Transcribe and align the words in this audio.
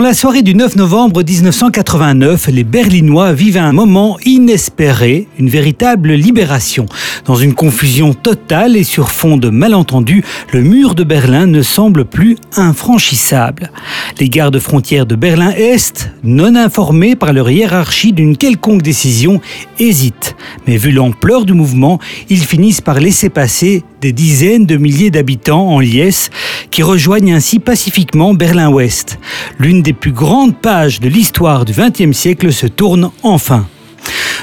Dans 0.00 0.06
la 0.06 0.14
soirée 0.14 0.40
du 0.40 0.54
9 0.54 0.76
novembre 0.76 1.22
1989, 1.22 2.48
les 2.48 2.64
Berlinois 2.64 3.34
vivent 3.34 3.58
un 3.58 3.72
moment 3.72 4.16
inespéré, 4.24 5.28
une 5.38 5.50
véritable 5.50 6.14
libération. 6.14 6.86
Dans 7.26 7.34
une 7.34 7.52
confusion 7.52 8.14
totale 8.14 8.78
et 8.78 8.82
sur 8.82 9.10
fond 9.10 9.36
de 9.36 9.50
malentendus, 9.50 10.24
le 10.54 10.62
mur 10.62 10.94
de 10.94 11.04
Berlin 11.04 11.46
ne 11.46 11.60
semble 11.60 12.06
plus 12.06 12.38
infranchissable. 12.56 13.70
Les 14.18 14.30
gardes 14.30 14.58
frontières 14.58 15.04
de 15.04 15.16
Berlin-Est, 15.16 16.10
non 16.24 16.56
informés 16.56 17.14
par 17.14 17.34
leur 17.34 17.50
hiérarchie 17.50 18.14
d'une 18.14 18.38
quelconque 18.38 18.80
décision, 18.80 19.42
hésitent. 19.78 20.34
Mais 20.66 20.78
vu 20.78 20.92
l'ampleur 20.92 21.44
du 21.44 21.52
mouvement, 21.52 22.00
ils 22.30 22.42
finissent 22.42 22.80
par 22.80 23.00
laisser 23.00 23.28
passer 23.28 23.84
des 24.00 24.12
dizaines 24.12 24.66
de 24.66 24.76
milliers 24.76 25.10
d'habitants 25.10 25.68
en 25.68 25.80
liesse 25.80 26.30
qui 26.70 26.82
rejoignent 26.82 27.34
ainsi 27.34 27.58
pacifiquement 27.58 28.34
Berlin-Ouest. 28.34 29.18
L'une 29.58 29.82
des 29.82 29.92
plus 29.92 30.12
grandes 30.12 30.56
pages 30.56 31.00
de 31.00 31.08
l'histoire 31.08 31.64
du 31.64 31.72
XXe 31.72 32.16
siècle 32.16 32.52
se 32.52 32.66
tourne 32.66 33.10
enfin. 33.22 33.66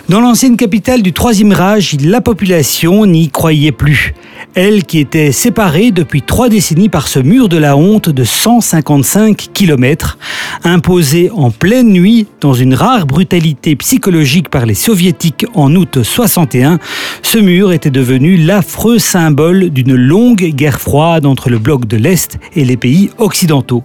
Dans 0.09 0.21
l'ancienne 0.21 0.55
capitale 0.55 1.01
du 1.01 1.11
Troisième 1.11 1.51
Rage, 1.51 1.97
la 2.01 2.21
population 2.21 3.05
n'y 3.05 3.29
croyait 3.29 3.73
plus. 3.73 4.13
Elle 4.55 4.85
qui 4.85 4.99
était 4.99 5.33
séparée 5.33 5.91
depuis 5.91 6.21
trois 6.21 6.47
décennies 6.47 6.87
par 6.87 7.09
ce 7.09 7.19
mur 7.19 7.49
de 7.49 7.57
la 7.57 7.75
honte 7.75 8.09
de 8.09 8.23
155 8.23 9.49
km, 9.53 10.17
imposé 10.63 11.29
en 11.31 11.51
pleine 11.51 11.89
nuit 11.89 12.25
dans 12.39 12.53
une 12.53 12.73
rare 12.73 13.05
brutalité 13.05 13.75
psychologique 13.75 14.47
par 14.47 14.65
les 14.65 14.75
soviétiques 14.75 15.45
en 15.53 15.75
août 15.75 16.01
61, 16.03 16.79
ce 17.21 17.37
mur 17.37 17.73
était 17.73 17.91
devenu 17.91 18.37
l'affreux 18.37 18.99
symbole 18.99 19.71
d'une 19.71 19.95
longue 19.95 20.51
guerre 20.55 20.79
froide 20.79 21.25
entre 21.25 21.49
le 21.49 21.59
bloc 21.59 21.85
de 21.85 21.97
l'Est 21.97 22.39
et 22.55 22.63
les 22.63 22.77
pays 22.77 23.09
occidentaux. 23.17 23.83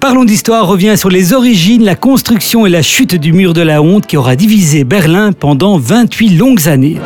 Parlons 0.00 0.24
d'histoire 0.24 0.66
revient 0.66 0.96
sur 0.96 1.10
les 1.10 1.34
origines, 1.34 1.84
la 1.84 1.94
construction 1.94 2.64
et 2.64 2.70
la 2.70 2.80
chute 2.80 3.14
du 3.14 3.34
mur 3.34 3.52
de 3.52 3.60
la 3.60 3.82
honte 3.82 4.06
qui 4.06 4.16
aura 4.16 4.34
divisé 4.34 4.82
Berlin 4.82 5.32
pendant 5.32 5.76
28 5.76 6.30
longues 6.36 6.68
années. 6.68 6.96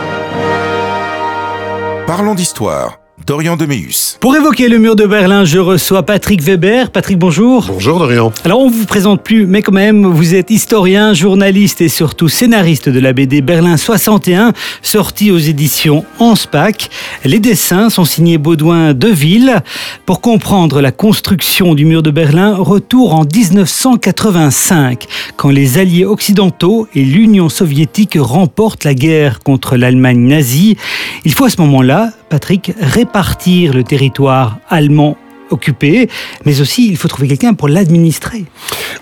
Parlons 2.07 2.37
d'histoire. 2.37 3.04
Dorian 3.27 3.57
Deméus. 3.57 4.19
Pour 4.21 4.37
évoquer 4.37 4.69
le 4.69 4.77
mur 4.77 4.97
de 4.97 5.07
Berlin, 5.07 5.47
je 5.47 5.59
reçois 5.59 6.03
Patrick 6.03 6.43
Weber. 6.43 6.91
Patrick, 6.91 7.19
bonjour. 7.19 7.65
Bonjour 7.69 7.99
Dorian. 7.99 8.31
Alors 8.45 8.61
on 8.61 8.69
vous 8.69 8.85
présente 8.85 9.23
plus, 9.23 9.47
mais 9.47 9.63
quand 9.63 9.73
même, 9.73 10.05
vous 10.05 10.35
êtes 10.35 10.51
historien, 10.51 11.15
journaliste 11.15 11.81
et 11.81 11.89
surtout 11.89 12.29
scénariste 12.29 12.91
de 12.91 13.01
la 13.01 13.15
BD 13.15 13.41
Berlin 13.41 13.79
61, 13.79 14.53
sortie 14.83 15.31
aux 15.31 15.39
éditions 15.39 16.05
Anspach. 16.19 16.91
Les 17.25 17.41
dessins 17.41 17.89
sont 17.89 18.05
signés 18.05 18.37
Baudouin 18.37 18.93
Deville. 18.93 19.63
Pour 20.05 20.21
comprendre 20.21 20.83
la 20.83 20.93
construction 20.93 21.75
du 21.75 21.87
mur 21.87 22.03
de 22.03 22.11
Berlin, 22.11 22.57
retour 22.57 23.15
en 23.15 23.25
1985, 23.25 25.07
quand 25.37 25.49
les 25.49 25.79
alliés 25.79 26.05
occidentaux 26.05 26.89
et 26.95 27.03
l'Union 27.03 27.49
soviétique 27.49 28.19
remportent 28.21 28.85
la 28.85 28.93
guerre 28.93 29.41
contre 29.41 29.79
l'Allemagne 29.79 30.27
nazie. 30.27 30.77
Il 31.25 31.33
faut 31.33 31.47
à 31.47 31.51
ce 31.51 31.61
moment-là 31.63 32.11
Patrick, 32.29 32.73
répartir 33.15 33.75
le 33.75 33.85
territoire 33.85 34.59
allemand 34.69 35.17
occupé, 35.51 36.09
mais 36.45 36.61
aussi 36.61 36.89
il 36.89 36.97
faut 36.97 37.09
trouver 37.09 37.29
quelqu'un 37.29 37.55
pour 37.55 37.69
l'administrer. 37.69 38.45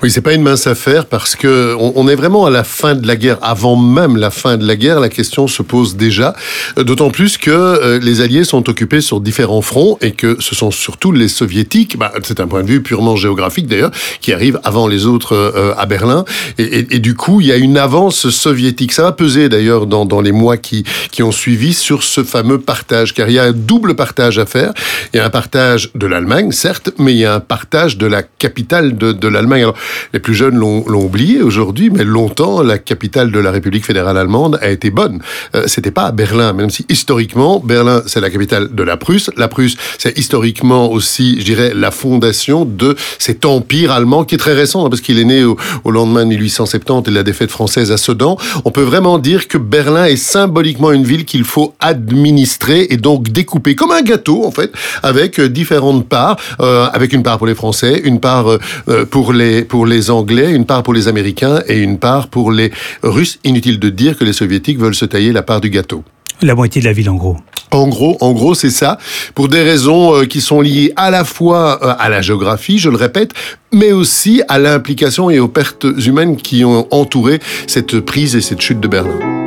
Oui, 0.03 0.11
c'est 0.11 0.21
pas 0.21 0.33
une 0.33 0.43
mince 0.43 0.67
affaire 0.67 1.07
parce 1.07 1.37
que 1.37 1.77
on, 1.79 2.09
est 2.09 2.17
vraiment 2.17 2.47
à 2.47 2.51
la 2.51 2.65
fin 2.65 2.95
de 2.95 3.07
la 3.07 3.15
guerre. 3.15 3.39
Avant 3.41 3.77
même 3.77 4.17
la 4.17 4.31
fin 4.31 4.57
de 4.57 4.67
la 4.67 4.75
guerre, 4.75 4.99
la 4.99 5.09
question 5.09 5.47
se 5.47 5.63
pose 5.63 5.97
déjà. 5.97 6.35
Euh, 6.77 6.83
d'autant 6.83 7.11
plus 7.11 7.39
que 7.39 7.51
euh, 7.51 8.01
les 8.01 8.21
Alliés 8.21 8.45
sont 8.45 8.69
occupés 8.69 9.01
sur 9.01 9.21
différents 9.21 9.63
fronts 9.63 9.99
et 10.01 10.11
que 10.11 10.37
ce 10.41 10.55
sont 10.55 10.71
surtout 10.71 11.13
les 11.13 11.29
Soviétiques. 11.29 11.97
Bah, 11.97 12.13
c'est 12.25 12.41
un 12.41 12.49
point 12.49 12.63
de 12.63 12.69
vue 12.69 12.83
purement 12.83 13.15
géographique 13.15 13.67
d'ailleurs 13.69 13.93
qui 14.21 14.33
arrive 14.33 14.59
avant 14.65 14.89
les 14.89 15.07
autres 15.07 15.37
euh, 15.37 15.75
à 15.79 15.87
Berlin. 15.87 16.25
Et, 16.59 16.99
du 16.99 17.15
coup, 17.15 17.41
il 17.41 17.47
y 17.47 17.53
a 17.53 17.57
une 17.57 17.79
avance 17.79 18.31
soviétique. 18.31 18.93
Ça 18.93 19.03
va 19.03 19.13
peser 19.13 19.49
d'ailleurs 19.49 19.87
dans, 19.87 20.21
les 20.21 20.33
mois 20.33 20.57
qui 20.57 20.85
ont 21.21 21.33
suivi 21.33 21.75
sur 21.75 22.03
ce 22.03 22.25
fameux 22.25 22.59
partage, 22.59 23.15
car 23.15 23.29
il 23.29 23.35
y 23.35 23.39
a 23.39 23.45
un 23.45 23.53
double 23.53 23.95
partage 23.95 24.39
à 24.39 24.47
faire. 24.47 24.73
Il 25.13 25.17
y 25.17 25.21
a 25.21 25.25
un 25.25 25.31
partage 25.31 25.91
de 25.95 26.07
l'Allemagne 26.07 26.32
certes, 26.51 26.91
mais 26.99 27.13
il 27.13 27.19
y 27.19 27.25
a 27.25 27.35
un 27.35 27.41
partage 27.41 27.99
de 27.99 28.07
la 28.07 28.23
capitale 28.23 28.97
de, 28.97 29.29
l'Allemagne. 29.29 29.67
Les 30.13 30.21
plus 30.21 30.35
jeunes 30.35 30.57
l'ont 30.57 31.05
oublié 31.05 31.43
aujourd'hui, 31.43 31.91
mais 31.91 32.05
longtemps, 32.05 32.63
la 32.63 32.79
capitale 32.79 33.31
de 33.31 33.39
la 33.39 33.51
République 33.51 33.85
fédérale 33.85 34.17
allemande 34.17 34.59
a 34.63 34.71
été 34.71 34.91
bonne. 34.91 35.21
Euh, 35.55 35.65
C'était 35.67 35.91
pas 35.91 36.05
à 36.05 36.13
Berlin, 36.13 36.53
même 36.53 36.71
si 36.71 36.85
historiquement, 36.89 37.61
Berlin, 37.65 38.03
c'est 38.07 38.21
la 38.21 38.31
capitale 38.31 38.75
de 38.75 38.83
la 38.83 38.97
Prusse. 38.97 39.31
La 39.37 39.49
Prusse, 39.49 39.77
c'est 39.99 40.19
historiquement 40.19 40.91
aussi, 40.91 41.37
je 41.41 41.45
dirais, 41.45 41.73
la 41.75 41.91
fondation 41.91 42.65
de 42.65 42.97
cet 43.19 43.45
empire 43.45 43.93
allemand 43.93 44.25
qui 44.25 44.35
est 44.35 44.39
très 44.39 44.55
récent, 44.55 44.87
hein, 44.87 44.91
parce 44.91 45.03
qu'il 45.03 45.19
est 45.19 45.25
né 45.25 45.45
au, 45.45 45.57
au, 45.85 45.91
lendemain 45.91 46.25
de 46.25 46.31
1870 46.31 47.09
et 47.09 47.11
de 47.11 47.15
la 47.15 47.23
défaite 47.23 47.51
française 47.51 47.93
à 47.93 47.97
Sedan. 47.97 48.37
On 48.65 48.71
peut 48.71 48.83
vraiment 48.83 49.19
dire 49.19 49.49
que 49.49 49.59
Berlin 49.59 50.07
est 50.07 50.17
symboliquement 50.17 50.93
une 50.93 51.05
ville 51.05 51.25
qu'il 51.25 51.45
faut 51.45 51.75
administrer 51.81 52.87
et 52.91 52.97
donc 52.97 53.31
découper 53.31 53.75
comme 53.75 53.93
un 53.93 54.03
gâteau, 54.03 54.45
en 54.45 54.51
fait, 54.51 54.73
avec 55.03 55.41
différentes 55.41 56.09
parts 56.09 56.22
euh, 56.61 56.87
avec 56.93 57.13
une 57.13 57.23
part 57.23 57.39
pour 57.39 57.47
les 57.47 57.55
Français, 57.55 58.01
une 58.05 58.21
part 58.21 58.51
euh, 58.51 58.59
euh, 58.89 59.05
pour 59.05 59.33
les 59.33 59.65
pour 59.65 59.87
les 59.87 60.11
Anglais, 60.11 60.53
une 60.53 60.67
part 60.67 60.83
pour 60.83 60.95
les 60.95 61.09
Américains 61.09 61.63
et 61.69 61.79
une 61.79 61.99
part 61.99 62.29
pour 62.29 62.53
les 62.53 62.71
Russes. 63.03 63.39
Inutile 63.45 63.79
de 63.79 63.91
dire 63.91 64.17
que 64.17 64.25
les 64.25 64.33
Soviétiques 64.33 64.79
veulent 64.79 64.95
se 64.95 65.05
tailler 65.05 65.33
la 65.33 65.43
part 65.43 65.61
du 65.61 65.71
gâteau. 65.71 66.03
La 66.41 66.55
moitié 66.55 66.81
de 66.81 66.87
la 66.87 66.93
ville, 66.93 67.09
en 67.09 67.15
gros. 67.15 67.37
En 67.71 67.89
gros, 67.89 68.17
en 68.21 68.33
gros, 68.33 68.55
c'est 68.55 68.71
ça, 68.71 68.99
pour 69.35 69.49
des 69.49 69.63
raisons 69.63 70.27
qui 70.27 70.41
sont 70.41 70.61
liées 70.61 70.93
à 70.97 71.11
la 71.11 71.25
fois 71.25 71.81
à 72.01 72.09
la 72.09 72.21
géographie, 72.21 72.79
je 72.79 72.91
le 72.91 72.97
répète, 72.97 73.33
mais 73.73 73.93
aussi 73.93 74.43
à 74.49 74.59
l'implication 74.59 75.31
et 75.31 75.39
aux 75.39 75.49
pertes 75.49 75.87
humaines 76.05 76.37
qui 76.37 76.65
ont 76.65 76.87
entouré 76.91 77.39
cette 77.67 78.01
prise 78.01 78.35
et 78.35 78.41
cette 78.41 78.61
chute 78.61 78.81
de 78.81 78.89
Berlin. 78.89 79.42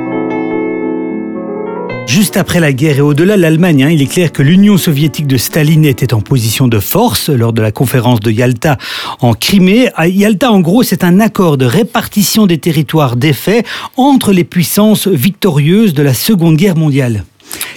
Juste 2.08 2.38
après 2.38 2.60
la 2.60 2.72
guerre 2.72 2.98
et 2.98 3.02
au-delà 3.02 3.36
de 3.36 3.42
l'Allemagne, 3.42 3.84
hein, 3.84 3.90
il 3.90 4.02
est 4.02 4.06
clair 4.08 4.32
que 4.32 4.42
l'Union 4.42 4.78
soviétique 4.78 5.28
de 5.28 5.38
Staline 5.38 5.86
était 5.86 6.14
en 6.14 6.22
position 6.22 6.68
de 6.68 6.80
force 6.80 7.30
lors 7.30 7.52
de 7.52 7.62
la 7.62 7.72
conférence 7.72 8.20
de 8.20 8.32
Yalta 8.32 8.78
en 9.22 9.34
Crimée. 9.34 9.90
Yalta, 10.06 10.52
en 10.52 10.60
gros, 10.60 10.84
c'est 10.84 11.04
un 11.04 11.20
accord 11.20 11.58
de 11.58 11.66
répartition 11.66 12.48
des 12.48 12.58
territoires 12.58 13.16
défaits 13.16 13.66
entre 13.98 14.32
les 14.32 14.44
puissances 14.44 15.08
victorieuses 15.08 15.94
de 15.94 16.04
la 16.04 16.14
Seconde 16.14 16.58
Guerre 16.58 16.78
mondiale. 16.78 17.26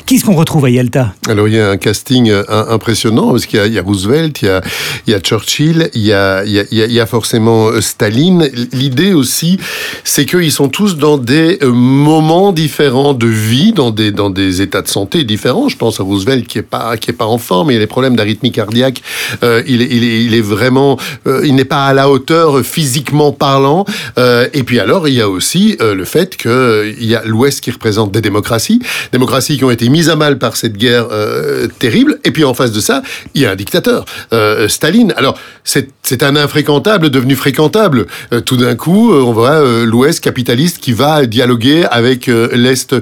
Qui 0.08 0.14
est-ce 0.14 0.24
qu'on 0.24 0.36
retrouve 0.36 0.64
à 0.64 0.70
Yalta 0.70 1.12
Alors 1.28 1.48
il 1.48 1.54
y 1.54 1.60
a 1.60 1.68
un 1.68 1.76
casting 1.76 2.30
euh, 2.30 2.42
impressionnant 2.48 3.32
parce 3.32 3.44
qu'il 3.44 3.60
y, 3.70 3.78
a 3.78 3.82
Roosevelt, 3.82 4.40
il 4.40 4.62
y 5.06 5.12
a, 5.12 5.20
Churchill, 5.20 5.90
il 5.92 6.00
y 6.00 6.12
a, 6.14 7.06
forcément 7.06 7.66
euh, 7.66 7.82
Staline. 7.82 8.48
L'idée 8.72 9.12
aussi, 9.12 9.58
c'est 10.04 10.24
qu'ils 10.24 10.50
sont 10.50 10.70
tous 10.70 10.96
dans 10.96 11.18
des 11.18 11.58
euh, 11.62 11.70
moments 11.70 12.52
différents 12.52 13.12
de 13.12 13.26
vie, 13.26 13.72
dans 13.72 13.90
des, 13.90 14.62
états 14.62 14.80
de 14.80 14.88
santé 14.88 15.24
différents. 15.24 15.68
Je 15.68 15.76
pense 15.76 16.00
à 16.00 16.02
Roosevelt 16.04 16.46
qui 16.46 16.58
est 16.58 16.62
pas, 16.62 16.96
en 17.20 17.36
forme, 17.36 17.70
il 17.70 17.76
a 17.76 17.80
des 17.80 17.86
problèmes 17.86 18.16
d'arythmie 18.16 18.50
cardiaque. 18.50 19.02
Euh, 19.42 19.62
il, 19.66 19.82
il, 19.82 21.54
n'est 21.54 21.64
pas 21.66 21.84
à 21.84 21.92
la 21.92 22.08
hauteur 22.08 22.64
physiquement 22.64 23.32
parlant. 23.32 23.84
Euh, 24.16 24.48
et 24.54 24.62
puis 24.62 24.80
alors 24.80 25.08
il 25.08 25.14
y 25.14 25.20
a 25.20 25.28
aussi 25.28 25.76
le 25.80 26.04
fait 26.04 26.38
qu'il 26.38 27.04
y 27.04 27.14
a 27.14 27.22
l'Ouest 27.26 27.60
qui 27.60 27.70
représente 27.70 28.10
des 28.10 28.22
démocraties, 28.22 28.80
démocraties 29.12 29.58
qui 29.58 29.64
ont 29.64 29.70
été 29.70 29.90
mises 29.90 29.97
mise 29.98 30.10
à 30.10 30.14
mal 30.14 30.38
par 30.38 30.56
cette 30.56 30.76
guerre 30.76 31.08
euh, 31.10 31.66
terrible. 31.80 32.20
Et 32.22 32.30
puis 32.30 32.44
en 32.44 32.54
face 32.54 32.70
de 32.70 32.78
ça, 32.78 33.02
il 33.34 33.42
y 33.42 33.46
a 33.46 33.50
un 33.50 33.56
dictateur, 33.56 34.04
euh, 34.32 34.68
Staline. 34.68 35.12
Alors 35.16 35.36
c'est 35.64 36.22
un 36.22 36.36
infréquentable 36.36 37.10
devenu 37.10 37.34
fréquentable. 37.34 38.06
Euh, 38.32 38.40
tout 38.40 38.56
d'un 38.56 38.76
coup, 38.76 39.12
on 39.12 39.32
voit 39.32 39.60
l'Ouest 39.84 40.20
capitaliste 40.22 40.78
qui 40.78 40.92
va 40.92 41.26
dialoguer 41.26 41.84
avec 41.90 42.28
l'Est 42.28 42.94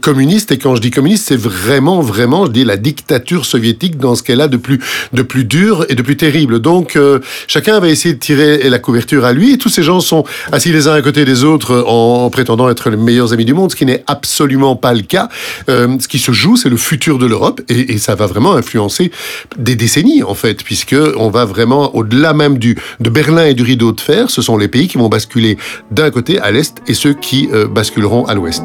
communiste. 0.00 0.50
Et 0.52 0.58
quand 0.58 0.74
je 0.74 0.80
dis 0.80 0.90
communiste, 0.90 1.26
c'est 1.28 1.36
vraiment, 1.36 2.00
vraiment, 2.00 2.46
je 2.46 2.52
dis 2.52 2.64
la 2.64 2.78
dictature 2.78 3.44
soviétique 3.44 3.98
dans 3.98 4.14
ce 4.14 4.22
qu'elle 4.22 4.40
a 4.40 4.48
de 4.48 4.56
plus, 4.56 4.80
de 5.12 5.22
plus 5.22 5.44
dur 5.44 5.84
et 5.90 5.94
de 5.94 6.02
plus 6.02 6.16
terrible. 6.16 6.60
Donc 6.60 6.98
chacun 7.46 7.78
va 7.78 7.88
essayer 7.88 8.14
de 8.14 8.20
tirer 8.20 8.70
la 8.70 8.78
couverture 8.78 9.26
à 9.26 9.32
lui. 9.32 9.52
Et 9.52 9.58
tous 9.58 9.68
ces 9.68 9.82
gens 9.82 10.00
sont 10.00 10.24
assis 10.50 10.72
les 10.72 10.88
uns 10.88 10.94
à 10.94 11.02
côté 11.02 11.26
des 11.26 11.44
autres 11.44 11.84
en, 11.86 12.30
prétendant 12.30 12.70
être 12.70 12.88
les 12.90 12.96
meilleurs 12.96 13.32
amis 13.34 13.44
du 13.44 13.54
monde, 13.54 13.70
ce 13.70 13.76
qui 13.76 13.86
n'est 13.86 14.02
absolument 14.06 14.76
pas 14.76 14.94
le 14.94 15.02
cas. 15.02 15.28
ce 15.68 16.08
qui 16.08 16.18
se 16.18 16.32
joue, 16.38 16.56
c'est 16.56 16.68
le 16.68 16.76
futur 16.76 17.18
de 17.18 17.26
l'Europe, 17.26 17.60
et, 17.68 17.98
ça 17.98 18.14
va 18.14 18.26
vraiment 18.26 18.54
influencer 18.54 19.10
des 19.58 19.76
décennies, 19.76 20.22
en 20.22 20.34
fait, 20.34 20.62
puisque 20.62 20.96
on 21.16 21.30
va 21.30 21.44
vraiment, 21.44 21.94
au-delà 21.94 22.32
même 22.32 22.58
du, 22.58 22.78
de 23.00 23.10
Berlin 23.10 23.46
et 23.46 23.54
du 23.54 23.62
rideau 23.62 23.92
de 23.92 24.00
fer, 24.00 24.30
ce 24.30 24.40
sont 24.40 24.56
les 24.56 24.68
pays 24.68 24.88
qui 24.88 24.98
vont 24.98 25.08
basculer 25.08 25.58
d'un 25.90 26.10
côté 26.10 26.38
à 26.38 26.50
l'Est 26.50 26.78
et 26.86 26.94
ceux 26.94 27.14
qui 27.14 27.48
euh, 27.52 27.66
basculeront 27.66 28.24
à 28.24 28.34
l'Ouest. 28.34 28.62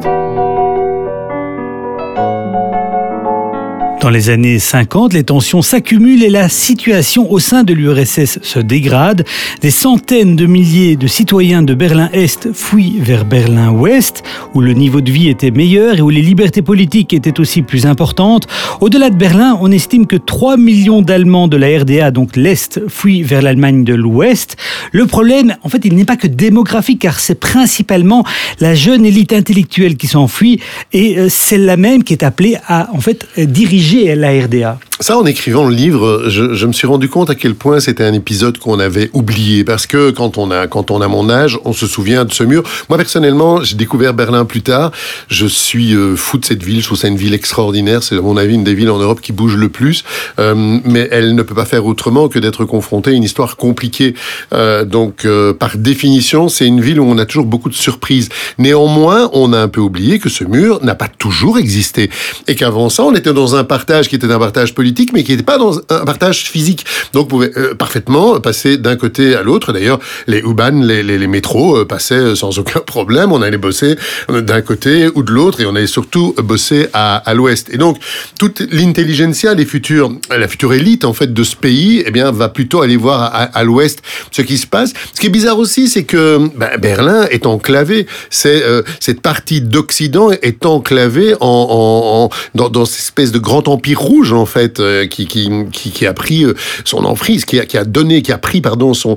Dans 4.04 4.10
les 4.10 4.28
années 4.28 4.58
50, 4.58 5.14
les 5.14 5.24
tensions 5.24 5.62
s'accumulent 5.62 6.22
et 6.24 6.28
la 6.28 6.50
situation 6.50 7.32
au 7.32 7.38
sein 7.38 7.62
de 7.62 7.72
l'URSS 7.72 8.38
se 8.42 8.58
dégrade. 8.58 9.24
Des 9.62 9.70
centaines 9.70 10.36
de 10.36 10.44
milliers 10.44 10.96
de 10.96 11.06
citoyens 11.06 11.62
de 11.62 11.72
Berlin-Est 11.72 12.52
fuient 12.52 12.98
vers 12.98 13.24
Berlin-Ouest, 13.24 14.22
où 14.52 14.60
le 14.60 14.74
niveau 14.74 15.00
de 15.00 15.10
vie 15.10 15.30
était 15.30 15.50
meilleur 15.50 15.96
et 15.96 16.02
où 16.02 16.10
les 16.10 16.20
libertés 16.20 16.60
politiques 16.60 17.14
étaient 17.14 17.40
aussi 17.40 17.62
plus 17.62 17.86
importantes. 17.86 18.46
Au-delà 18.82 19.08
de 19.08 19.16
Berlin, 19.16 19.56
on 19.62 19.72
estime 19.72 20.06
que 20.06 20.16
3 20.16 20.58
millions 20.58 21.00
d'Allemands 21.00 21.48
de 21.48 21.56
la 21.56 21.78
RDA, 21.78 22.10
donc 22.10 22.36
l'Est, 22.36 22.86
fuient 22.90 23.22
vers 23.22 23.40
l'Allemagne 23.40 23.84
de 23.84 23.94
l'Ouest. 23.94 24.58
Le 24.92 25.06
problème, 25.06 25.56
en 25.62 25.70
fait, 25.70 25.80
il 25.86 25.94
n'est 25.94 26.04
pas 26.04 26.18
que 26.18 26.26
démographique, 26.26 27.00
car 27.00 27.20
c'est 27.20 27.40
principalement 27.40 28.22
la 28.60 28.74
jeune 28.74 29.06
élite 29.06 29.32
intellectuelle 29.32 29.96
qui 29.96 30.08
s'enfuit 30.08 30.60
et 30.92 31.18
euh, 31.18 31.30
celle-là 31.30 31.78
même 31.78 32.04
qui 32.04 32.12
est 32.12 32.22
appelée 32.22 32.58
à, 32.68 32.90
en 32.92 33.00
fait, 33.00 33.26
diriger 33.38 33.93
la 33.94 34.32
RDA. 34.32 34.78
Ça, 35.04 35.18
en 35.18 35.26
écrivant 35.26 35.68
le 35.68 35.74
livre, 35.74 36.30
je, 36.30 36.64
me 36.64 36.72
suis 36.72 36.86
rendu 36.86 37.10
compte 37.10 37.28
à 37.28 37.34
quel 37.34 37.54
point 37.54 37.78
c'était 37.78 38.04
un 38.04 38.14
épisode 38.14 38.56
qu'on 38.56 38.78
avait 38.78 39.10
oublié. 39.12 39.62
Parce 39.62 39.86
que 39.86 40.10
quand 40.10 40.38
on, 40.38 40.50
a, 40.50 40.66
quand 40.66 40.90
on 40.90 41.02
a 41.02 41.08
mon 41.08 41.28
âge, 41.28 41.58
on 41.66 41.74
se 41.74 41.86
souvient 41.86 42.24
de 42.24 42.32
ce 42.32 42.42
mur. 42.42 42.62
Moi, 42.88 42.96
personnellement, 42.96 43.62
j'ai 43.62 43.76
découvert 43.76 44.14
Berlin 44.14 44.46
plus 44.46 44.62
tard. 44.62 44.92
Je 45.28 45.44
suis 45.44 45.92
euh, 45.92 46.16
fou 46.16 46.38
de 46.38 46.46
cette 46.46 46.62
ville. 46.62 46.80
Je 46.80 46.86
trouve 46.86 46.96
ça 46.96 47.08
une 47.08 47.18
ville 47.18 47.34
extraordinaire. 47.34 48.02
C'est, 48.02 48.16
à 48.16 48.22
mon 48.22 48.38
avis, 48.38 48.54
une 48.54 48.64
des 48.64 48.72
villes 48.72 48.88
en 48.88 48.96
Europe 48.96 49.20
qui 49.20 49.32
bouge 49.32 49.56
le 49.56 49.68
plus. 49.68 50.04
Euh, 50.38 50.54
mais 50.86 51.06
elle 51.10 51.34
ne 51.34 51.42
peut 51.42 51.54
pas 51.54 51.66
faire 51.66 51.84
autrement 51.84 52.28
que 52.28 52.38
d'être 52.38 52.64
confrontée 52.64 53.10
à 53.10 53.12
une 53.12 53.24
histoire 53.24 53.58
compliquée. 53.58 54.14
Euh, 54.54 54.86
donc, 54.86 55.26
par 55.58 55.76
définition, 55.76 56.48
c'est 56.48 56.66
une 56.66 56.80
ville 56.80 56.98
où 56.98 57.04
on 57.04 57.18
a 57.18 57.26
toujours 57.26 57.44
beaucoup 57.44 57.68
de 57.68 57.74
surprises. 57.74 58.30
Néanmoins, 58.56 59.28
on 59.34 59.52
a 59.52 59.58
un 59.58 59.68
peu 59.68 59.82
oublié 59.82 60.18
que 60.18 60.30
ce 60.30 60.44
mur 60.44 60.82
n'a 60.82 60.94
pas 60.94 61.08
toujours 61.08 61.58
existé. 61.58 62.08
Et 62.48 62.54
qu'avant 62.54 62.88
ça, 62.88 63.02
on 63.02 63.14
était 63.14 63.34
dans 63.34 63.54
un 63.54 63.64
partage 63.64 64.08
qui 64.08 64.16
était 64.16 64.32
un 64.32 64.38
partage 64.38 64.72
politique 64.72 64.93
mais 65.12 65.22
qui 65.22 65.32
n'était 65.32 65.44
pas 65.44 65.58
dans 65.58 65.78
un 65.90 66.04
partage 66.04 66.44
physique. 66.44 66.84
Donc, 67.12 67.28
pouvez 67.28 67.50
euh, 67.56 67.74
parfaitement 67.74 68.40
passer 68.40 68.76
d'un 68.76 68.96
côté 68.96 69.34
à 69.34 69.42
l'autre. 69.42 69.72
D'ailleurs, 69.72 69.98
les 70.26 70.38
U-Bahn, 70.40 70.84
les, 70.86 71.02
les, 71.02 71.26
métros 71.26 71.78
euh, 71.78 71.84
passaient 71.84 72.34
sans 72.34 72.58
aucun 72.58 72.80
problème. 72.86 73.32
On 73.32 73.42
allait 73.42 73.58
bosser 73.58 73.96
euh, 74.30 74.40
d'un 74.40 74.60
côté 74.60 75.08
ou 75.14 75.22
de 75.22 75.32
l'autre 75.32 75.60
et 75.60 75.66
on 75.66 75.74
allait 75.74 75.86
surtout 75.86 76.34
bosser 76.42 76.88
à, 76.92 77.22
l'ouest. 77.34 77.68
Et 77.72 77.78
donc, 77.78 77.98
toute 78.38 78.62
l'intelligentsia, 78.70 79.54
les 79.54 79.64
futurs, 79.64 80.12
la 80.30 80.48
future 80.48 80.72
élite, 80.72 81.04
en 81.04 81.12
fait, 81.12 81.32
de 81.32 81.44
ce 81.44 81.56
pays, 81.56 82.02
eh 82.06 82.10
bien, 82.10 82.30
va 82.30 82.48
plutôt 82.48 82.82
aller 82.82 82.96
voir 82.96 83.30
à, 83.32 83.64
l'ouest 83.64 84.00
ce 84.30 84.42
qui 84.42 84.58
se 84.58 84.66
passe. 84.66 84.92
Ce 85.14 85.20
qui 85.20 85.26
est 85.26 85.30
bizarre 85.30 85.58
aussi, 85.58 85.88
c'est 85.88 86.04
que 86.04 86.38
bah, 86.56 86.76
Berlin 86.76 87.26
est 87.30 87.46
enclavé. 87.46 88.06
C'est 88.30 88.62
cette 89.00 89.20
partie 89.20 89.60
d'Occident 89.60 90.30
est 90.30 90.66
enclavée 90.66 91.34
en, 91.40 91.46
en, 91.46 92.24
en 92.24 92.30
dans, 92.54 92.68
dans 92.68 92.84
cette 92.84 93.00
espèce 93.00 93.32
de 93.32 93.38
grand 93.38 93.68
empire 93.68 94.00
rouge, 94.00 94.32
en 94.32 94.46
fait 94.46 94.73
euh, 94.80 95.06
qui, 95.06 96.06
a 96.06 96.12
pris 96.12 96.44
euh, 96.44 96.54
son 96.84 97.04
emprise, 97.04 97.44
qui 97.44 97.58
a, 97.58 97.84
donné, 97.84 98.22
qui 98.22 98.32
a 98.32 98.38
pris 98.38 98.60
pardon 98.60 98.94
son, 98.94 99.16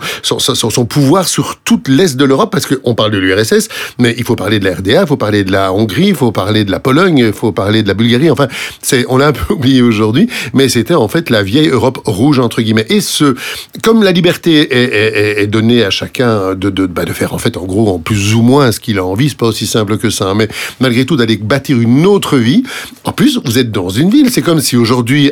pouvoir 0.89 1.27
sur 1.27 1.57
toute 1.63 1.87
l'est 1.87 2.15
de 2.15 2.25
l'Europe, 2.25 2.51
parce 2.51 2.65
qu'on 2.65 2.95
parle 2.95 3.11
de 3.11 3.17
l'URSS, 3.17 3.69
mais 3.99 4.15
il 4.17 4.23
faut 4.23 4.35
parler 4.35 4.59
de 4.59 4.65
la 4.65 4.75
RDA, 4.75 5.01
il 5.01 5.07
faut 5.07 5.17
parler 5.17 5.43
de 5.43 5.51
la 5.51 5.73
Hongrie, 5.73 6.09
il 6.09 6.15
faut 6.15 6.31
parler 6.31 6.63
de 6.63 6.71
la 6.71 6.79
Pologne, 6.79 7.19
il 7.19 7.33
faut 7.33 7.51
parler 7.51 7.83
de 7.83 7.87
la 7.87 7.93
Bulgarie. 7.93 8.29
Enfin, 8.29 8.47
on 9.09 9.17
l'a 9.17 9.27
un 9.27 9.33
peu 9.33 9.53
oublié 9.53 9.81
aujourd'hui, 9.81 10.29
mais 10.53 10.69
c'était 10.69 10.93
en 10.93 11.07
fait 11.07 11.29
la 11.29 11.43
vieille 11.43 11.69
Europe 11.69 11.99
rouge 12.05 12.39
entre 12.39 12.61
guillemets. 12.61 12.85
Et 12.89 13.01
ce, 13.01 13.35
comme 13.83 14.03
la 14.03 14.11
liberté 14.11 14.67
est, 15.41 15.47
donnée 15.47 15.83
à 15.83 15.89
chacun 15.89 16.53
bah, 16.55 17.05
de 17.05 17.13
faire 17.13 17.33
en 17.33 17.37
fait 17.37 17.57
en 17.57 17.65
gros 17.65 17.93
en 17.93 17.99
plus 17.99 18.35
ou 18.35 18.41
moins 18.41 18.71
ce 18.71 18.79
qu'il 18.79 18.97
a 18.97 19.05
envie, 19.05 19.29
c'est 19.29 19.37
pas 19.37 19.47
aussi 19.47 19.67
simple 19.67 19.97
que 19.97 20.09
ça, 20.09 20.29
hein, 20.29 20.33
mais 20.35 20.47
malgré 20.79 21.05
tout 21.05 21.15
d'aller 21.15 21.37
bâtir 21.37 21.79
une 21.79 22.05
autre 22.05 22.37
vie. 22.37 22.63
En 23.03 23.11
plus, 23.11 23.39
vous 23.43 23.57
êtes 23.57 23.71
dans 23.71 23.89
une 23.89 24.09
ville. 24.09 24.29
C'est 24.29 24.41
comme 24.41 24.59
si 24.59 24.77
aujourd'hui 24.77 25.31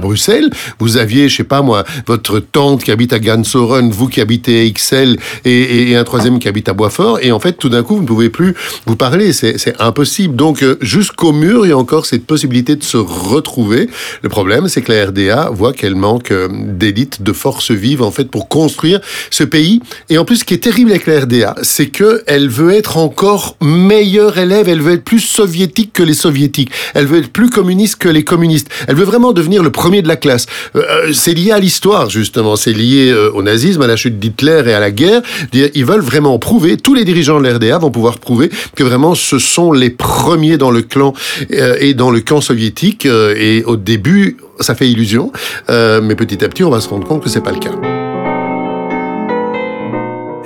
Bruxelles, 0.00 0.50
vous 0.78 0.96
aviez, 0.96 1.28
je 1.28 1.36
sais 1.36 1.44
pas 1.44 1.62
moi, 1.62 1.84
votre 2.06 2.38
tante 2.40 2.84
qui 2.84 2.90
habite 2.90 3.12
à 3.12 3.18
Gansoren, 3.18 3.90
vous 3.90 4.08
qui 4.08 4.20
habitez 4.20 4.60
à 4.60 4.64
Ixelles 4.64 5.18
et, 5.44 5.94
un 5.96 6.04
troisième 6.04 6.38
qui 6.38 6.48
habite 6.48 6.68
à 6.68 6.72
Boisfort, 6.72 7.18
et 7.22 7.32
en 7.32 7.40
fait, 7.40 7.52
tout 7.52 7.68
d'un 7.68 7.82
coup, 7.82 7.96
vous 7.96 8.02
ne 8.02 8.06
pouvez 8.06 8.30
plus 8.30 8.54
vous 8.86 8.96
parler, 8.96 9.32
c'est 9.32 9.74
impossible. 9.80 10.36
Donc, 10.36 10.62
euh, 10.62 10.76
jusqu'au 10.80 11.32
mur, 11.32 11.66
il 11.66 11.70
y 11.70 11.72
a 11.72 11.78
encore 11.78 12.06
cette 12.06 12.26
possibilité 12.26 12.76
de 12.76 12.82
se 12.82 12.96
retrouver. 12.96 13.88
Le 14.22 14.28
problème, 14.28 14.68
c'est 14.68 14.82
que 14.82 14.92
la 14.92 15.06
RDA 15.06 15.50
voit 15.50 15.72
qu'elle 15.72 15.94
manque 15.94 16.30
euh, 16.30 16.48
d'élite, 16.50 17.22
de 17.22 17.32
forces 17.32 17.70
vives, 17.70 18.02
en 18.02 18.10
fait, 18.10 18.24
pour 18.24 18.48
construire 18.48 19.00
ce 19.30 19.44
pays. 19.44 19.80
Et 20.08 20.18
en 20.18 20.24
plus, 20.24 20.36
ce 20.36 20.44
qui 20.44 20.54
est 20.54 20.58
terrible 20.58 20.90
avec 20.90 21.06
la 21.06 21.20
RDA, 21.20 21.54
c'est 21.62 21.86
que 21.86 22.22
elle 22.26 22.48
veut 22.48 22.72
être 22.72 22.96
encore 22.96 23.56
meilleure 23.60 24.38
élève, 24.38 24.68
elle 24.68 24.80
veut 24.80 24.94
être 24.94 25.04
plus 25.04 25.20
soviétique 25.20 25.92
que 25.92 26.02
les 26.02 26.14
soviétiques, 26.14 26.70
elle 26.94 27.06
veut 27.06 27.18
être 27.18 27.32
plus 27.32 27.50
communiste 27.50 27.96
que 27.96 28.08
les 28.08 28.24
communistes, 28.24 28.68
elle 28.88 28.96
veut 28.96 29.04
vraiment 29.04 29.32
devenir 29.42 29.62
le 29.62 29.70
premier 29.70 30.02
de 30.02 30.08
la 30.08 30.16
classe. 30.16 30.46
Euh, 30.76 30.82
euh, 30.88 31.12
c'est 31.12 31.34
lié 31.34 31.50
à 31.50 31.58
l'histoire, 31.58 32.08
justement. 32.08 32.56
C'est 32.56 32.72
lié 32.72 33.10
euh, 33.10 33.30
au 33.34 33.42
nazisme, 33.42 33.82
à 33.82 33.86
la 33.86 33.96
chute 33.96 34.18
d'Hitler 34.18 34.62
et 34.66 34.72
à 34.72 34.80
la 34.80 34.90
guerre. 34.90 35.20
Ils 35.52 35.84
veulent 35.84 36.00
vraiment 36.00 36.38
prouver, 36.38 36.76
tous 36.76 36.94
les 36.94 37.04
dirigeants 37.04 37.40
de 37.40 37.48
l'RDA 37.48 37.78
vont 37.78 37.90
pouvoir 37.90 38.18
prouver 38.18 38.50
que 38.76 38.84
vraiment 38.84 39.14
ce 39.14 39.38
sont 39.38 39.72
les 39.72 39.90
premiers 39.90 40.56
dans 40.56 40.70
le 40.70 40.82
clan 40.82 41.12
et 41.50 41.94
dans 41.94 42.10
le 42.10 42.20
camp 42.20 42.40
soviétique. 42.40 43.06
Et 43.06 43.64
au 43.66 43.76
début, 43.76 44.36
ça 44.60 44.74
fait 44.74 44.88
illusion. 44.88 45.32
Mais 45.68 46.14
petit 46.14 46.44
à 46.44 46.48
petit, 46.48 46.64
on 46.64 46.70
va 46.70 46.80
se 46.80 46.88
rendre 46.88 47.06
compte 47.06 47.22
que 47.22 47.28
c'est 47.28 47.42
pas 47.42 47.52
le 47.52 47.58
cas 47.58 47.91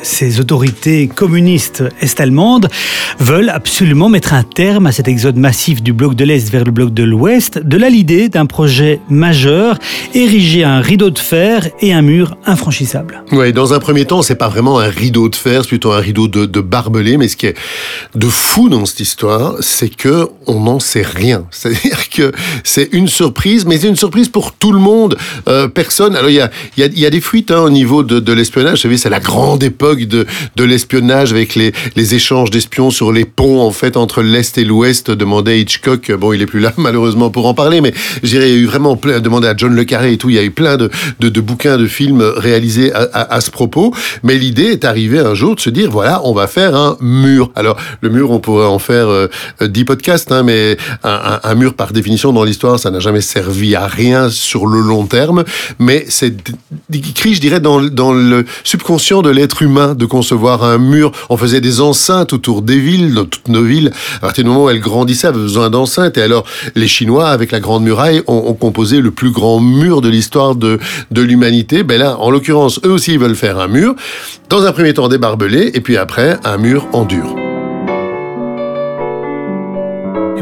ces 0.02 0.40
autorités 0.40 1.08
communistes 1.08 1.84
est-allemandes 2.00 2.68
veulent 3.18 3.48
absolument 3.48 4.08
mettre 4.08 4.34
un 4.34 4.42
terme 4.42 4.86
à 4.86 4.92
cet 4.92 5.08
exode 5.08 5.36
massif 5.36 5.82
du 5.82 5.92
bloc 5.92 6.14
de 6.14 6.24
l'Est 6.24 6.50
vers 6.50 6.64
le 6.64 6.70
bloc 6.70 6.92
de 6.92 7.02
l'Ouest, 7.02 7.58
de 7.58 7.76
là 7.76 7.88
l'idée 7.88 8.28
d'un 8.28 8.46
projet 8.46 9.00
majeur, 9.08 9.78
ériger 10.14 10.64
un 10.64 10.80
rideau 10.80 11.10
de 11.10 11.18
fer 11.18 11.68
et 11.80 11.92
un 11.92 12.02
mur 12.02 12.36
infranchissable. 12.46 13.24
Oui, 13.32 13.52
dans 13.52 13.72
un 13.74 13.78
premier 13.78 14.04
temps, 14.04 14.22
c'est 14.22 14.36
pas 14.36 14.48
vraiment 14.48 14.78
un 14.78 14.88
rideau 14.88 15.28
de 15.28 15.36
fer, 15.36 15.62
c'est 15.62 15.68
plutôt 15.68 15.92
un 15.92 16.00
rideau 16.00 16.28
de, 16.28 16.46
de 16.46 16.60
barbelé, 16.60 17.16
mais 17.16 17.28
ce 17.28 17.36
qui 17.36 17.46
est 17.46 17.56
de 18.14 18.26
fou 18.26 18.68
dans 18.68 18.84
cette 18.84 19.00
histoire, 19.00 19.56
c'est 19.60 19.94
que 19.94 20.28
on 20.46 20.60
n'en 20.60 20.80
sait 20.80 21.02
rien. 21.02 21.46
C'est-à-dire 21.50 22.08
que 22.10 22.32
c'est 22.64 22.88
une 22.92 23.08
surprise, 23.08 23.66
mais 23.66 23.78
c'est 23.78 23.88
une 23.88 23.96
surprise 23.96 24.28
pour 24.28 24.52
tout 24.52 24.72
le 24.72 24.78
monde. 24.78 25.16
Euh, 25.48 25.68
personne. 25.68 26.16
Alors 26.16 26.30
il 26.30 26.36
y 26.76 27.04
a, 27.04 27.10
des 27.10 27.20
fuites 27.20 27.50
hein, 27.50 27.60
au 27.60 27.70
niveau 27.70 28.02
de, 28.02 28.20
de 28.20 28.32
l'espionnage. 28.32 28.78
Vous 28.78 28.82
savez, 28.82 28.96
c'est 28.96 29.10
la 29.10 29.20
grande 29.20 29.62
époque 29.62 29.85
de, 29.94 30.26
l'espionnage 30.58 31.32
avec 31.32 31.54
les, 31.54 31.72
échanges 32.14 32.50
d'espions 32.50 32.90
sur 32.90 33.12
les 33.12 33.24
ponts 33.24 33.60
en 33.60 33.70
fait 33.70 33.96
entre 33.96 34.22
l'Est 34.22 34.58
et 34.58 34.64
l'Ouest, 34.64 35.10
demandait 35.10 35.60
Hitchcock. 35.60 36.12
Bon, 36.12 36.32
il 36.32 36.42
est 36.42 36.46
plus 36.46 36.60
là 36.60 36.72
malheureusement 36.76 37.30
pour 37.30 37.46
en 37.46 37.54
parler, 37.54 37.80
mais 37.80 37.92
a 38.24 38.48
eu 38.48 38.66
vraiment 38.66 38.96
plein, 38.96 39.20
demandé 39.20 39.48
à 39.48 39.54
John 39.56 39.74
Le 39.74 39.84
Carré 39.84 40.12
et 40.12 40.18
tout, 40.18 40.30
il 40.30 40.36
y 40.36 40.38
a 40.38 40.42
eu 40.42 40.50
plein 40.50 40.76
de, 40.76 40.90
bouquins, 41.40 41.76
de 41.76 41.86
films 41.86 42.22
réalisés 42.36 42.92
à, 42.92 43.40
ce 43.40 43.50
propos. 43.50 43.94
Mais 44.22 44.36
l'idée 44.36 44.64
est 44.64 44.84
arrivée 44.84 45.18
un 45.18 45.34
jour 45.34 45.54
de 45.54 45.60
se 45.60 45.70
dire, 45.70 45.90
voilà, 45.90 46.20
on 46.24 46.32
va 46.32 46.46
faire 46.46 46.74
un 46.74 46.96
mur. 47.00 47.50
Alors, 47.54 47.76
le 48.00 48.08
mur, 48.08 48.30
on 48.30 48.38
pourrait 48.38 48.66
en 48.66 48.78
faire 48.78 49.08
euh, 49.08 49.28
dix 49.60 49.84
podcasts, 49.84 50.32
hein, 50.32 50.42
mais 50.42 50.76
un, 51.02 51.54
mur, 51.54 51.74
par 51.74 51.92
définition, 51.92 52.32
dans 52.32 52.44
l'histoire, 52.44 52.78
ça 52.78 52.90
n'a 52.90 53.00
jamais 53.00 53.20
servi 53.20 53.74
à 53.74 53.86
rien 53.86 54.30
sur 54.30 54.66
le 54.66 54.80
long 54.80 55.06
terme. 55.06 55.44
Mais 55.78 56.04
c'est 56.08 56.34
écrit, 56.92 57.34
je 57.34 57.40
dirais, 57.40 57.60
dans 57.60 57.78
le 57.78 58.44
subconscient 58.64 59.22
de 59.22 59.30
l'être 59.30 59.62
humain 59.62 59.75
de 59.76 60.06
concevoir 60.06 60.64
un 60.64 60.78
mur. 60.78 61.12
On 61.28 61.36
faisait 61.36 61.60
des 61.60 61.80
enceintes 61.80 62.32
autour 62.32 62.62
des 62.62 62.78
villes, 62.78 63.14
dans 63.14 63.24
toutes 63.24 63.48
nos 63.48 63.62
villes. 63.62 63.92
À 64.16 64.20
partir 64.20 64.44
du 64.44 64.50
moment 64.50 64.64
où 64.64 64.70
elles 64.70 64.80
grandissaient, 64.80 65.28
avaient 65.28 65.38
besoin 65.38 65.70
d'enceintes. 65.70 66.16
Et 66.16 66.22
alors, 66.22 66.44
les 66.74 66.88
Chinois, 66.88 67.28
avec 67.28 67.52
la 67.52 67.60
Grande 67.60 67.84
Muraille, 67.84 68.22
ont, 68.26 68.54
composé 68.54 69.00
le 69.00 69.10
plus 69.10 69.30
grand 69.30 69.60
mur 69.60 70.00
de 70.00 70.08
l'histoire 70.08 70.54
de, 70.54 70.78
de 71.10 71.22
l'humanité. 71.22 71.82
Ben 71.82 71.98
là, 71.98 72.16
en 72.18 72.30
l'occurrence, 72.30 72.80
eux 72.84 72.90
aussi, 72.90 73.12
ils 73.12 73.18
veulent 73.18 73.36
faire 73.36 73.58
un 73.58 73.68
mur. 73.68 73.94
Dans 74.48 74.64
un 74.64 74.72
premier 74.72 74.94
temps, 74.94 75.08
des 75.08 75.18
barbelés, 75.18 75.70
et 75.74 75.80
puis 75.80 75.96
après, 75.96 76.38
un 76.44 76.56
mur 76.56 76.86
en 76.92 77.04
dur. 77.04 77.45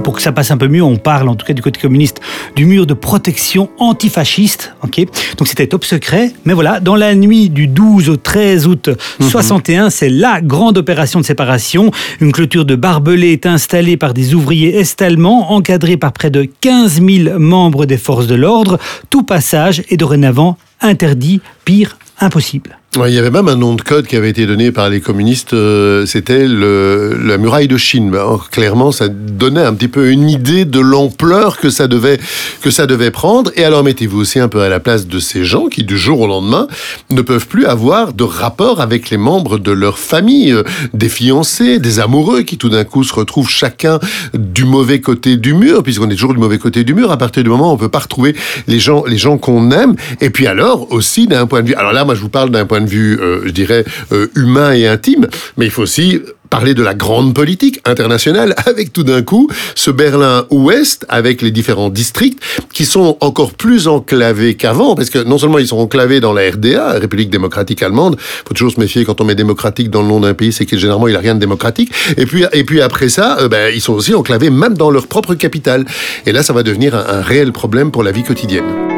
Pour 0.04 0.14
que 0.14 0.22
ça 0.22 0.30
passe 0.30 0.50
un 0.50 0.56
peu 0.56 0.68
mieux, 0.68 0.82
on 0.82 0.96
parle, 0.96 1.28
en 1.28 1.34
tout 1.34 1.46
cas 1.46 1.54
du 1.54 1.62
côté 1.62 1.80
communiste, 1.80 2.20
du 2.54 2.66
mur 2.66 2.86
de 2.86 2.94
protection 2.94 3.70
antifasciste. 3.78 4.74
ok? 4.84 5.06
Donc 5.38 5.48
c'était 5.48 5.66
top 5.66 5.84
secret. 5.84 6.32
Mais 6.44 6.52
voilà, 6.52 6.78
dans 6.78 6.94
la 6.94 7.14
nuit 7.14 7.48
du 7.48 7.66
12 7.66 8.10
au 8.10 8.16
13 8.16 8.66
août 8.66 8.90
61, 9.20 9.84
mhm. 9.84 9.90
c'est 9.90 10.10
la 10.10 10.40
grande 10.42 10.78
opération 10.78 11.20
de 11.20 11.24
séparation. 11.24 11.90
Une 12.20 12.32
clôture 12.32 12.66
de 12.66 12.76
barbelés 12.76 13.32
est 13.32 13.46
installée 13.46 13.96
par 13.96 14.14
des 14.14 14.34
ouvriers 14.34 14.76
est-allemands, 14.78 15.52
encadrés 15.52 15.96
par 15.96 16.12
près 16.12 16.30
de 16.30 16.46
15 16.60 17.00
000 17.02 17.38
membres 17.38 17.86
des 17.86 17.96
forces 17.96 18.26
de 18.26 18.34
l'ordre. 18.34 18.78
Tout 19.08 19.22
passage 19.22 19.82
est 19.88 19.96
dorénavant 19.96 20.58
interdit, 20.80 21.40
pire, 21.64 21.96
impossible. 22.20 22.78
il 22.94 23.12
y 23.12 23.18
avait 23.18 23.30
même 23.30 23.48
un 23.48 23.56
nom 23.56 23.74
de 23.74 23.82
code 23.82 24.06
qui 24.06 24.14
avait 24.14 24.30
été 24.30 24.46
donné 24.46 24.70
par 24.70 24.88
les 24.88 25.00
communistes, 25.00 25.52
euh, 25.52 26.06
c'était 26.06 26.46
la 26.46 27.38
muraille 27.38 27.66
de 27.66 27.76
Chine. 27.76 28.12
clairement, 28.52 28.92
ça 28.92 29.08
donnait 29.08 29.64
un 29.64 29.74
petit 29.74 29.88
peu 29.88 30.10
une 30.10 30.28
idée 30.28 30.64
de 30.64 30.78
l'ampleur 30.78 31.58
que 31.58 31.70
ça 31.70 31.88
devait 31.88 32.20
que 32.62 32.70
ça 32.70 32.86
devait 32.86 33.10
prendre. 33.10 33.50
Et 33.56 33.64
alors 33.64 33.82
mettez-vous 33.82 34.20
aussi 34.20 34.38
un 34.38 34.48
peu 34.48 34.60
à 34.60 34.68
la 34.68 34.78
place 34.78 35.08
de 35.08 35.18
ces 35.18 35.44
gens 35.44 35.66
qui, 35.66 35.82
du 35.82 35.98
jour 35.98 36.20
au 36.20 36.26
lendemain, 36.28 36.68
ne 37.10 37.20
peuvent 37.20 37.48
plus 37.48 37.66
avoir 37.66 38.12
de 38.12 38.22
rapport 38.22 38.80
avec 38.80 39.10
les 39.10 39.16
membres 39.16 39.58
de 39.58 39.72
leur 39.72 39.98
famille, 39.98 40.52
euh, 40.52 40.62
des 40.92 41.08
fiancés, 41.08 41.80
des 41.80 41.98
amoureux 41.98 42.42
qui 42.42 42.58
tout 42.58 42.68
d'un 42.68 42.84
coup 42.84 43.02
se 43.02 43.14
retrouvent 43.14 43.50
chacun 43.50 43.98
du 44.34 44.64
mauvais 44.64 45.00
côté 45.00 45.36
du 45.36 45.54
mur, 45.54 45.82
puisqu'on 45.82 46.08
est 46.10 46.14
toujours 46.14 46.34
du 46.34 46.40
mauvais 46.40 46.58
côté 46.58 46.84
du 46.84 46.94
mur. 46.94 47.10
À 47.10 47.16
partir 47.16 47.42
du 47.42 47.50
moment 47.50 47.70
où 47.70 47.74
on 47.74 47.76
peut 47.76 47.88
pas 47.88 47.98
retrouver 47.98 48.36
les 48.68 48.78
gens, 48.78 49.04
les 49.04 49.18
gens 49.18 49.36
qu'on 49.36 49.72
aime. 49.72 49.96
Et 50.20 50.30
puis 50.30 50.46
alors 50.46 50.92
aussi 50.92 51.26
d'un 51.26 51.46
point 51.46 51.62
de 51.62 51.68
vue. 51.68 51.74
Alors 51.74 51.92
là, 51.92 52.04
je 52.14 52.20
vous 52.20 52.28
parle 52.28 52.50
d'un 52.50 52.66
point 52.66 52.80
de 52.80 52.88
vue, 52.88 53.18
euh, 53.20 53.42
je 53.44 53.50
dirais, 53.50 53.84
euh, 54.12 54.28
humain 54.34 54.72
et 54.72 54.86
intime, 54.86 55.26
mais 55.56 55.66
il 55.66 55.70
faut 55.70 55.82
aussi 55.82 56.20
parler 56.50 56.74
de 56.74 56.84
la 56.84 56.94
grande 56.94 57.34
politique 57.34 57.80
internationale 57.84 58.54
avec 58.66 58.92
tout 58.92 59.02
d'un 59.02 59.22
coup 59.22 59.48
ce 59.74 59.90
Berlin-Ouest 59.90 61.04
avec 61.08 61.42
les 61.42 61.50
différents 61.50 61.90
districts 61.90 62.40
qui 62.72 62.84
sont 62.84 63.16
encore 63.20 63.54
plus 63.54 63.88
enclavés 63.88 64.54
qu'avant 64.54 64.94
parce 64.94 65.10
que 65.10 65.18
non 65.18 65.36
seulement 65.36 65.58
ils 65.58 65.66
sont 65.66 65.78
enclavés 65.78 66.20
dans 66.20 66.32
la 66.32 66.48
RDA, 66.50 66.92
République 66.92 67.30
démocratique 67.30 67.82
allemande, 67.82 68.16
faut 68.20 68.54
toujours 68.54 68.72
se 68.72 68.78
méfier 68.78 69.04
quand 69.04 69.20
on 69.20 69.24
met 69.24 69.34
démocratique 69.34 69.90
dans 69.90 70.02
le 70.02 70.08
nom 70.08 70.20
d'un 70.20 70.34
pays, 70.34 70.52
c'est 70.52 70.64
que 70.64 70.76
généralement 70.76 71.08
il 71.08 71.16
a 71.16 71.20
rien 71.20 71.34
de 71.34 71.40
démocratique. 71.40 71.90
Et 72.16 72.24
puis 72.24 72.44
et 72.52 72.62
puis 72.62 72.80
après 72.80 73.08
ça, 73.08 73.38
euh, 73.40 73.48
ben, 73.48 73.72
ils 73.74 73.80
sont 73.80 73.94
aussi 73.94 74.14
enclavés 74.14 74.50
même 74.50 74.74
dans 74.74 74.90
leur 74.92 75.08
propre 75.08 75.34
capitale. 75.34 75.84
Et 76.24 76.32
là, 76.32 76.42
ça 76.42 76.52
va 76.52 76.62
devenir 76.62 76.94
un 76.94 77.20
réel 77.20 77.52
problème 77.52 77.90
pour 77.90 78.02
la 78.02 78.12
vie 78.12 78.22
quotidienne. 78.22 78.93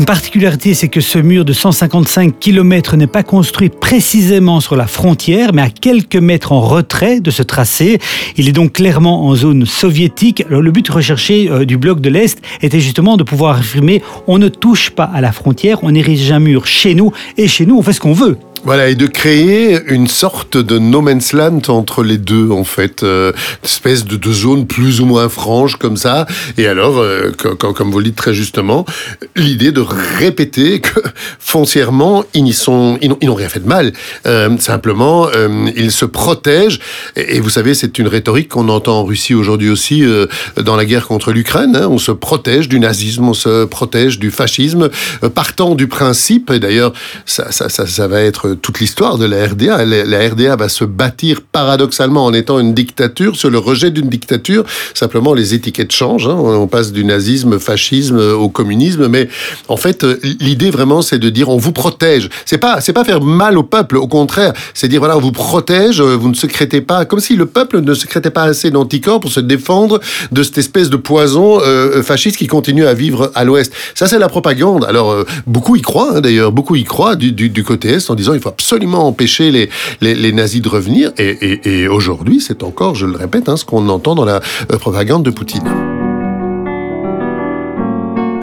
Une 0.00 0.06
particularité, 0.06 0.72
c'est 0.72 0.88
que 0.88 1.02
ce 1.02 1.18
mur 1.18 1.44
de 1.44 1.52
155 1.52 2.38
km 2.38 2.96
n'est 2.96 3.06
pas 3.06 3.22
construit 3.22 3.68
précisément 3.68 4.60
sur 4.60 4.74
la 4.74 4.86
frontière, 4.86 5.52
mais 5.52 5.60
à 5.60 5.68
quelques 5.68 6.16
mètres 6.16 6.52
en 6.52 6.62
retrait 6.62 7.20
de 7.20 7.30
ce 7.30 7.42
tracé. 7.42 7.98
Il 8.38 8.48
est 8.48 8.52
donc 8.52 8.72
clairement 8.72 9.26
en 9.26 9.34
zone 9.34 9.66
soviétique. 9.66 10.42
Le 10.48 10.70
but 10.70 10.88
recherché 10.88 11.50
euh, 11.50 11.66
du 11.66 11.76
bloc 11.76 12.00
de 12.00 12.08
l'Est 12.08 12.40
était 12.62 12.80
justement 12.80 13.18
de 13.18 13.24
pouvoir 13.24 13.58
affirmer 13.58 14.02
on 14.26 14.38
ne 14.38 14.48
touche 14.48 14.88
pas 14.88 15.04
à 15.04 15.20
la 15.20 15.32
frontière, 15.32 15.80
on 15.82 15.94
érige 15.94 16.32
un 16.32 16.40
mur 16.40 16.66
chez 16.66 16.94
nous, 16.94 17.12
et 17.36 17.46
chez 17.46 17.66
nous, 17.66 17.76
on 17.76 17.82
fait 17.82 17.92
ce 17.92 18.00
qu'on 18.00 18.14
veut. 18.14 18.38
Voilà, 18.62 18.90
et 18.90 18.94
de 18.94 19.06
créer 19.06 19.80
une 19.86 20.06
sorte 20.06 20.58
de 20.58 20.78
no 20.78 21.00
man's 21.00 21.32
land 21.32 21.62
entre 21.68 22.02
les 22.02 22.18
deux, 22.18 22.50
en 22.50 22.64
fait. 22.64 23.02
Euh, 23.02 23.32
une 23.62 23.64
espèce 23.64 24.04
de 24.04 24.16
deux 24.16 24.34
zones 24.34 24.66
plus 24.66 25.00
ou 25.00 25.06
moins 25.06 25.30
franches, 25.30 25.76
comme 25.76 25.96
ça. 25.96 26.26
Et 26.58 26.66
alors, 26.66 26.98
euh, 26.98 27.30
comme, 27.32 27.90
vous 27.90 27.98
le 27.98 28.04
dites 28.04 28.16
très 28.16 28.34
justement, 28.34 28.84
l'idée 29.34 29.72
de 29.72 29.80
répéter 29.80 30.80
que 30.80 31.00
foncièrement, 31.38 32.24
ils 32.34 32.54
n'ont 32.68 33.34
rien 33.34 33.48
fait 33.48 33.60
de 33.60 33.68
mal. 33.68 33.94
Euh, 34.26 34.58
simplement, 34.58 35.28
ils 35.74 35.92
se 35.92 36.04
protègent. 36.04 36.80
Et, 37.16 37.40
vous 37.40 37.50
savez, 37.50 37.72
c'est 37.72 37.98
une 37.98 38.08
rhétorique 38.08 38.50
qu'on 38.50 38.68
entend 38.68 39.00
en 39.00 39.04
Russie 39.04 39.34
aujourd'hui 39.34 39.70
aussi 39.70 40.04
dans 40.62 40.76
la 40.76 40.84
guerre 40.84 41.06
contre 41.06 41.32
l'Ukraine. 41.32 41.76
Hein. 41.76 41.88
On 41.90 41.98
se 41.98 42.12
protège 42.12 42.68
du 42.68 42.78
nazisme, 42.78 43.26
on 43.26 43.34
se 43.34 43.64
protège 43.64 44.18
du 44.18 44.30
fascisme, 44.30 44.90
partant 45.34 45.74
du 45.74 45.86
principe, 45.86 46.50
et 46.50 46.60
d'ailleurs, 46.60 46.92
ça 47.24 48.06
va 48.06 48.20
être 48.20 48.49
toute 48.54 48.80
l'histoire 48.80 49.18
de 49.18 49.24
la 49.24 49.46
RDA. 49.46 49.84
La, 49.84 50.28
RDA 50.28 50.56
va 50.56 50.68
se 50.68 50.84
bâtir 50.84 51.40
paradoxalement 51.40 52.24
en 52.24 52.32
étant 52.32 52.58
une 52.58 52.74
dictature 52.74 53.36
sur 53.36 53.50
le 53.50 53.58
rejet 53.58 53.90
d'une 53.90 54.08
dictature. 54.08 54.64
Simplement, 54.94 55.34
les 55.34 55.54
étiquettes 55.54 55.92
changent. 55.92 56.28
Hein. 56.28 56.36
On 56.36 56.66
passe 56.66 56.92
du 56.92 57.04
nazisme, 57.04 57.58
fascisme 57.58 58.18
au 58.18 58.48
communisme. 58.48 59.08
Mais 59.08 59.28
en 59.68 59.76
fait, 59.76 60.04
l'idée 60.40 60.70
vraiment, 60.70 61.02
c'est 61.02 61.18
de 61.18 61.30
dire 61.30 61.48
on 61.48 61.56
vous 61.56 61.72
protège. 61.72 62.28
C'est 62.44 62.58
pas, 62.58 62.80
c'est 62.80 62.92
pas 62.92 63.04
faire 63.04 63.20
mal 63.20 63.58
au 63.58 63.62
peuple. 63.62 63.96
Au 63.96 64.08
contraire, 64.08 64.52
c'est 64.74 64.88
dire 64.88 65.00
voilà, 65.00 65.16
on 65.16 65.20
vous 65.20 65.32
protège. 65.32 66.00
Vous 66.00 66.28
ne 66.28 66.34
secrétez 66.34 66.80
pas, 66.80 67.04
comme 67.04 67.20
si 67.20 67.36
le 67.36 67.46
peuple 67.46 67.80
ne 67.80 67.94
secrétait 67.94 68.30
pas 68.30 68.44
assez 68.44 68.70
d'anticorps 68.70 69.20
pour 69.20 69.30
se 69.30 69.40
défendre 69.40 70.00
de 70.32 70.42
cette 70.42 70.58
espèce 70.58 70.90
de 70.90 70.96
poison 70.96 71.60
euh, 71.62 72.02
fasciste 72.02 72.36
qui 72.36 72.46
continue 72.46 72.86
à 72.86 72.94
vivre 72.94 73.30
à 73.34 73.44
l'Ouest. 73.44 73.72
Ça, 73.94 74.06
c'est 74.06 74.18
la 74.18 74.28
propagande. 74.28 74.84
Alors, 74.84 75.12
euh, 75.12 75.24
beaucoup 75.46 75.76
y 75.76 75.82
croient, 75.82 76.16
hein, 76.16 76.20
d'ailleurs. 76.20 76.52
Beaucoup 76.52 76.76
y 76.76 76.84
croient 76.84 77.16
du, 77.16 77.32
du, 77.32 77.48
du 77.48 77.64
côté 77.64 77.90
Est 77.90 78.10
en 78.10 78.14
disant 78.14 78.34
il 78.40 78.42
faut 78.42 78.48
absolument 78.48 79.06
empêcher 79.06 79.50
les, 79.50 79.68
les, 80.00 80.32
nazis 80.32 80.62
de 80.62 80.68
revenir. 80.68 81.12
Et, 81.18 81.86
aujourd'hui, 81.88 82.40
c'est 82.40 82.62
encore, 82.62 82.94
je 82.94 83.04
le 83.04 83.16
répète, 83.16 83.48
hein, 83.48 83.56
ce 83.56 83.66
qu'on 83.66 83.88
entend 83.88 84.14
dans 84.14 84.24
la 84.24 84.40
euh, 84.72 84.78
propagande 84.78 85.22
de 85.22 85.30
Poutine. 85.30 85.64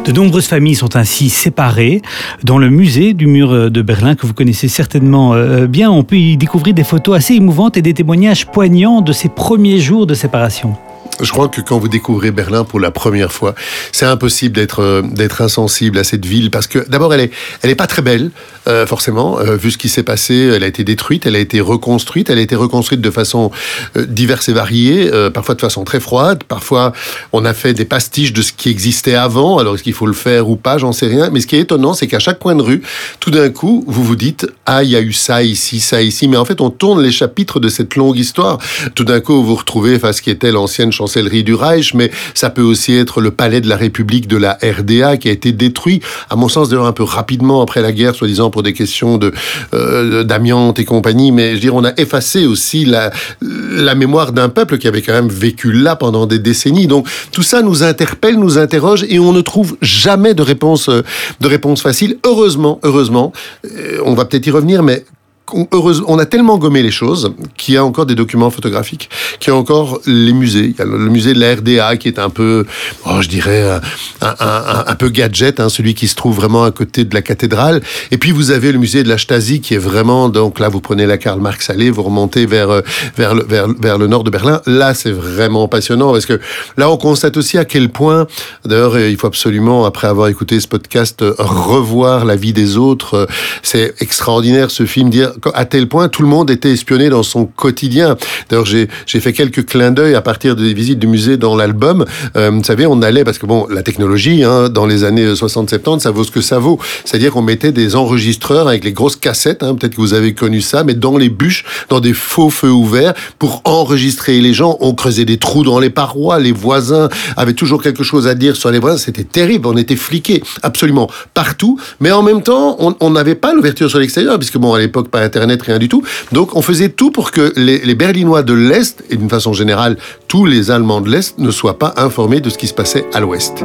De 0.06 0.12
nombreuses 0.12 0.46
familles 0.46 0.76
sont 0.76 0.96
ainsi 0.96 1.30
séparées. 1.30 2.02
Dans 2.44 2.60
le 2.60 2.70
musée 2.70 3.14
du 3.14 3.26
mur 3.26 3.52
euh, 3.52 3.70
de 3.70 3.82
Berlin, 3.82 4.16
que 4.16 4.28
vous 4.28 4.34
connaissez 4.34 4.68
certainement 4.68 5.34
euh, 5.34 5.66
bien, 5.66 5.90
on 5.90 6.04
peut 6.04 6.18
y 6.18 6.38
découvrir 6.38 6.76
des 6.76 6.84
photos 6.84 7.18
assez 7.18 7.34
émouvantes 7.34 7.76
et 7.76 7.82
des 7.82 7.96
témoignages 7.96 8.46
poignants 8.46 9.02
de 9.02 9.12
ces 9.12 9.30
premiers 9.30 9.80
jours 9.80 10.06
de 10.06 10.14
séparation 10.14 10.76
je 11.22 11.32
crois 11.32 11.48
que 11.48 11.62
quand 11.62 11.80
vous 11.80 11.88
découvrez 11.88 12.32
Berlin 12.32 12.64
pour 12.64 12.80
la 12.80 12.92
première 12.92 13.32
fois, 13.32 13.56
c'est 13.92 14.06
impossible 14.06 14.56
d'être 14.56 14.82
euh, 14.82 15.02
d'être 15.02 15.42
insensible 15.42 15.98
à 15.98 16.04
cette 16.04 16.26
ville 16.26 16.52
parce 16.52 16.68
que 16.68 16.80
d'abord 16.88 17.14
elle 17.14 17.22
est 17.22 17.32
elle 17.62 17.70
est 17.70 17.76
pas 17.76 17.88
très 17.88 18.02
belle 18.02 18.32
euh, 18.68 18.86
forcément 18.86 19.40
euh, 19.40 19.56
vu 19.56 19.72
ce 19.72 19.78
qui 19.78 19.90
s'est 19.90 20.04
passé. 20.04 20.52
Elle 20.56 20.64
a 20.64 20.68
été 20.68 20.84
détruite, 20.84 21.26
elle 21.26 21.36
a 21.36 21.40
été 21.40 21.60
reconstruite, 21.60 22.30
elle 22.30 22.38
a 22.38 22.42
été 22.42 22.56
reconstruite 22.56 23.02
de 23.02 23.12
façon 23.12 23.52
diverse 23.96 24.50
et 24.50 24.54
variée, 24.54 25.10
parfois 25.34 25.56
de 25.56 25.62
façon 25.62 25.84
très 25.84 26.00
froide, 26.00 26.44
parfois 26.44 26.94
on 27.32 27.46
a 27.46 27.54
fait 27.54 27.74
des 27.74 27.86
pastiches 27.86 28.34
de 28.34 28.42
ce 28.42 28.54
qui 28.54 28.70
existait 28.70 29.16
avant. 29.16 29.58
Alors 29.58 29.76
est-ce 29.76 29.84
qu'il 29.84 29.94
faut 29.94 30.06
le 30.06 30.14
faire 30.14 30.50
ou 30.50 30.56
pas, 30.56 30.78
j'en 30.78 30.92
sais 30.92 31.08
rien. 31.08 31.30
Mais 31.32 31.40
ce 31.40 31.48
qui 31.48 31.56
est 31.56 31.62
étonnant, 31.62 31.94
c'est 31.94 32.08
qu'à 32.08 32.20
chaque 32.20 32.40
coin 32.40 32.56
de 32.56 32.62
rue, 32.62 32.82
tout 33.20 33.32
d'un 33.32 33.50
coup, 33.50 33.84
vous 33.88 34.04
vous 34.04 34.16
dites 34.16 34.48
ah 34.66 34.84
il 34.84 34.90
y 34.90 34.96
a 34.96 35.02
eu 35.02 35.14
ça 35.14 35.44
ici, 35.44 35.80
ça 35.80 36.02
ici, 36.02 36.28
mais 36.28 36.38
en 36.38 36.46
fait 36.46 36.62
on 36.62 36.70
tourne 36.70 37.02
les 37.02 37.12
chapitres 37.12 37.60
de 37.60 37.70
cette 37.70 37.96
longue 37.96 38.18
histoire. 38.18 38.60
Tout 38.96 39.04
d'un 39.04 39.20
coup, 39.20 39.36
vous 39.36 39.46
vous 39.46 39.56
retrouvez 39.56 40.00
face 40.00 40.08
à 40.08 40.14
ce 40.14 40.22
qui 40.22 40.30
était 40.30 40.52
l'ancienne 40.52 40.92
chanson 40.92 41.07
chancellerie 41.08 41.44
du 41.44 41.54
Reich, 41.54 41.94
mais 41.94 42.12
ça 42.34 42.50
peut 42.50 42.62
aussi 42.62 42.94
être 42.94 43.22
le 43.22 43.32
palais 43.32 43.62
de 43.62 43.70
la 43.70 43.78
République 43.78 44.28
de 44.28 44.36
la 44.36 44.58
RDA 44.62 45.16
qui 45.16 45.30
a 45.30 45.32
été 45.32 45.54
détruit, 45.54 46.02
à 46.30 46.36
mon 46.36 46.50
sens 46.50 46.68
d'ailleurs 46.68 46.86
un 46.86 46.92
peu 46.92 47.04
rapidement 47.04 47.62
après 47.62 47.82
la 47.82 47.94
guerre, 47.94 48.14
soi-disant 48.14 48.50
pour 48.50 48.62
des 48.62 48.74
questions 48.74 49.18
de 49.18 49.32
euh, 49.74 50.26
d'amiante 50.26 50.80
et 50.80 50.86
compagnie. 50.86 51.32
Mais 51.32 51.52
je 51.52 51.54
veux 51.56 51.60
dire, 51.62 51.76
on 51.76 51.86
a 51.86 51.94
effacé 51.98 52.46
aussi 52.46 52.84
la 52.84 53.12
la 53.42 53.96
mémoire 53.96 54.34
d'un 54.34 54.50
peuple 54.50 54.78
qui 54.78 54.88
avait 54.88 55.02
quand 55.02 55.14
même 55.14 55.30
vécu 55.30 55.72
là 55.72 55.96
pendant 55.96 56.26
des 56.26 56.40
décennies. 56.40 56.88
Donc 56.88 57.08
tout 57.32 57.44
ça 57.44 57.62
nous 57.62 57.84
interpelle, 57.84 58.38
nous 58.38 58.58
interroge, 58.58 59.06
et 59.08 59.20
on 59.20 59.32
ne 59.32 59.42
trouve 59.42 59.78
jamais 59.82 60.34
de 60.34 60.42
réponse 60.42 60.90
de 60.90 61.48
réponse 61.48 61.82
facile. 61.82 62.18
Heureusement, 62.26 62.80
heureusement, 62.84 63.32
euh, 63.66 64.00
on 64.04 64.14
va 64.14 64.26
peut-être 64.26 64.46
y 64.46 64.52
revenir, 64.52 64.84
mais 64.84 65.06
on 65.54 66.20
a 66.20 66.26
tellement 66.26 66.58
gommé 66.58 66.84
les 66.84 66.92
choses 66.92 67.34
qu'il 67.56 67.76
y 67.76 67.78
a 67.78 67.84
encore 67.84 68.06
des 68.06 68.16
documents 68.16 68.50
photographiques, 68.50 69.10
qu'il 69.40 69.54
y 69.54 69.56
a 69.56 69.60
encore 69.60 70.00
les 70.06 70.34
musées. 70.34 70.74
Il 70.74 70.76
y 70.78 70.82
a 70.82 70.86
le 70.86 71.10
musée 71.10 71.34
de 71.34 71.40
la 71.40 71.56
RDA 71.56 71.98
qui 71.98 72.08
est 72.08 72.20
un 72.20 72.30
peu, 72.30 72.66
oh, 73.06 73.22
je 73.22 73.30
dirais, 73.30 73.80
un, 74.22 74.96
peu 74.96 75.10
gadget, 75.10 75.60
hein, 75.60 75.70
celui 75.70 75.94
qui 75.94 76.08
se 76.08 76.16
trouve 76.16 76.36
vraiment 76.36 76.64
à 76.64 76.72
côté 76.72 77.06
de 77.06 77.14
la 77.14 77.22
cathédrale. 77.22 77.82
Et 78.12 78.18
puis 78.18 78.32
vous 78.32 78.52
avez 78.52 78.72
le 78.72 78.80
musée 78.80 79.04
de 79.04 79.10
la 79.10 79.18
Stasi 79.18 79.62
qui 79.62 79.76
est 79.76 79.80
vraiment, 79.80 80.30
donc 80.30 80.60
là 80.60 80.70
vous 80.70 80.82
prenez 80.82 81.06
la 81.06 81.18
Karl 81.18 81.40
Marx 81.40 81.70
allée, 81.70 81.90
vous 81.90 82.04
remontez 82.04 82.46
vers, 82.46 82.70
euh, 82.70 82.82
vers, 83.16 83.36
le, 83.36 83.44
vers, 83.44 83.98
le 83.98 84.08
nord 84.08 84.24
de 84.24 84.30
Berlin. 84.30 84.62
Là 84.66 84.94
c'est 84.94 85.12
vraiment 85.12 85.68
passionnant 85.68 86.12
parce 86.12 86.26
que 86.26 86.40
là 86.78 86.90
on 86.90 86.98
constate 86.98 87.38
aussi 87.38 87.58
à 87.58 87.66
quel 87.66 87.90
point, 87.90 88.28
d'ailleurs 88.66 88.96
euh, 88.96 89.10
il 89.10 89.18
faut 89.18 89.28
absolument, 89.28 89.86
après 89.86 90.08
avoir 90.08 90.28
écouté 90.28 90.60
ce 90.60 90.68
podcast, 90.68 91.24
revoir 91.38 92.26
la 92.26 92.36
vie 92.36 92.54
des 92.54 92.78
autres. 92.78 93.28
C'est 93.64 93.94
extraordinaire 94.00 94.72
ce 94.72 94.86
film, 94.86 95.10
dire 95.10 95.32
à 95.54 95.66
tel 95.66 95.88
point 95.88 96.10
tout 96.10 96.22
le 96.22 96.28
monde 96.28 96.50
était 96.50 96.72
espionné 96.72 97.10
dans 97.10 97.24
son 97.24 97.46
quotidien. 97.46 98.18
D'ailleurs, 98.50 98.66
j'ai 98.66 99.20
fait 99.20 99.34
quelques 99.34 99.66
clins 99.66 99.92
d'œil 99.92 100.16
à 100.16 100.22
partir 100.22 100.56
des 100.56 100.74
visites 100.74 101.00
du 101.00 101.08
musée 101.08 101.38
dans 101.38 101.56
l'album. 101.56 102.06
Euh, 102.36 102.52
vous 102.52 102.64
savez, 102.64 102.86
on 102.86 103.02
allait, 103.02 103.24
parce 103.24 103.38
que 103.38 103.46
bon, 103.46 103.68
la 103.70 103.84
technologie, 103.84 104.44
hein, 104.44 104.70
dans 104.70 104.86
les 104.86 105.04
années 105.04 105.34
60-70, 105.34 106.00
ça 106.00 106.12
vaut 106.12 106.24
ce 106.24 106.32
que 106.32 106.42
ça 106.42 106.60
vaut. 106.60 106.80
C'est-à-dire 107.06 107.32
qu'on 107.32 107.42
mettait 107.42 107.72
des 107.72 107.96
enregistreurs 107.96 108.68
avec 108.68 108.84
les 108.84 108.94
grosses 108.94 109.16
cassettes, 109.16 109.64
hein, 109.64 109.76
peut-être 109.76 109.96
que 109.96 110.02
vous 110.02 110.14
avez 110.14 110.34
connu 110.34 110.62
ça, 110.62 110.84
mais 110.84 110.94
dans 110.94 111.18
les 111.18 111.30
bûches, 111.30 111.66
dans 111.90 112.00
des 112.00 112.14
faux 112.14 112.50
feux 112.50 112.72
ouverts, 112.72 113.14
pour 113.40 113.62
enregistrer 113.66 114.40
les 114.40 114.54
gens. 114.54 114.78
On 114.80 114.94
creusait 114.94 115.26
des 115.26 115.38
trous 115.38 115.64
dans 115.64 115.80
les 115.80 115.90
parois, 115.90 116.40
les 116.40 116.52
voisins 116.52 117.10
avaient 117.36 117.54
toujours 117.54 117.82
quelque 117.82 118.04
chose 118.04 118.28
à 118.28 118.36
dire 118.36 118.56
sur 118.56 118.72
les 118.72 118.80
voisins. 118.80 118.98
C'était 118.98 119.24
terrible, 119.24 119.68
on 119.68 119.78
était 119.78 119.96
fliqués 119.96 120.44
absolument 120.64 121.10
partout, 121.34 121.80
mais 122.00 122.12
en 122.12 122.24
même 122.24 122.42
temps, 122.42 122.78
on 123.00 123.10
n'avait 123.10 123.36
pas 123.36 123.54
l'ouverture 123.54 123.90
sur 123.90 124.00
l'extérieur, 124.00 124.38
puisque 124.38 124.58
bon, 124.58 124.74
à 124.74 124.80
l'époque, 124.80 125.10
Internet, 125.28 125.62
rien 125.62 125.80
du 125.80 125.90
tout. 125.90 126.04
Donc 126.32 126.56
on 126.56 126.62
faisait 126.62 126.90
tout 126.90 127.12
pour 127.12 127.32
que 127.32 127.54
les, 127.56 127.96
Berlinois 127.96 128.44
de 128.44 128.54
l'Est, 128.54 129.04
et 129.10 129.18
d'une 129.18 129.30
façon 129.30 129.54
générale 129.54 129.98
tous 130.28 130.46
les 130.46 130.72
Allemands 130.72 131.02
de 131.02 131.10
l'Est, 131.10 131.38
ne 131.38 131.52
soient 131.52 131.78
pas 131.78 131.94
informés 131.98 132.42
de 132.42 132.50
ce 132.50 132.58
qui 132.58 132.68
se 132.68 132.74
passait 132.74 133.06
à 133.14 133.20
l'Ouest. 133.20 133.64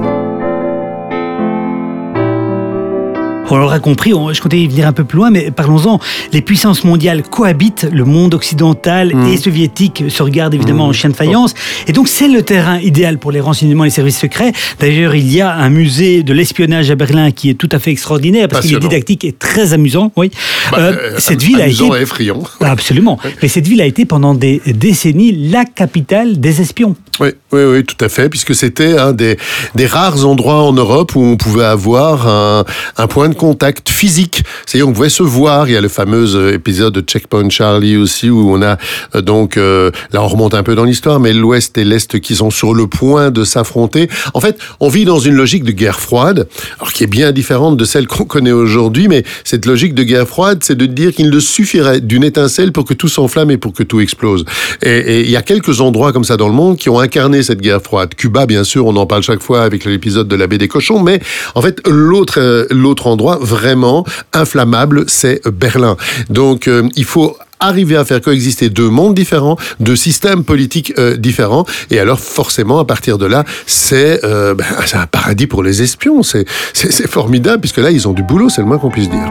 On 3.51 3.57
l'aura 3.59 3.81
compris, 3.81 4.13
je 4.33 4.41
comptais 4.41 4.59
y 4.61 4.67
venir 4.67 4.87
un 4.87 4.93
peu 4.93 5.05
plus 5.05 5.19
loin, 5.19 5.31
mais 5.31 5.51
parlons-en. 5.51 5.99
Les 6.33 6.41
puissances 6.41 6.85
mondiales 6.85 7.23
cohabitent, 7.23 7.87
le 7.93 8.05
monde 8.05 8.33
occidental 8.35 9.13
Mmh. 9.15 9.27
et 9.29 9.37
soviétique 9.37 10.05
se 10.09 10.23
regardent 10.23 10.55
évidemment 10.55 10.87
en 10.87 10.93
chien 10.93 11.11
de 11.11 11.15
faïence. 11.17 11.55
Et 11.87 11.93
donc 11.93 12.09
c'est 12.09 12.29
le 12.29 12.43
terrain 12.43 12.79
idéal 12.79 13.19
pour 13.19 13.31
les 13.33 13.41
renseignements 13.41 13.85
et 13.85 13.89
les 13.89 13.91
services 13.93 14.19
secrets. 14.19 14.53
D'ailleurs, 14.81 15.15
il 15.15 15.31
y 15.31 15.41
a 15.41 15.55
un 15.55 15.69
musée 15.69 16.23
de 16.23 16.33
l'espionnage 16.33 16.91
à 16.91 16.95
Berlin 16.95 17.31
qui 17.31 17.51
est 17.51 17.55
tout 17.55 17.69
à 17.73 17.79
fait 17.79 17.91
extraordinaire 17.91 18.49
parce 18.49 18.67
qu'il 18.67 18.77
est 18.77 18.81
didactique 18.81 19.25
et 19.25 19.33
très 19.33 19.73
amusant. 19.75 20.13
Oui. 20.17 20.31
Bah, 20.71 20.79
Euh, 20.79 20.93
euh, 20.93 21.15
cette 21.19 21.43
ville 21.43 21.61
a 21.61 21.67
été 21.67 21.85
et 21.85 22.03
effrayant. 22.03 22.43
Absolument. 22.61 23.19
Mais 23.43 23.49
cette 23.49 23.67
ville 23.67 23.81
a 23.83 23.87
été 23.87 24.05
pendant 24.07 24.35
des 24.35 24.63
décennies 24.67 25.33
la 25.51 25.65
capitale 25.65 26.41
des 26.41 26.61
espions. 26.61 26.97
Oui, 27.21 27.29
oui, 27.53 27.63
oui, 27.65 27.85
tout 27.85 28.03
à 28.03 28.09
fait, 28.09 28.31
puisque 28.31 28.55
c'était 28.55 28.97
un 28.97 29.13
des, 29.13 29.37
rares 29.85 30.25
endroits 30.25 30.63
en 30.63 30.73
Europe 30.73 31.15
où 31.15 31.23
on 31.23 31.37
pouvait 31.37 31.65
avoir 31.65 32.27
un, 32.27 33.07
point 33.07 33.29
de 33.29 33.35
contact 33.35 33.91
physique. 33.91 34.43
C'est-à-dire 34.65 34.89
on 34.89 34.95
pouvait 34.95 35.11
se 35.11 35.23
voir. 35.23 35.69
Il 35.69 35.75
y 35.75 35.77
a 35.77 35.83
le 35.83 35.89
fameux 35.89 36.35
euh, 36.35 36.55
épisode 36.55 36.95
de 36.95 37.03
Checkpoint 37.03 37.51
Charlie 37.51 37.99
aussi, 37.99 38.31
où 38.31 38.51
on 38.55 38.63
a 38.63 38.79
euh, 39.15 39.21
donc, 39.21 39.59
euh, 39.59 39.91
là 40.13 40.23
on 40.23 40.29
remonte 40.29 40.55
un 40.55 40.63
peu 40.63 40.75
dans 40.75 40.85
l'histoire, 40.85 41.21
mais 41.21 41.35
l'Ouest 41.35 41.77
et 41.77 41.85
l'Est 41.85 42.19
qui 42.19 42.35
sont 42.35 42.51
sur 42.51 42.73
le 42.73 42.87
point 42.87 43.31
de 43.31 43.45
s'affronter. 43.45 44.09
En 44.33 44.41
fait, 44.41 44.59
on 44.81 44.89
vit 44.89 45.05
dans 45.05 45.19
une 45.19 45.35
logique 45.35 45.65
de 45.65 45.73
guerre 45.73 46.01
froide, 46.01 46.49
alors 46.81 46.93
qui 46.93 47.05
est 47.05 47.09
bien 47.09 47.31
différente 47.33 47.77
de 47.77 47.85
celle 47.85 48.07
qu'on 48.07 48.25
connaît 48.25 48.53
aujourd'hui, 48.53 49.09
mais 49.09 49.23
cette 49.45 49.67
logique 49.67 49.95
de 49.95 50.03
guerre 50.03 50.27
froide, 50.27 50.61
c'est 50.65 50.79
de 50.79 50.87
dire 50.87 51.13
qu'il 51.13 51.29
ne 51.29 51.41
suffirait 51.41 52.01
d'une 52.01 52.25
étincelle 52.25 52.73
pour 52.73 52.87
que 52.87 52.95
tout 52.95 53.09
s'enflamme 53.09 53.51
et 53.51 53.59
pour 53.59 53.75
que 53.75 53.83
tout 53.83 54.01
explose. 54.01 54.47
Et 54.81 55.21
il 55.21 55.31
y 55.31 55.37
a 55.37 55.43
quelques 55.43 55.83
endroits 55.83 56.15
comme 56.15 56.25
ça 56.25 56.39
dans 56.39 56.49
le 56.49 56.55
monde 56.55 56.79
qui 56.79 56.89
ont 56.89 57.02
incarné 57.03 57.43
cette 57.43 57.61
guerre 57.61 57.83
froide. 57.83 58.15
Cuba, 58.15 58.47
bien 58.47 58.65
sûr, 58.65 58.87
on 58.87 58.97
en 58.97 59.07
parle 59.07 59.23
chaque 59.23 59.43
fois 59.43 59.63
avec 59.63 59.85
l'épisode 59.85 60.29
de 60.29 60.37
la 60.37 60.47
baie 60.47 60.59
des 60.59 60.69
cochons, 60.69 61.01
mais 61.01 61.21
en 61.55 61.63
fait, 61.63 61.81
l'autre 61.87 62.41
euh, 62.41 63.05
endroit 63.05 63.39
vraiment 63.41 64.07
inflammable, 64.33 65.05
c'est 65.09 65.47
Berlin. 65.49 65.97
Donc, 66.31 66.69
euh, 66.69 66.89
il 66.97 67.05
faut 67.05 67.37
arriver 67.61 67.97
à 67.97 68.05
faire 68.05 68.21
coexister 68.21 68.71
deux 68.71 68.89
mondes 68.89 69.15
différents, 69.15 69.57
deux 69.79 69.97
systèmes 69.97 70.45
politiques 70.45 70.95
euh, 70.99 71.17
différents, 71.17 71.65
et 71.91 72.01
alors 72.01 72.19
forcément 72.19 72.81
à 72.81 72.85
partir 72.85 73.19
de 73.19 73.27
là, 73.27 73.45
c'est 73.67 74.21
ben, 74.23 74.65
un 74.95 75.07
paradis 75.07 75.47
pour 75.47 75.63
les 75.63 75.83
espions. 75.83 76.23
C'est 76.23 76.47
formidable 77.09 77.61
puisque 77.61 77.79
là 77.79 77.91
ils 77.91 78.09
ont 78.09 78.13
du 78.13 78.23
boulot, 78.23 78.49
c'est 78.49 78.63
le 78.63 78.67
moins 78.67 78.79
qu'on 78.79 78.91
puisse 78.91 79.11
dire. 79.11 79.31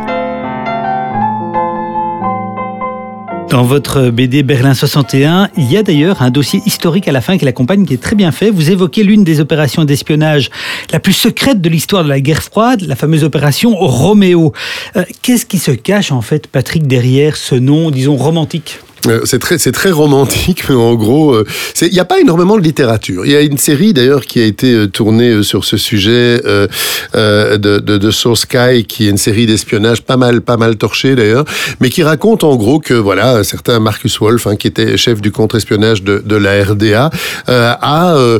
Dans 3.51 3.63
votre 3.63 4.11
BD 4.11 4.43
Berlin 4.43 4.73
61, 4.73 5.49
il 5.57 5.69
y 5.69 5.75
a 5.75 5.83
d'ailleurs 5.83 6.21
un 6.21 6.29
dossier 6.29 6.61
historique 6.65 7.09
à 7.09 7.11
la 7.11 7.19
fin 7.19 7.37
qui 7.37 7.43
l'accompagne, 7.43 7.85
qui 7.85 7.93
est 7.93 8.01
très 8.01 8.15
bien 8.15 8.31
fait. 8.31 8.49
Vous 8.49 8.71
évoquez 8.71 9.03
l'une 9.03 9.25
des 9.25 9.41
opérations 9.41 9.83
d'espionnage 9.83 10.49
la 10.93 11.01
plus 11.01 11.11
secrète 11.11 11.59
de 11.59 11.67
l'histoire 11.67 12.05
de 12.05 12.07
la 12.07 12.21
guerre 12.21 12.43
froide, 12.43 12.79
la 12.87 12.95
fameuse 12.95 13.25
opération 13.25 13.75
Roméo. 13.75 14.53
Euh, 14.95 15.03
Qu'est-ce 15.21 15.45
qui 15.45 15.57
se 15.57 15.71
cache 15.71 16.13
en 16.13 16.21
fait, 16.21 16.47
Patrick, 16.47 16.87
derrière 16.87 17.35
ce 17.35 17.55
nom, 17.55 17.91
disons, 17.91 18.15
romantique? 18.15 18.79
Euh, 19.07 19.21
C'est 19.25 19.39
très, 19.39 19.57
c'est 19.57 19.71
très 19.71 19.91
romantique, 19.91 20.63
mais 20.69 20.75
en 20.91 20.95
gros, 20.95 21.33
euh, 21.33 21.45
il 21.81 21.89
n'y 21.91 21.99
a 21.99 22.05
pas 22.05 22.19
énormément 22.19 22.57
de 22.57 22.61
littérature. 22.61 23.25
Il 23.25 23.31
y 23.31 23.35
a 23.35 23.41
une 23.41 23.57
série 23.57 23.93
d'ailleurs 23.93 24.25
qui 24.25 24.39
a 24.39 24.45
été 24.45 24.73
euh, 24.73 24.87
tournée 24.87 25.29
euh, 25.29 25.43
sur 25.43 25.65
ce 25.65 25.77
sujet 25.77 26.41
euh, 26.45 26.67
euh, 27.15 27.57
de, 27.57 27.79
de, 27.79 27.97
de 27.97 28.11
Source 28.11 28.41
Sky, 28.41 28.85
qui 28.87 29.07
est 29.07 29.09
une 29.09 29.17
série 29.17 29.45
d'espionnage 29.45 30.01
pas 30.03 30.17
mal, 30.17 30.41
pas 30.41 30.57
mal 30.57 30.75
torchée 30.75 31.15
d'ailleurs, 31.15 31.45
mais 31.79 31.89
qui 31.89 32.03
raconte 32.03 32.43
en 32.43 32.55
gros 32.55 32.79
que 32.79 32.93
voilà, 32.93 33.37
un 33.37 33.43
certain 33.43 33.79
Marcus 33.79 34.19
Wolf, 34.19 34.47
hein, 34.47 34.55
qui 34.55 34.67
était 34.67 34.97
chef 34.97 35.21
du 35.21 35.31
contre-espionnage 35.31 36.03
de, 36.03 36.21
de 36.23 36.35
la 36.35 36.63
RDA, 36.63 37.09
euh, 37.49 37.73
a 37.81 38.15
euh, 38.15 38.39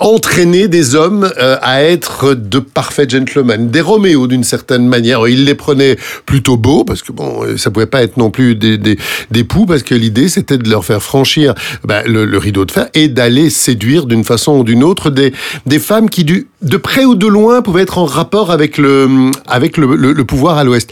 entraîné 0.00 0.68
des 0.68 0.94
hommes 0.94 1.30
euh, 1.38 1.56
à 1.62 1.82
être 1.84 2.34
de 2.34 2.58
parfaits 2.58 3.10
gentlemen, 3.10 3.70
des 3.70 3.80
Roméo 3.80 4.26
d'une 4.26 4.44
certaine 4.44 4.86
manière. 4.88 5.26
Il 5.28 5.44
les 5.44 5.54
prenait 5.54 5.96
plutôt 6.26 6.56
beaux 6.56 6.84
parce 6.84 7.02
que 7.02 7.12
bon, 7.12 7.44
euh, 7.44 7.56
ça 7.56 7.70
pouvait 7.70 7.86
pas 7.86 8.02
être 8.02 8.16
non 8.16 8.30
plus 8.30 8.54
des, 8.56 8.78
des, 8.78 8.98
des 9.30 9.44
poux 9.44 9.66
parce 9.66 9.83
que 9.84 9.94
l'idée 9.94 10.28
c'était 10.28 10.58
de 10.58 10.68
leur 10.68 10.84
faire 10.84 11.02
franchir 11.02 11.54
bah, 11.84 12.02
le, 12.04 12.36
rideau 12.38 12.64
de 12.64 12.72
fer 12.72 12.88
et 12.94 13.08
d'aller 13.08 13.50
séduire 13.50 14.06
d'une 14.06 14.24
façon 14.24 14.58
ou 14.58 14.64
d'une 14.64 14.82
autre 14.82 15.10
des, 15.10 15.32
des 15.66 15.78
femmes 15.78 16.10
qui 16.10 16.24
du, 16.24 16.48
de 16.62 16.76
près 16.76 17.04
ou 17.04 17.14
de 17.14 17.26
loin 17.26 17.62
pouvaient 17.62 17.82
être 17.82 17.98
en 17.98 18.06
rapport 18.06 18.50
avec 18.50 18.78
le, 18.78 19.30
avec 19.46 19.76
le, 19.76 20.24
pouvoir 20.24 20.56
à 20.56 20.64
l'ouest. 20.64 20.90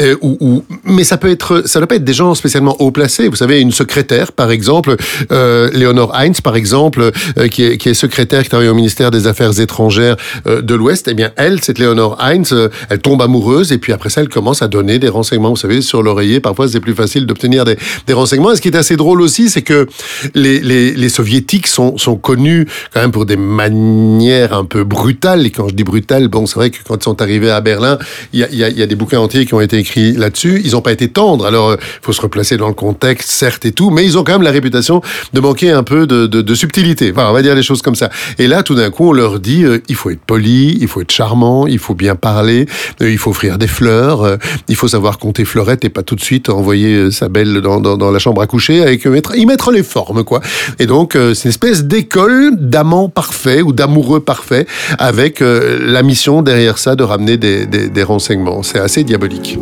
Euh, 0.00 0.16
ou, 0.22 0.64
mais 0.84 1.04
ça 1.04 1.18
peut 1.18 1.30
être, 1.30 1.62
ça 1.66 1.78
ne 1.78 1.82
doit 1.82 1.88
pas 1.88 1.96
être 1.96 2.04
des 2.04 2.14
gens 2.14 2.34
spécialement 2.34 2.76
haut 2.80 2.90
placés. 2.90 3.28
Vous 3.28 3.36
savez, 3.36 3.60
une 3.60 3.72
secrétaire, 3.72 4.32
par 4.32 4.50
exemple, 4.50 4.96
euh, 5.30 5.70
Léonore 5.72 6.14
Heinz, 6.16 6.40
par 6.40 6.56
exemple, 6.56 7.10
euh, 7.38 7.48
qui, 7.48 7.64
est, 7.64 7.76
qui 7.76 7.90
est 7.90 7.94
secrétaire, 7.94 8.42
qui 8.42 8.48
travaille 8.48 8.68
au 8.68 8.74
ministère 8.74 9.10
des 9.10 9.26
Affaires 9.26 9.58
étrangères 9.60 10.16
euh, 10.46 10.62
de 10.62 10.74
l'Ouest. 10.74 11.08
Eh 11.08 11.14
bien, 11.14 11.30
elle, 11.36 11.60
cette 11.60 11.78
Léonore 11.78 12.16
Heinz, 12.20 12.54
elle 12.88 12.98
tombe 12.98 13.20
amoureuse 13.22 13.72
et 13.72 13.78
puis 13.78 13.92
après 13.92 14.08
ça, 14.08 14.22
elle 14.22 14.28
commence 14.28 14.62
à 14.62 14.68
donner 14.68 14.98
des 14.98 15.08
renseignements. 15.08 15.50
Vous 15.50 15.56
savez, 15.56 15.82
sur 15.82 16.02
l'oreiller, 16.02 16.40
parfois 16.40 16.68
c'est 16.68 16.80
plus 16.80 16.94
facile 16.94 17.26
d'obtenir 17.26 17.64
des, 17.64 17.76
des 18.06 18.12
renseignements. 18.12 18.29
Ce 18.30 18.60
qui 18.60 18.68
est 18.68 18.76
assez 18.76 18.96
drôle 18.96 19.20
aussi, 19.20 19.48
c'est 19.48 19.62
que 19.62 19.86
les, 20.34 21.08
soviétiques 21.08 21.66
sont, 21.66 21.96
connus 22.22 22.66
quand 22.92 23.00
même 23.00 23.12
pour 23.12 23.26
des 23.26 23.36
manières 23.36 24.52
un 24.52 24.64
peu 24.64 24.84
brutales. 24.84 25.46
Et 25.46 25.50
quand 25.50 25.68
je 25.68 25.74
dis 25.74 25.84
brutales, 25.84 26.28
bon, 26.28 26.46
c'est 26.46 26.56
vrai 26.56 26.70
que 26.70 26.78
quand 26.86 26.96
ils 26.96 27.04
sont 27.04 27.22
arrivés 27.22 27.50
à 27.50 27.60
Berlin, 27.60 27.98
il 28.32 28.40
y 28.40 28.64
a, 28.82 28.86
des 28.86 28.96
bouquins 28.96 29.20
entiers 29.20 29.46
qui 29.46 29.54
ont 29.54 29.60
été 29.60 29.78
écrits 29.78 30.12
là-dessus. 30.12 30.60
Ils 30.64 30.72
n'ont 30.72 30.82
pas 30.82 30.92
été 30.92 31.08
tendres. 31.08 31.46
Alors, 31.46 31.74
il 31.74 32.04
faut 32.04 32.12
se 32.12 32.20
replacer 32.20 32.56
dans 32.56 32.68
le 32.68 32.74
contexte, 32.74 33.30
certes 33.30 33.64
et 33.66 33.72
tout, 33.72 33.90
mais 33.90 34.04
ils 34.04 34.18
ont 34.18 34.24
quand 34.24 34.32
même 34.32 34.42
la 34.42 34.50
réputation 34.50 35.02
de 35.32 35.40
manquer 35.40 35.70
un 35.70 35.82
peu 35.82 36.06
de, 36.06 36.54
subtilité. 36.54 37.12
Enfin, 37.12 37.28
on 37.30 37.32
va 37.32 37.42
dire 37.42 37.54
les 37.54 37.62
choses 37.62 37.82
comme 37.82 37.94
ça. 37.94 38.10
Et 38.38 38.46
là, 38.46 38.62
tout 38.62 38.74
d'un 38.74 38.90
coup, 38.90 39.08
on 39.08 39.12
leur 39.12 39.40
dit, 39.40 39.64
euh, 39.64 39.78
il 39.88 39.94
faut 39.94 40.10
être 40.10 40.20
poli, 40.20 40.76
il 40.80 40.88
faut 40.88 41.00
être 41.00 41.10
charmant, 41.10 41.66
il 41.66 41.78
faut 41.78 41.94
bien 41.94 42.16
parler, 42.16 42.66
euh, 43.02 43.10
il 43.10 43.18
faut 43.18 43.30
offrir 43.30 43.58
des 43.58 43.66
fleurs, 43.66 44.22
euh, 44.22 44.36
il 44.68 44.76
faut 44.76 44.88
savoir 44.88 45.18
compter 45.18 45.44
fleurettes 45.44 45.84
et 45.84 45.88
pas 45.88 46.02
tout 46.02 46.16
de 46.16 46.20
suite 46.20 46.48
envoyer 46.48 46.94
euh, 46.94 47.10
sa 47.10 47.28
belle 47.28 47.60
dans 47.60 48.10
la 48.10 48.18
chambre 48.20 48.40
à 48.42 48.46
coucher 48.46 48.82
avec 48.82 49.06
mettre, 49.06 49.36
y 49.36 49.46
mettre 49.46 49.72
les 49.72 49.82
formes, 49.82 50.22
quoi. 50.22 50.40
Et 50.78 50.86
donc, 50.86 51.16
euh, 51.16 51.34
c'est 51.34 51.44
une 51.44 51.50
espèce 51.50 51.84
d'école 51.84 52.52
d'amant 52.56 53.08
parfait 53.08 53.62
ou 53.62 53.72
d'amoureux 53.72 54.20
parfait 54.20 54.66
avec 54.98 55.42
euh, 55.42 55.78
la 55.82 56.02
mission 56.02 56.42
derrière 56.42 56.78
ça 56.78 56.94
de 56.94 57.02
ramener 57.02 57.36
des, 57.36 57.66
des, 57.66 57.88
des 57.88 58.02
renseignements. 58.02 58.62
C'est 58.62 58.78
assez 58.78 59.02
diabolique. 59.02 59.58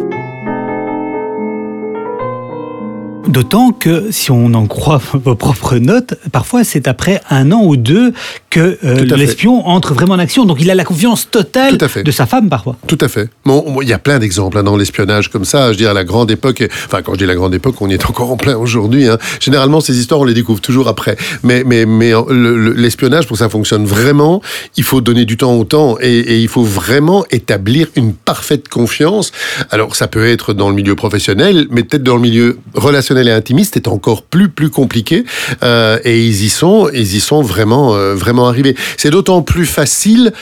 D'autant 3.29 3.73
que, 3.73 4.11
si 4.11 4.31
on 4.31 4.55
en 4.55 4.67
croit 4.67 5.01
vos 5.13 5.35
propres 5.35 5.77
notes, 5.77 6.15
parfois 6.33 6.65
c'est 6.65 6.89
après 6.89 7.21
un 7.31 7.53
an 7.53 7.63
ou 7.63 7.77
deux 7.77 8.13
que 8.51 8.79
euh, 8.85 9.05
l'espion 9.17 9.67
entre 9.69 9.93
vraiment 9.95 10.15
en 10.15 10.19
action. 10.19 10.47
Donc 10.47 10.59
il 10.61 10.71
a 10.71 10.75
la 10.75 10.85
confiance 10.85 11.31
totale 11.31 11.77
de 11.77 12.11
sa 12.11 12.27
femme 12.27 12.49
parfois. 12.49 12.77
Tout 12.87 12.99
à 13.03 13.09
fait. 13.09 13.29
Bon, 13.45 13.81
il 13.83 13.89
y 13.89 13.93
a 13.93 13.99
plein 13.99 14.19
d'exemples 14.19 14.57
hein, 14.59 14.63
dans 14.63 14.77
l'espionnage 14.77 15.29
comme 15.29 15.45
ça. 15.45 15.73
Je 15.73 15.79
dire, 15.79 15.91
à 15.91 15.95
la 15.95 16.05
grande 16.05 16.31
époque, 16.31 16.67
enfin, 16.87 17.03
quand 17.03 17.13
je 17.15 17.19
dis 17.19 17.27
la 17.27 17.35
grande 17.35 17.55
époque, 17.55 17.75
on 17.83 17.89
y 17.91 17.95
est 17.95 18.07
encore 18.09 18.31
en 18.31 18.37
plein 18.37 18.57
aujourd'hui. 18.57 19.07
Hein. 19.09 19.19
Généralement, 19.41 19.81
ces 19.81 19.99
histoires, 19.99 20.21
on 20.21 20.25
les 20.25 20.35
découvre 20.35 20.61
toujours 20.61 20.89
après. 20.89 21.17
Mais, 21.43 21.65
mais, 21.67 21.85
mais 21.85 22.13
le- 22.31 22.57
le- 22.57 22.73
l'espionnage, 22.73 23.27
pour 23.27 23.35
que 23.37 23.41
ça 23.45 23.49
fonctionne 23.51 23.85
vraiment, 23.85 24.41
il 24.77 24.85
faut 24.85 25.01
donner 25.03 25.25
du 25.27 25.37
temps 25.37 25.55
au 25.55 25.65
temps 25.65 25.97
et, 26.01 26.19
et 26.19 26.39
il 26.39 26.49
faut 26.49 26.63
vraiment 26.65 27.25
établir 27.31 27.89
une 27.95 28.15
parfaite 28.15 28.69
confiance. 28.69 29.33
Alors, 29.71 29.95
ça 29.97 30.09
peut 30.09 30.27
être 30.27 30.55
dans 30.55 30.71
le 30.71 30.75
milieu 30.75 30.95
professionnel, 30.95 31.67
mais 31.71 31.83
peut-être 31.83 32.03
dans 32.03 32.17
le 32.17 32.23
milieu 32.23 32.59
relationnel 32.75 33.18
et 33.27 33.33
intimiste, 33.33 33.75
c'est 33.75 33.89
encore 33.89 34.23
plus, 34.23 34.49
plus 34.49 34.71
compliqué. 34.71 35.25
Euh, 35.63 35.99
et 36.05 36.25
ils 36.25 36.45
y 36.45 36.49
sont, 36.49 36.89
ils 36.93 37.17
y 37.17 37.21
sont 37.21 37.43
vraiment, 37.43 37.95
euh, 37.95 38.15
vraiment 38.15 38.49
arrivés. 38.49 38.77
C'est 38.97 39.11
d'autant 39.11 39.43
plus 39.43 39.67
facile 39.67 40.33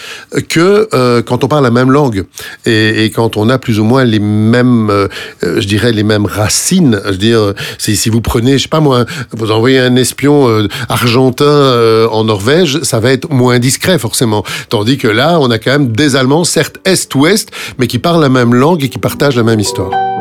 que 0.49 0.89
euh, 0.93 1.23
quand 1.23 1.45
on 1.45 1.49
parle 1.49 1.65
la 1.65 1.71
même 1.71 1.91
langue 1.91 2.25
et, 2.67 3.11
quand 3.15 3.37
on 3.37 3.49
a 3.49 3.59
plus 3.59 3.79
ou 3.79 3.85
moins 3.85 4.05
les 4.05 4.19
mêmes, 4.19 4.91
je 5.43 5.67
dirais 5.67 5.93
les 5.93 6.03
mêmes 6.03 6.27
racines. 6.27 7.01
Je 7.07 7.13
dire, 7.13 7.55
si, 7.79 7.97
si 7.97 8.11
vous 8.11 8.21
prenez, 8.21 8.59
je 8.59 8.65
sais 8.65 8.69
pas 8.69 8.81
moi, 8.81 9.07
vous 9.33 9.51
envoyez 9.53 9.79
un 9.79 9.95
espion 9.97 10.67
argentin 10.89 12.09
en 12.11 12.25
Norvège, 12.25 12.81
ça 12.83 12.99
va 13.01 13.13
être 13.13 13.31
moins 13.31 13.59
discret 13.59 13.99
forcément. 13.99 14.45
Tandis 14.69 14.99
que 14.99 15.09
là, 15.09 15.39
on 15.41 15.51
a 15.51 15.59
quand 15.59 15.71
même 15.71 15.93
des 15.93 16.17
Allemands, 16.17 16.45
certes 16.45 16.79
est-ouest, 16.85 17.51
mais 17.79 17.87
qui 17.87 17.99
parlent 17.99 18.21
la 18.21 18.29
même 18.29 18.55
langue 18.55 18.85
et 18.85 18.89
qui 18.89 18.99
partagent 18.99 19.37
la 19.37 19.45
même 19.45 19.61
histoire. 19.61 20.16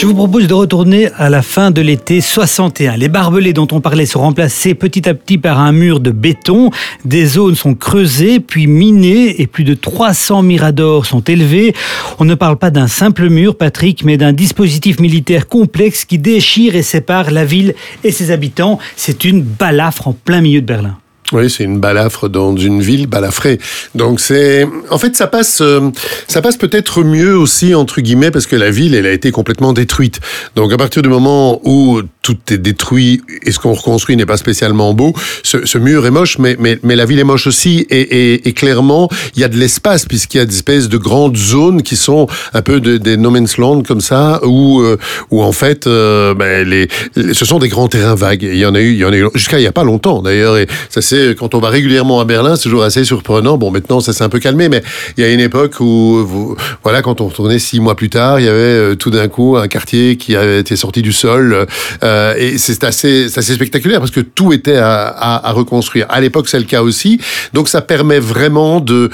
Je 0.00 0.06
vous 0.06 0.14
propose 0.14 0.46
de 0.46 0.54
retourner 0.54 1.10
à 1.16 1.28
la 1.28 1.42
fin 1.42 1.72
de 1.72 1.80
l'été 1.80 2.20
61. 2.20 2.96
Les 2.96 3.08
barbelés 3.08 3.52
dont 3.52 3.66
on 3.72 3.80
parlait 3.80 4.06
sont 4.06 4.20
remplacés 4.20 4.74
petit 4.74 5.08
à 5.08 5.14
petit 5.14 5.38
par 5.38 5.58
un 5.58 5.72
mur 5.72 5.98
de 5.98 6.12
béton. 6.12 6.70
Des 7.04 7.26
zones 7.26 7.56
sont 7.56 7.74
creusées, 7.74 8.38
puis 8.38 8.68
minées, 8.68 9.42
et 9.42 9.48
plus 9.48 9.64
de 9.64 9.74
300 9.74 10.42
miradors 10.42 11.04
sont 11.04 11.22
élevés. 11.22 11.74
On 12.20 12.24
ne 12.24 12.36
parle 12.36 12.58
pas 12.58 12.70
d'un 12.70 12.86
simple 12.86 13.28
mur, 13.28 13.56
Patrick, 13.56 14.04
mais 14.04 14.16
d'un 14.16 14.32
dispositif 14.32 15.00
militaire 15.00 15.48
complexe 15.48 16.04
qui 16.04 16.18
déchire 16.18 16.76
et 16.76 16.84
sépare 16.84 17.32
la 17.32 17.44
ville 17.44 17.74
et 18.04 18.12
ses 18.12 18.30
habitants. 18.30 18.78
C'est 18.94 19.24
une 19.24 19.42
balafre 19.42 20.06
en 20.06 20.12
plein 20.12 20.40
milieu 20.40 20.60
de 20.60 20.66
Berlin. 20.66 20.96
Oui, 21.32 21.50
c'est 21.50 21.64
une 21.64 21.78
balafre 21.78 22.28
dans 22.28 22.56
une 22.56 22.80
ville 22.80 23.06
balafrée. 23.06 23.58
Donc 23.94 24.18
c'est, 24.18 24.66
en 24.90 24.98
fait, 24.98 25.14
ça 25.14 25.26
passe, 25.26 25.60
euh, 25.60 25.90
ça 26.26 26.40
passe 26.40 26.56
peut-être 26.56 27.02
mieux 27.02 27.36
aussi 27.36 27.74
entre 27.74 28.00
guillemets 28.00 28.30
parce 28.30 28.46
que 28.46 28.56
la 28.56 28.70
ville, 28.70 28.94
elle 28.94 29.06
a 29.06 29.12
été 29.12 29.30
complètement 29.30 29.74
détruite. 29.74 30.20
Donc 30.56 30.72
à 30.72 30.78
partir 30.78 31.02
du 31.02 31.08
moment 31.08 31.60
où 31.64 32.00
tout 32.22 32.36
est 32.50 32.58
détruit 32.58 33.22
et 33.42 33.52
ce 33.52 33.58
qu'on 33.58 33.74
reconstruit 33.74 34.16
n'est 34.16 34.26
pas 34.26 34.38
spécialement 34.38 34.94
beau, 34.94 35.12
ce, 35.42 35.66
ce, 35.66 35.76
mur 35.78 36.06
est 36.06 36.10
moche, 36.10 36.38
mais, 36.38 36.56
mais, 36.58 36.78
mais 36.82 36.96
la 36.96 37.04
ville 37.04 37.18
est 37.18 37.24
moche 37.24 37.46
aussi. 37.46 37.86
Et, 37.90 38.00
et, 38.00 38.48
et 38.48 38.52
clairement, 38.52 39.10
il 39.34 39.42
y 39.42 39.44
a 39.44 39.48
de 39.48 39.56
l'espace 39.56 40.06
puisqu'il 40.06 40.38
y 40.38 40.40
a 40.40 40.46
des 40.46 40.54
espèces 40.54 40.88
de 40.88 40.96
grandes 40.96 41.36
zones 41.36 41.82
qui 41.82 41.96
sont 41.96 42.26
un 42.54 42.62
peu 42.62 42.80
de, 42.80 42.96
des 42.96 43.18
no 43.18 43.30
man's 43.30 43.58
land 43.58 43.82
comme 43.82 44.00
ça, 44.00 44.40
où, 44.44 44.80
euh, 44.80 44.96
où 45.30 45.42
en 45.42 45.52
fait, 45.52 45.86
euh, 45.86 46.32
ben, 46.34 46.66
les, 46.66 46.88
ce 47.34 47.44
sont 47.44 47.58
des 47.58 47.68
grands 47.68 47.88
terrains 47.88 48.14
vagues. 48.14 48.42
il 48.42 48.58
y 48.58 48.66
en 48.66 48.74
a 48.74 48.80
eu, 48.80 48.92
il 48.92 48.98
y 48.98 49.04
en 49.04 49.12
a 49.12 49.16
eu 49.16 49.28
jusqu'à 49.34 49.58
il 49.58 49.64
y 49.64 49.66
a 49.66 49.72
pas 49.72 49.84
longtemps 49.84 50.22
d'ailleurs. 50.22 50.56
Ça 50.88 51.02
c'est 51.02 51.17
quand 51.38 51.54
on 51.54 51.58
va 51.58 51.68
régulièrement 51.68 52.20
à 52.20 52.24
Berlin, 52.24 52.56
c'est 52.56 52.64
toujours 52.64 52.82
assez 52.82 53.04
surprenant. 53.04 53.56
Bon, 53.58 53.70
maintenant, 53.70 54.00
ça 54.00 54.12
s'est 54.12 54.24
un 54.24 54.28
peu 54.28 54.38
calmé, 54.38 54.68
mais 54.68 54.82
il 55.16 55.24
y 55.24 55.26
a 55.26 55.30
une 55.30 55.40
époque 55.40 55.80
où, 55.80 56.56
voilà, 56.82 57.02
quand 57.02 57.20
on 57.20 57.28
retournait 57.28 57.58
six 57.58 57.80
mois 57.80 57.96
plus 57.96 58.10
tard, 58.10 58.40
il 58.40 58.46
y 58.46 58.48
avait 58.48 58.58
euh, 58.58 58.94
tout 58.94 59.10
d'un 59.10 59.28
coup 59.28 59.56
un 59.56 59.68
quartier 59.68 60.16
qui 60.16 60.36
avait 60.36 60.60
été 60.60 60.76
sorti 60.76 61.02
du 61.02 61.12
sol. 61.12 61.66
Euh, 62.02 62.34
et 62.36 62.58
c'est 62.58 62.84
assez, 62.84 63.28
spectaculaire 63.28 64.00
parce 64.00 64.10
que 64.10 64.20
tout 64.20 64.52
était 64.52 64.76
à, 64.76 65.52
reconstruire. 65.52 66.06
À 66.08 66.20
l'époque, 66.20 66.48
c'est 66.48 66.58
le 66.58 66.64
cas 66.64 66.82
aussi. 66.82 67.20
Donc, 67.52 67.68
ça 67.68 67.80
permet 67.80 68.20
vraiment 68.20 68.80
de, 68.80 69.10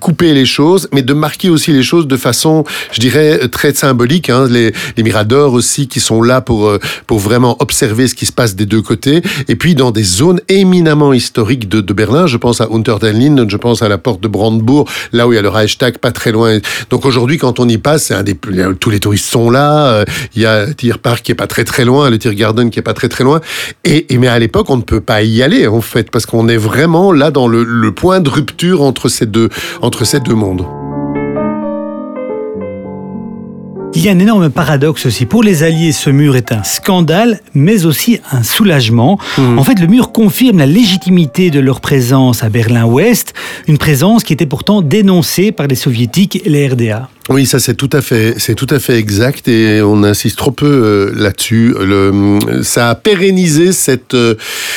couper 0.00 0.34
les 0.34 0.46
choses, 0.46 0.88
mais 0.92 1.02
de 1.02 1.12
marquer 1.12 1.50
aussi 1.50 1.72
les 1.72 1.82
choses 1.82 2.06
de 2.06 2.16
façon, 2.16 2.64
je 2.92 3.00
dirais, 3.00 3.48
très 3.48 3.72
symbolique. 3.74 4.30
Hein. 4.30 4.46
Les, 4.48 4.72
miradors 5.02 5.54
aussi 5.54 5.88
qui 5.88 6.00
sont 6.00 6.20
là 6.20 6.44
euh, 6.50 6.78
pour 7.06 7.18
vraiment 7.18 7.56
observer 7.60 8.08
ce 8.08 8.14
qui 8.14 8.26
se 8.26 8.32
passe 8.32 8.54
des 8.54 8.66
deux 8.66 8.82
côtés. 8.82 9.22
Et 9.48 9.56
puis, 9.56 9.74
dans 9.74 9.90
des 9.90 10.02
zones 10.02 10.40
éminemment 10.48 10.97
historique 11.12 11.68
de, 11.68 11.80
de, 11.80 11.92
Berlin. 11.92 12.26
Je 12.26 12.36
pense 12.36 12.60
à 12.60 12.68
Unter 12.70 12.96
den 13.00 13.18
Linden, 13.18 13.50
je 13.50 13.56
pense 13.56 13.82
à 13.82 13.88
la 13.88 13.98
porte 13.98 14.20
de 14.20 14.28
Brandebourg, 14.28 14.88
là 15.12 15.26
où 15.26 15.32
il 15.32 15.36
y 15.36 15.38
a 15.38 15.42
le 15.42 15.48
Reichstag, 15.48 15.98
pas 15.98 16.12
très 16.12 16.32
loin. 16.32 16.58
Donc 16.90 17.04
aujourd'hui, 17.04 17.38
quand 17.38 17.60
on 17.60 17.68
y 17.68 17.78
passe, 17.78 18.12
tous 18.80 18.90
les 18.90 19.00
touristes 19.00 19.30
sont 19.30 19.50
là. 19.50 19.88
Euh, 19.88 20.04
il 20.34 20.42
y 20.42 20.46
a 20.46 20.72
Tierpark 20.72 21.22
qui 21.22 21.32
est 21.32 21.36
pas 21.36 21.46
très 21.46 21.64
très 21.64 21.84
loin, 21.84 22.10
le 22.10 22.18
Tiergarten 22.18 22.70
qui 22.70 22.78
est 22.78 22.82
pas 22.82 22.94
très 22.94 23.08
très 23.08 23.24
loin. 23.24 23.40
Et, 23.84 24.12
et 24.12 24.18
mais 24.18 24.28
à 24.28 24.38
l'époque, 24.38 24.70
on 24.70 24.76
ne 24.76 24.82
peut 24.82 25.00
pas 25.00 25.22
y 25.22 25.42
aller 25.42 25.66
en 25.66 25.80
fait 25.80 26.10
parce 26.10 26.26
qu'on 26.26 26.48
est 26.48 26.56
vraiment 26.56 27.12
là 27.12 27.30
dans 27.30 27.48
le, 27.48 27.64
le 27.64 27.92
point 27.92 28.20
de 28.20 28.28
rupture 28.28 28.82
entre 28.82 29.08
ces 29.08 29.26
deux 29.26 29.48
entre 29.82 30.04
ces 30.04 30.20
deux 30.20 30.34
mondes. 30.34 30.64
Il 33.98 34.04
y 34.04 34.08
a 34.08 34.12
un 34.12 34.18
énorme 34.20 34.48
paradoxe 34.48 35.06
aussi. 35.06 35.26
Pour 35.26 35.42
les 35.42 35.64
Alliés, 35.64 35.90
ce 35.90 36.08
mur 36.08 36.36
est 36.36 36.52
un 36.52 36.62
scandale, 36.62 37.40
mais 37.52 37.84
aussi 37.84 38.20
un 38.30 38.44
soulagement. 38.44 39.18
Mmh. 39.36 39.58
En 39.58 39.64
fait, 39.64 39.80
le 39.80 39.88
mur 39.88 40.12
confirme 40.12 40.58
la 40.58 40.66
légitimité 40.66 41.50
de 41.50 41.58
leur 41.58 41.80
présence 41.80 42.44
à 42.44 42.48
Berlin-Ouest, 42.48 43.34
une 43.66 43.76
présence 43.76 44.22
qui 44.22 44.32
était 44.32 44.46
pourtant 44.46 44.82
dénoncée 44.82 45.50
par 45.50 45.66
les 45.66 45.74
soviétiques 45.74 46.40
et 46.46 46.48
les 46.48 46.68
RDA. 46.68 47.08
Oui, 47.30 47.44
ça 47.44 47.58
c'est 47.58 47.74
tout 47.74 47.90
à 47.92 48.00
fait, 48.00 48.36
c'est 48.38 48.54
tout 48.54 48.66
à 48.70 48.78
fait 48.78 48.96
exact 48.96 49.48
et 49.48 49.82
on 49.82 50.02
insiste 50.02 50.38
trop 50.38 50.50
peu 50.50 50.64
euh, 50.66 51.12
là-dessus. 51.14 51.74
Ça 52.62 52.88
a 52.88 52.94
pérennisé 52.94 53.72
cette 53.72 54.14
euh, 54.14 54.34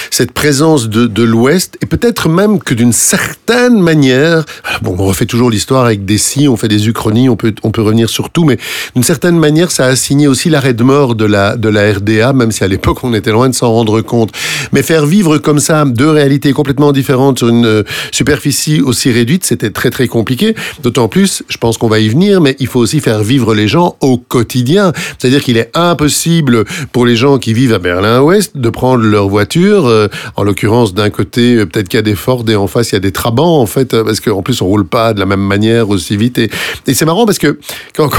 cette 0.09 0.33
présence 0.33 0.89
de, 0.89 1.23
l'Ouest 1.23 1.77
et 1.81 1.85
peut-être 1.85 2.27
même 2.27 2.59
que 2.59 2.73
d'une 2.73 2.91
certaine 2.91 3.79
manière, 3.79 4.43
bon, 4.81 4.97
on 4.99 5.05
refait 5.05 5.25
toujours 5.25 5.49
l'histoire 5.49 5.85
avec 5.85 6.03
des 6.03 6.17
si, 6.17 6.49
on 6.49 6.57
fait 6.57 6.67
des 6.67 6.89
uchronies, 6.89 7.29
on 7.29 7.37
peut 7.37 7.53
on 7.63 7.71
peut 7.71 7.81
revenir 7.81 8.09
sur 8.09 8.29
tout, 8.29 8.43
mais 8.43 8.57
d'une 8.95 9.03
certaine 9.03 9.39
manière, 9.39 9.71
ça 9.71 9.85
a 9.85 9.95
signé 9.95 10.27
aussi 10.27 10.49
l'arrêt 10.49 10.73
de 10.73 10.83
mort 10.83 11.15
de 11.15 11.23
la 11.23 11.55
de 11.55 11.69
la 11.69 11.93
RDA, 11.93 12.33
même 12.33 12.51
si 12.51 12.65
à 12.65 12.67
l'époque 12.67 13.01
on 13.05 13.13
était 13.13 13.31
loin 13.31 13.47
de 13.47 13.55
s'en 13.55 13.71
rendre 13.71 14.01
compte. 14.01 14.31
Mais 14.73 14.83
faire 14.83 15.05
vivre 15.05 15.37
comme 15.37 15.59
ça 15.59 15.85
deux 15.85 16.09
réalités 16.09 16.51
complètement 16.51 16.91
différentes 16.91 17.37
sur 17.37 17.47
une 17.47 17.65
euh, 17.65 17.83
superficie 18.11 18.81
aussi 18.81 19.09
réduite, 19.09 19.45
c'était 19.45 19.71
très 19.71 19.89
très 19.89 20.09
compliqué. 20.09 20.53
D'autant 20.83 21.07
plus, 21.07 21.43
je 21.47 21.55
pense 21.55 21.77
qu'on 21.77 21.87
va 21.87 21.99
y 21.99 22.09
venir 22.09 22.40
mais 22.41 22.55
il 22.59 22.67
faut 22.67 22.79
aussi 22.79 22.99
faire 22.99 23.23
vivre 23.23 23.53
les 23.53 23.67
gens 23.67 23.95
au 24.01 24.17
quotidien. 24.17 24.91
C'est-à-dire 25.17 25.43
qu'il 25.43 25.57
est 25.57 25.69
impossible 25.75 26.65
pour 26.91 27.05
les 27.05 27.15
gens 27.15 27.37
qui 27.37 27.53
vivent 27.53 27.73
à 27.73 27.79
Berlin-Ouest 27.79 28.57
de 28.57 28.69
prendre 28.69 29.03
leur 29.03 29.29
voiture, 29.29 29.87
euh, 29.87 30.07
en 30.35 30.43
l'occurrence 30.43 30.93
d'un 30.93 31.09
côté, 31.09 31.55
euh, 31.55 31.65
peut-être 31.65 31.89
qu'il 31.89 31.97
y 31.97 31.99
a 31.99 32.03
des 32.03 32.15
Ford 32.15 32.43
et 32.47 32.55
en 32.55 32.67
face 32.67 32.91
il 32.91 32.95
y 32.95 32.97
a 32.97 32.99
des 32.99 33.11
Trabants 33.11 33.61
en 33.61 33.65
fait, 33.65 33.93
euh, 33.93 34.03
parce 34.03 34.19
qu'en 34.19 34.41
plus 34.41 34.61
on 34.61 34.65
roule 34.65 34.85
pas 34.85 35.13
de 35.13 35.19
la 35.19 35.25
même 35.25 35.41
manière 35.41 35.89
aussi 35.89 36.17
vite. 36.17 36.37
Et, 36.37 36.49
c'est 36.93 37.05
marrant 37.05 37.25
parce 37.25 37.37
que 37.37 37.59
quand, 37.95 38.09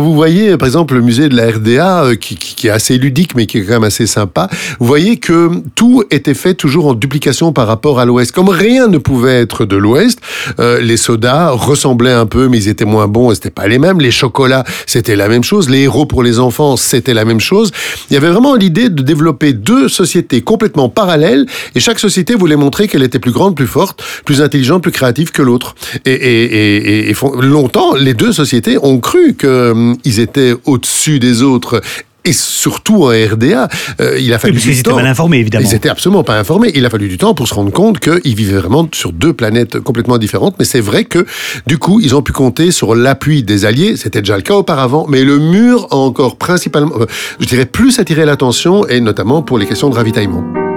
vous 0.00 0.14
voyez 0.14 0.56
par 0.56 0.66
exemple 0.66 0.94
le 0.94 1.00
musée 1.00 1.28
de 1.28 1.36
la 1.36 1.50
RDA, 1.50 2.16
qui, 2.20 2.66
est 2.66 2.70
assez 2.70 2.98
ludique 2.98 3.34
mais 3.34 3.46
qui 3.46 3.58
est 3.58 3.62
quand 3.62 3.74
même 3.74 3.84
assez 3.84 4.06
sympa, 4.06 4.48
vous 4.78 4.86
voyez 4.86 5.16
que 5.16 5.50
tout 5.74 6.04
était 6.10 6.34
fait 6.34 6.54
toujours 6.54 6.86
en 6.86 6.94
duplication 6.94 7.52
par 7.52 7.66
rapport 7.66 8.00
à 8.00 8.04
l'Ouest. 8.04 8.32
Comme 8.32 8.48
rien 8.48 8.88
ne 8.88 8.98
pouvait 8.98 9.40
être 9.40 9.64
de 9.64 9.76
l'Ouest, 9.76 10.20
les 10.58 10.96
sodas 10.96 11.50
ressemblaient 11.50 12.12
un 12.12 12.26
peu 12.26 12.48
mais 12.48 12.58
ils 12.58 12.68
étaient 12.68 12.84
moins 12.84 13.08
bons 13.08 13.30
et 13.30 13.34
c'était 13.34 13.50
pas 13.50 13.67
les 13.68 13.78
mêmes. 13.78 14.00
Les 14.00 14.10
chocolats, 14.10 14.64
c'était 14.86 15.16
la 15.16 15.28
même 15.28 15.44
chose. 15.44 15.68
Les 15.68 15.82
héros 15.82 16.06
pour 16.06 16.22
les 16.22 16.38
enfants, 16.38 16.76
c'était 16.76 17.14
la 17.14 17.24
même 17.24 17.40
chose. 17.40 17.70
Il 18.10 18.14
y 18.14 18.16
avait 18.16 18.30
vraiment 18.30 18.54
l'idée 18.54 18.88
de 18.88 19.02
développer 19.02 19.52
deux 19.52 19.88
sociétés 19.88 20.42
complètement 20.42 20.88
parallèles 20.88 21.46
et 21.74 21.80
chaque 21.80 21.98
société 21.98 22.34
voulait 22.34 22.56
montrer 22.56 22.88
qu'elle 22.88 23.02
était 23.02 23.18
plus 23.18 23.32
grande, 23.32 23.54
plus 23.54 23.66
forte, 23.66 24.02
plus 24.24 24.42
intelligente, 24.42 24.82
plus 24.82 24.92
créative 24.92 25.30
que 25.30 25.42
l'autre. 25.42 25.74
Et, 26.04 27.12
longtemps, 27.40 27.94
les 27.94 28.14
deux 28.14 28.32
sociétés 28.32 28.78
ont 28.82 28.98
cru 28.98 29.34
qu'ils 29.34 29.48
hum, 29.48 29.96
étaient 30.04 30.54
au-dessus 30.64 31.18
des 31.18 31.42
autres 31.42 31.80
et 32.28 32.32
surtout 32.34 33.04
en 33.04 33.08
RDA, 33.08 33.68
euh, 34.00 34.18
il 34.20 34.32
a 34.34 34.38
fallu 34.38 34.56
oui, 34.56 34.62
du 34.62 34.70
ils 34.70 34.82
temps. 34.82 34.90
étaient 34.90 35.02
mal 35.02 35.10
informés, 35.10 35.38
évidemment. 35.38 35.66
Ils 35.66 35.74
étaient 35.74 35.88
absolument 35.88 36.22
pas 36.24 36.38
informés. 36.38 36.70
Il 36.74 36.84
a 36.84 36.90
fallu 36.90 37.08
du 37.08 37.16
temps 37.16 37.34
pour 37.34 37.48
se 37.48 37.54
rendre 37.54 37.72
compte 37.72 38.00
qu'ils 38.00 38.34
vivaient 38.34 38.58
vraiment 38.58 38.86
sur 38.92 39.12
deux 39.12 39.32
planètes 39.32 39.80
complètement 39.80 40.18
différentes. 40.18 40.56
Mais 40.58 40.66
c'est 40.66 40.80
vrai 40.80 41.04
que, 41.04 41.24
du 41.66 41.78
coup, 41.78 42.00
ils 42.00 42.14
ont 42.14 42.22
pu 42.22 42.32
compter 42.32 42.70
sur 42.70 42.94
l'appui 42.94 43.42
des 43.42 43.64
Alliés. 43.64 43.96
C'était 43.96 44.20
déjà 44.20 44.36
le 44.36 44.42
cas 44.42 44.54
auparavant. 44.54 45.06
Mais 45.08 45.24
le 45.24 45.38
mur 45.38 45.88
a 45.90 45.96
encore 45.96 46.36
principalement, 46.36 46.92
euh, 47.00 47.06
je 47.40 47.46
dirais, 47.46 47.64
plus 47.66 47.98
attiré 47.98 48.26
l'attention, 48.26 48.86
et 48.86 49.00
notamment 49.00 49.40
pour 49.40 49.58
les 49.58 49.64
questions 49.66 49.88
de 49.88 49.94
ravitaillement. 49.94 50.67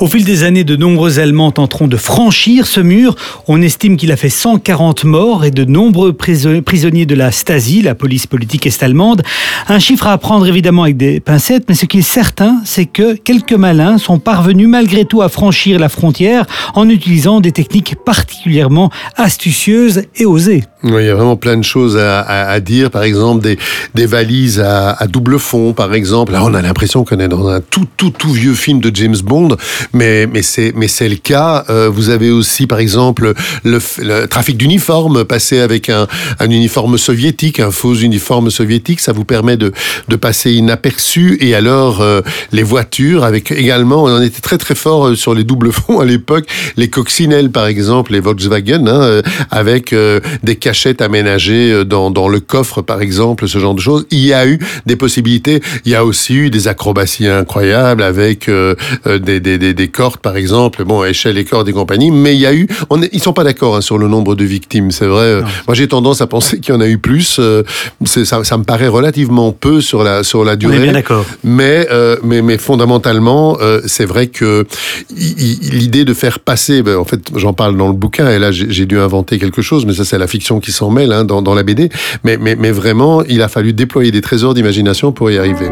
Au 0.00 0.06
fil 0.06 0.24
des 0.24 0.44
années, 0.44 0.62
de 0.62 0.76
nombreux 0.76 1.18
Allemands 1.18 1.50
tenteront 1.50 1.88
de 1.88 1.96
franchir 1.96 2.68
ce 2.68 2.78
mur. 2.78 3.16
On 3.48 3.60
estime 3.60 3.96
qu'il 3.96 4.12
a 4.12 4.16
fait 4.16 4.28
140 4.28 5.02
morts 5.02 5.44
et 5.44 5.50
de 5.50 5.64
nombreux 5.64 6.12
prisonniers 6.12 7.04
de 7.04 7.14
la 7.16 7.32
Stasi, 7.32 7.82
la 7.82 7.96
police 7.96 8.28
politique 8.28 8.64
est-allemande. 8.64 9.22
Un 9.66 9.80
chiffre 9.80 10.06
à 10.06 10.16
prendre 10.16 10.46
évidemment 10.46 10.84
avec 10.84 10.96
des 10.96 11.18
pincettes, 11.18 11.64
mais 11.68 11.74
ce 11.74 11.84
qui 11.84 11.98
est 11.98 12.02
certain, 12.02 12.60
c'est 12.64 12.86
que 12.86 13.14
quelques 13.14 13.54
malins 13.54 13.98
sont 13.98 14.20
parvenus 14.20 14.68
malgré 14.68 15.04
tout 15.04 15.20
à 15.20 15.28
franchir 15.28 15.80
la 15.80 15.88
frontière 15.88 16.46
en 16.74 16.88
utilisant 16.88 17.40
des 17.40 17.50
techniques 17.50 17.96
particulièrement 17.96 18.90
astucieuses 19.16 20.02
et 20.14 20.26
osées. 20.26 20.62
Il 20.84 20.92
y 20.92 21.08
a 21.08 21.14
vraiment 21.16 21.36
plein 21.36 21.56
de 21.56 21.64
choses 21.64 21.96
à, 21.96 22.60
dire. 22.60 22.92
Par 22.92 23.02
exemple, 23.02 23.42
des, 23.42 23.58
des 23.94 24.06
valises 24.06 24.60
à, 24.60 24.92
à, 24.92 25.08
double 25.08 25.40
fond, 25.40 25.72
par 25.72 25.92
exemple. 25.92 26.32
Là, 26.32 26.44
on 26.44 26.54
a 26.54 26.62
l'impression 26.62 27.04
qu'on 27.04 27.18
est 27.18 27.26
dans 27.26 27.48
un 27.48 27.60
tout, 27.60 27.86
tout, 27.96 28.10
tout 28.10 28.30
vieux 28.30 28.54
film 28.54 28.78
de 28.78 28.94
James 28.94 29.16
Bond, 29.24 29.56
mais, 29.92 30.26
mais 30.26 30.42
c'est, 30.42 30.72
le 31.08 31.16
cas. 31.16 31.64
Euh, 31.70 31.88
vous 31.88 32.10
avez 32.10 32.30
aussi, 32.30 32.66
par 32.66 32.78
exemple, 32.78 33.34
le, 33.64 33.78
le 33.98 34.26
trafic 34.26 34.56
d'uniformes, 34.56 35.24
passer 35.24 35.60
avec 35.60 35.88
un, 35.88 36.06
un 36.38 36.50
uniforme 36.50 36.98
soviétique, 36.98 37.60
un 37.60 37.70
faux 37.70 37.94
uniforme 37.94 38.50
soviétique, 38.50 39.00
ça 39.00 39.12
vous 39.12 39.24
permet 39.24 39.56
de, 39.56 39.72
de 40.08 40.16
passer 40.16 40.52
inaperçu. 40.52 41.38
Et 41.40 41.54
alors, 41.54 42.00
euh, 42.00 42.20
les 42.52 42.62
voitures, 42.62 43.24
avec 43.24 43.50
également, 43.50 44.04
on 44.04 44.16
en 44.16 44.22
était 44.22 44.40
très, 44.40 44.58
très 44.58 44.74
fort 44.74 45.16
sur 45.16 45.34
les 45.34 45.44
doubles 45.44 45.72
fonds 45.72 46.00
à 46.00 46.04
l'époque, 46.04 46.46
les 46.76 46.88
coccinelles, 46.88 47.50
par 47.50 47.66
exemple, 47.66 48.12
les 48.12 48.20
Volkswagen, 48.20 48.86
hein, 48.86 49.22
avec 49.50 49.92
euh, 49.92 50.20
des 50.42 50.56
cachettes 50.56 51.02
aménagées 51.02 51.84
dans, 51.84 52.10
dans 52.10 52.28
le 52.28 52.40
coffre, 52.40 52.82
par 52.82 53.00
exemple, 53.00 53.48
ce 53.48 53.58
genre 53.58 53.74
de 53.74 53.80
choses. 53.80 54.06
Il 54.10 54.24
y 54.24 54.32
a 54.32 54.46
eu 54.46 54.58
des 54.86 54.96
possibilités. 54.96 55.60
Il 55.84 55.92
y 55.92 55.94
a 55.94 56.04
aussi 56.04 56.34
eu 56.34 56.50
des 56.50 56.68
acrobaties 56.68 57.26
incroyables 57.26 58.02
avec 58.02 58.48
euh, 58.48 58.74
des, 59.06 59.40
des, 59.40 59.58
des, 59.58 59.77
des, 59.78 59.88
cordes, 59.88 60.18
par 60.18 60.36
exemple, 60.36 60.84
bon, 60.84 61.04
échelle 61.04 61.38
et 61.38 61.44
cordes 61.44 61.68
et 61.68 61.72
compagnie. 61.72 62.10
Mais 62.10 62.34
il 62.34 62.40
y 62.40 62.46
a 62.46 62.54
eu, 62.54 62.66
on 62.90 63.02
est, 63.02 63.08
ils 63.12 63.22
sont 63.22 63.32
pas 63.32 63.44
d'accord 63.44 63.76
hein, 63.76 63.80
sur 63.80 63.98
le 63.98 64.08
nombre 64.08 64.34
de 64.34 64.44
victimes, 64.44 64.90
c'est 64.90 65.06
vrai. 65.06 65.40
Non. 65.40 65.46
Moi, 65.66 65.74
j'ai 65.74 65.88
tendance 65.88 66.20
à 66.20 66.26
penser 66.26 66.60
qu'il 66.60 66.74
y 66.74 66.76
en 66.76 66.80
a 66.80 66.88
eu 66.88 66.98
plus. 66.98 67.38
Euh, 67.38 67.62
ça, 68.04 68.44
ça 68.44 68.58
me 68.58 68.64
paraît 68.64 68.88
relativement 68.88 69.52
peu 69.52 69.80
sur 69.80 70.02
la 70.02 70.22
sur 70.22 70.44
la 70.44 70.56
durée. 70.56 70.78
On 70.78 70.80
est 70.80 70.84
bien 70.84 70.92
d'accord. 70.92 71.24
Mais, 71.44 71.86
euh, 71.90 72.16
mais 72.22 72.42
mais 72.42 72.58
fondamentalement, 72.58 73.58
euh, 73.60 73.80
c'est 73.86 74.04
vrai 74.04 74.26
que 74.26 74.66
l'idée 75.10 76.04
de 76.04 76.14
faire 76.14 76.40
passer, 76.40 76.82
ben, 76.82 76.96
en 76.96 77.04
fait, 77.04 77.20
j'en 77.36 77.52
parle 77.52 77.76
dans 77.76 77.88
le 77.88 77.94
bouquin 77.94 78.30
et 78.30 78.38
là 78.38 78.50
j'ai 78.52 78.86
dû 78.86 78.98
inventer 78.98 79.38
quelque 79.38 79.62
chose, 79.62 79.86
mais 79.86 79.94
ça 79.94 80.04
c'est 80.04 80.18
la 80.18 80.26
fiction 80.26 80.60
qui 80.60 80.72
s'en 80.72 80.90
mêle 80.90 81.12
hein, 81.12 81.24
dans, 81.24 81.42
dans, 81.42 81.54
la 81.54 81.62
BD. 81.62 81.90
Mais, 82.24 82.36
mais, 82.36 82.56
mais 82.56 82.70
vraiment, 82.70 83.22
il 83.24 83.42
a 83.42 83.48
fallu 83.48 83.72
déployer 83.72 84.10
des 84.10 84.20
trésors 84.20 84.54
d'imagination 84.54 85.12
pour 85.12 85.30
y 85.30 85.38
arriver. 85.38 85.68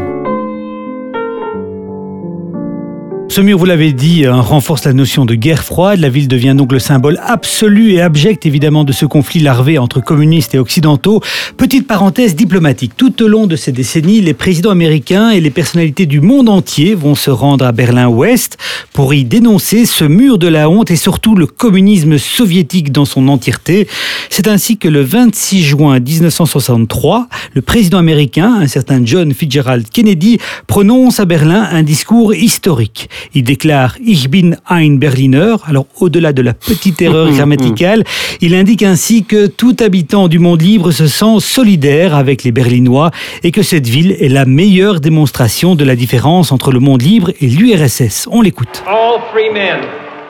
Ce 3.29 3.41
mur, 3.41 3.57
vous 3.59 3.65
l'avez 3.65 3.91
dit, 3.91 4.25
euh, 4.25 4.33
renforce 4.35 4.85
la 4.85 4.93
notion 4.93 5.25
de 5.25 5.35
guerre 5.35 5.63
froide. 5.63 5.99
La 5.99 6.09
ville 6.09 6.29
devient 6.29 6.55
donc 6.57 6.71
le 6.71 6.79
symbole 6.79 7.19
absolu 7.23 7.91
et 7.91 8.01
abject, 8.01 8.45
évidemment, 8.45 8.83
de 8.83 8.93
ce 8.93 9.05
conflit 9.05 9.41
larvé 9.41 9.77
entre 9.77 10.01
communistes 10.01 10.55
et 10.55 10.59
occidentaux. 10.59 11.21
Petite 11.57 11.85
parenthèse 11.85 12.35
diplomatique. 12.35 12.93
Tout 12.95 13.21
au 13.21 13.27
long 13.27 13.45
de 13.45 13.55
ces 13.55 13.71
décennies, 13.71 14.21
les 14.21 14.33
présidents 14.33 14.71
américains 14.71 15.29
et 15.29 15.41
les 15.41 15.49
personnalités 15.49 16.05
du 16.05 16.21
monde 16.21 16.47
entier 16.47 16.95
vont 16.95 17.15
se 17.15 17.29
rendre 17.29 17.65
à 17.65 17.73
Berlin-Ouest 17.73 18.57
pour 18.93 19.13
y 19.13 19.23
dénoncer 19.25 19.85
ce 19.85 20.05
mur 20.05 20.37
de 20.37 20.47
la 20.47 20.69
honte 20.69 20.89
et 20.89 20.95
surtout 20.95 21.35
le 21.35 21.47
communisme 21.47 22.17
soviétique 22.17 22.91
dans 22.91 23.05
son 23.05 23.27
entièreté. 23.27 23.87
C'est 24.29 24.47
ainsi 24.47 24.77
que 24.77 24.87
le 24.87 25.01
26 25.01 25.63
juin 25.63 25.99
1963, 25.99 27.27
le 27.53 27.61
président 27.61 27.97
américain, 27.99 28.55
un 28.61 28.67
certain 28.67 29.01
John 29.03 29.33
Fitzgerald 29.33 29.89
Kennedy, 29.89 30.39
prononce 30.65 31.19
à 31.19 31.25
Berlin 31.25 31.67
un 31.71 31.83
discours 31.83 32.33
historique. 32.33 33.09
Il 33.33 33.43
déclare 33.43 33.95
Ich 34.03 34.29
bin 34.29 34.57
ein 34.69 34.97
Berliner. 34.97 35.55
Alors, 35.67 35.85
au-delà 35.99 36.33
de 36.33 36.41
la 36.41 36.53
petite 36.53 37.01
erreur 37.01 37.31
grammaticale, 37.35 38.03
il 38.41 38.53
indique 38.55 38.83
ainsi 38.83 39.23
que 39.23 39.47
tout 39.47 39.75
habitant 39.79 40.27
du 40.27 40.39
monde 40.39 40.61
libre 40.61 40.91
se 40.91 41.07
sent 41.07 41.39
solidaire 41.39 42.15
avec 42.15 42.43
les 42.43 42.51
Berlinois 42.51 43.11
et 43.43 43.51
que 43.51 43.61
cette 43.61 43.87
ville 43.87 44.15
est 44.19 44.29
la 44.29 44.45
meilleure 44.45 44.99
démonstration 44.99 45.75
de 45.75 45.83
la 45.83 45.95
différence 45.95 46.51
entre 46.51 46.71
le 46.71 46.79
monde 46.79 47.01
libre 47.01 47.31
et 47.41 47.47
l'URSS. 47.47 48.27
On 48.31 48.41
l'écoute. 48.41 48.83
All 48.87 49.19
free 49.31 49.49
men, 49.51 49.81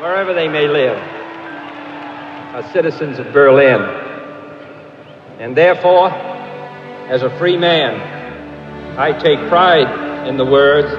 wherever 0.02 0.34
they 0.34 0.48
may 0.48 0.68
live, 0.68 0.98
are 2.56 2.64
citizens 2.74 3.20
of 3.20 3.32
Berlin. 3.34 3.82
And 5.40 5.54
therefore, 5.54 6.12
as 7.12 7.22
a 7.24 7.30
free 7.38 7.58
man, 7.58 7.96
I 8.98 9.14
take 9.14 9.38
pride 9.50 9.88
in 10.28 10.38
the 10.38 10.46
words 10.46 10.90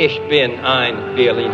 Ich 0.00 0.20
bin 0.30 0.52
ein 0.64 0.94
Berliner. 1.16 1.50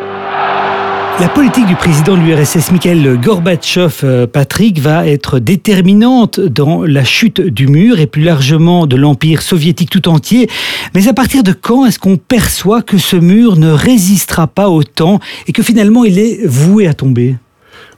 La 1.18 1.28
politique 1.30 1.64
du 1.64 1.76
président 1.76 2.14
de 2.14 2.20
l'URSS, 2.20 2.72
Mikhail 2.72 3.16
Gorbatchev, 3.16 4.00
euh, 4.04 4.26
Patrick, 4.26 4.80
va 4.80 5.06
être 5.06 5.38
déterminante 5.38 6.40
dans 6.40 6.82
la 6.82 7.04
chute 7.04 7.40
du 7.40 7.68
mur 7.68 8.00
et 8.00 8.06
plus 8.06 8.22
largement 8.22 8.86
de 8.86 8.96
l'empire 8.96 9.40
soviétique 9.40 9.88
tout 9.88 10.10
entier. 10.10 10.50
Mais 10.94 11.08
à 11.08 11.14
partir 11.14 11.42
de 11.42 11.52
quand 11.52 11.86
est-ce 11.86 11.98
qu'on 11.98 12.18
perçoit 12.18 12.82
que 12.82 12.98
ce 12.98 13.16
mur 13.16 13.56
ne 13.56 13.70
résistera 13.70 14.46
pas 14.46 14.68
au 14.68 14.82
temps 14.82 15.20
et 15.46 15.52
que 15.52 15.62
finalement 15.62 16.04
il 16.04 16.18
est 16.18 16.46
voué 16.46 16.86
à 16.86 16.92
tomber? 16.92 17.36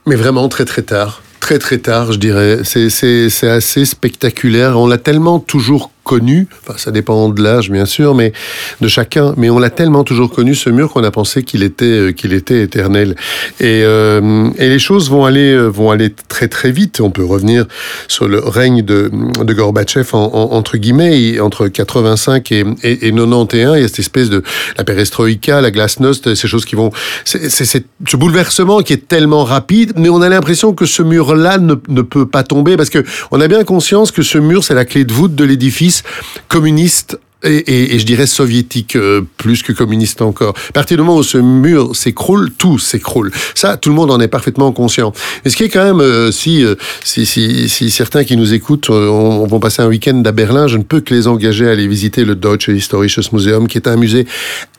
Mais 0.07 0.15
vraiment 0.15 0.49
très 0.49 0.65
très 0.65 0.83
tard. 0.83 1.23
Très 1.41 1.59
très 1.59 1.79
tard, 1.79 2.13
je 2.13 2.19
dirais. 2.19 2.61
C'est 2.63 3.49
assez 3.49 3.85
spectaculaire. 3.85 4.79
On 4.79 4.87
l'a 4.87 4.99
tellement 4.99 5.41
toujours 5.41 5.91
connu, 6.07 6.47
enfin 6.63 6.79
ça 6.79 6.93
dépend 6.93 7.29
de 7.29 7.43
l'âge 7.43 7.69
bien 7.69 7.85
sûr, 7.85 8.15
mais 8.15 8.33
de 8.81 8.87
chacun, 8.87 9.35
mais 9.37 9.51
on 9.51 9.59
l'a 9.59 9.71
tellement 9.71 10.05
toujours 10.05 10.31
connu 10.31 10.55
ce 10.55 10.71
mur 10.71 10.93
qu'on 10.93 11.03
a 11.03 11.11
pensé 11.11 11.43
qu'il 11.43 11.65
était 11.65 11.85
euh, 11.85 12.13
qu'il 12.13 12.33
était 12.33 12.63
éternel. 12.63 13.17
Et, 13.59 13.83
euh, 13.83 14.49
et 14.57 14.69
les 14.69 14.79
choses 14.79 15.11
vont 15.11 15.25
aller 15.25 15.53
euh, 15.53 15.67
vont 15.67 15.91
aller 15.91 16.15
très 16.29 16.47
très 16.47 16.71
vite. 16.71 17.01
On 17.01 17.11
peut 17.11 17.25
revenir 17.25 17.67
sur 18.07 18.29
le 18.29 18.39
règne 18.39 18.83
de, 18.83 19.11
de 19.43 19.53
Gorbatchev 19.53 20.11
en, 20.13 20.31
entre 20.53 20.77
guillemets 20.77 21.41
entre 21.41 21.67
85 21.67 22.53
et, 22.53 22.65
et, 22.85 23.11
91. 23.13 23.77
Il 23.77 23.83
y 23.83 23.85
a 23.85 23.89
cette 23.89 23.99
espèce 23.99 24.31
de 24.31 24.45
la 24.79 24.85
perestroïka, 24.85 25.61
la 25.61 25.73
glasnost, 25.73 26.35
ces 26.37 26.49
choses 26.49 26.65
qui 26.65 26.77
vont 26.77 26.93
c'est 27.25 27.49
ce 27.49 28.17
bouleversement 28.17 28.83
qui 28.83 28.93
est 28.93 29.09
tellement 29.09 29.43
rapide, 29.43 29.95
mais 29.97 30.09
on 30.09 30.23
a 30.23 30.29
l'impression 30.29 30.73
que 30.73 30.87
ce 30.87 31.03
mur-là 31.03 31.59
ne, 31.59 31.75
ne 31.89 32.03
peut 32.03 32.27
pas 32.27 32.45
tomber 32.45 32.77
parce 32.77 32.91
que 32.91 33.05
on 33.33 33.41
a 33.41 33.49
bien 33.49 33.65
conscience 33.65 34.13
que 34.13 34.23
ce 34.23 34.39
mur 34.39 34.63
c'est 34.63 34.75
la 34.75 34.85
clé 34.85 35.05
de 35.05 35.13
voûte 35.13 35.35
de 35.35 35.45
l'édifice 35.45 35.96
communiste 36.49 37.19
et, 37.43 37.99
je 37.99 38.07
dirais 38.07 38.27
soviétique 38.27 38.97
euh, 38.97 39.23
plus 39.37 39.63
que 39.63 39.73
communiste 39.73 40.23
encore. 40.23 40.55
À 40.71 40.73
partir 40.73 40.97
du 40.97 41.03
moment 41.03 41.19
où 41.19 41.23
ce 41.23 41.39
mur 41.39 41.95
s'écroule, 41.95 42.51
tout 42.57 42.79
s'écroule. 42.79 43.31
Ça, 43.55 43.77
tout 43.77 43.91
le 43.91 43.95
monde 43.95 44.11
en 44.11 44.21
est 44.21 44.29
parfaitement 44.29 44.73
conscient. 44.73 45.13
Mais 45.45 45.51
ce 45.51 45.57
qui 45.57 45.65
est 45.65 45.69
quand 45.69 45.85
même, 45.85 46.01
euh, 46.01 46.33
si, 46.33 46.65
euh, 46.65 46.77
si, 47.05 47.27
si, 47.27 47.69
si, 47.69 47.91
certains 47.91 48.25
qui 48.25 48.37
nous 48.37 48.55
écoutent 48.55 48.89
on, 48.91 49.47
vont 49.47 49.61
passer 49.61 49.83
un 49.83 49.89
week-end 49.89 50.23
à 50.25 50.33
Berlin, 50.33 50.67
je 50.67 50.79
ne 50.79 50.83
peux 50.83 51.01
que 51.01 51.15
les 51.15 51.27
engager 51.29 51.69
à 51.69 51.73
aller 51.73 51.87
visiter 51.87 52.25
le 52.25 52.35
Deutsche 52.37 52.69
Historisches 52.69 53.33
Museum, 53.33 53.69
qui 53.69 53.77
est 53.77 53.87
un 53.87 53.97
musée 53.97 54.27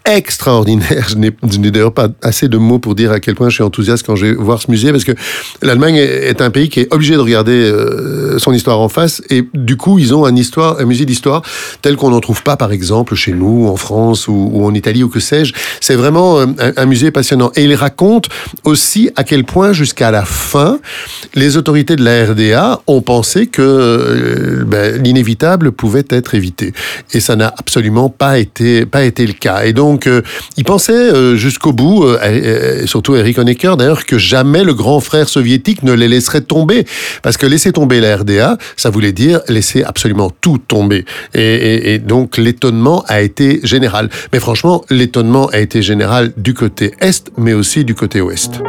extraordinaire. 0.06 1.08
Je 1.10 1.16
n'ai 1.18 1.72
d'ailleurs 1.72 1.94
pas 1.94 2.08
assez 2.22 2.48
de 2.48 2.58
mots 2.58 2.80
pour 2.80 2.96
dire 2.96 3.12
à 3.12 3.20
quel 3.20 3.36
point 3.36 3.50
je 3.50 3.56
suis 3.56 3.64
enthousiaste 3.64 4.06
quand 4.06 4.16
je 4.16 4.28
vais 4.28 4.34
voir 4.34 4.62
ce 4.62 4.72
musée, 4.72 4.92
parce 4.92 5.04
que 5.04 5.12
l'Allemagne 5.62 5.98
est 5.98 6.42
un 6.42 6.50
pays 6.50 6.70
qui 6.70 6.80
est 6.80 6.94
obligé 6.94 7.16
de 7.16 7.20
regarder 7.20 7.70
son 8.38 8.54
histoire 8.54 8.80
en 8.80 8.88
face, 8.88 9.22
et 9.30 9.44
du 9.54 9.76
coup, 9.76 10.00
ils 10.00 10.16
ont 10.16 10.24
un, 10.24 10.36
histoire, 10.36 10.80
un 10.80 10.86
musée 10.86 11.06
d'histoire 11.06 11.42
tel 11.82 11.98
qu'on 11.98 12.12
n'en 12.12 12.22
trouve 12.22 12.42
pas, 12.42 12.56
par 12.58 12.72
exemple, 12.72 13.16
chez 13.16 13.34
nous, 13.34 13.68
en 13.68 13.76
France 13.76 14.28
ou, 14.28 14.64
en 14.64 14.74
Italie 14.74 15.04
ou 15.04 15.10
que 15.10 15.20
sais-je. 15.20 15.54
C'est 15.82 15.96
vraiment 15.96 16.40
euh, 16.40 16.46
un, 16.76 16.86
musée 16.86 17.12
passionnant. 17.12 17.52
Et 17.56 17.64
il 17.64 17.76
raconte 17.76 18.30
aussi 18.64 19.10
à 19.16 19.24
quel 19.24 19.44
point, 19.44 19.74
jusqu'à 19.74 20.12
la 20.12 20.26
fin, 20.26 20.80
les 21.36 21.58
autorités 21.58 21.96
de 21.96 22.04
la 22.04 22.26
RDA 22.26 22.82
ont 22.88 23.02
pensé 23.02 23.48
que 23.48 23.62
euh, 23.62 24.64
ben, 24.66 25.02
l'inévitable 25.02 25.72
pouvait 25.72 26.06
être 26.10 26.36
évité. 26.36 26.74
Et 27.14 27.20
ça 27.20 27.36
n'a 27.36 27.54
absolument 27.58 28.10
pas 28.10 28.40
été, 28.40 28.86
pas 28.86 29.04
été 29.04 29.26
le 29.26 29.34
cas. 29.34 29.64
Et 29.66 29.74
donc, 29.74 30.08
euh, 30.08 30.22
il 30.58 30.64
pensait 30.64 30.94
euh, 30.94 31.36
jusqu'au 31.36 31.74
bout, 31.74 32.04
euh, 32.04 32.86
surtout 32.86 33.16
Eric 33.16 33.38
Honecker 33.38 33.78
d'ailleurs, 33.78 34.06
que 34.06 34.18
jamais 34.18 34.64
le 34.64 34.74
grand 34.74 35.00
frère 35.00 35.30
soviétique 35.30 35.84
ne 35.84 35.94
les 35.94 36.08
laisserait 36.08 36.42
tomber. 36.42 36.86
Parce 37.22 37.38
que 37.38 37.46
laisser 37.46 37.72
tomber 37.72 38.02
la 38.02 38.18
RDA, 38.18 38.58
ça 38.76 38.90
voulait 38.90 39.14
dire 39.14 39.42
laisser 39.48 39.84
absolument 39.84 40.32
tout 40.42 40.58
tomber. 40.58 41.06
et 41.34 42.00
donc, 42.00 42.37
l'étonnement 42.38 43.04
a 43.08 43.22
été 43.22 43.60
général. 43.64 44.10
Mais 44.34 44.40
franchement, 44.40 44.84
l'étonnement 44.90 45.48
a 45.48 45.60
été 45.60 45.82
général 45.82 46.34
du 46.38 46.54
côté 46.54 46.94
Est, 47.00 47.32
mais 47.38 47.54
aussi 47.54 47.86
du 47.86 47.96
côté 47.96 48.22
Ouest. 48.22 48.62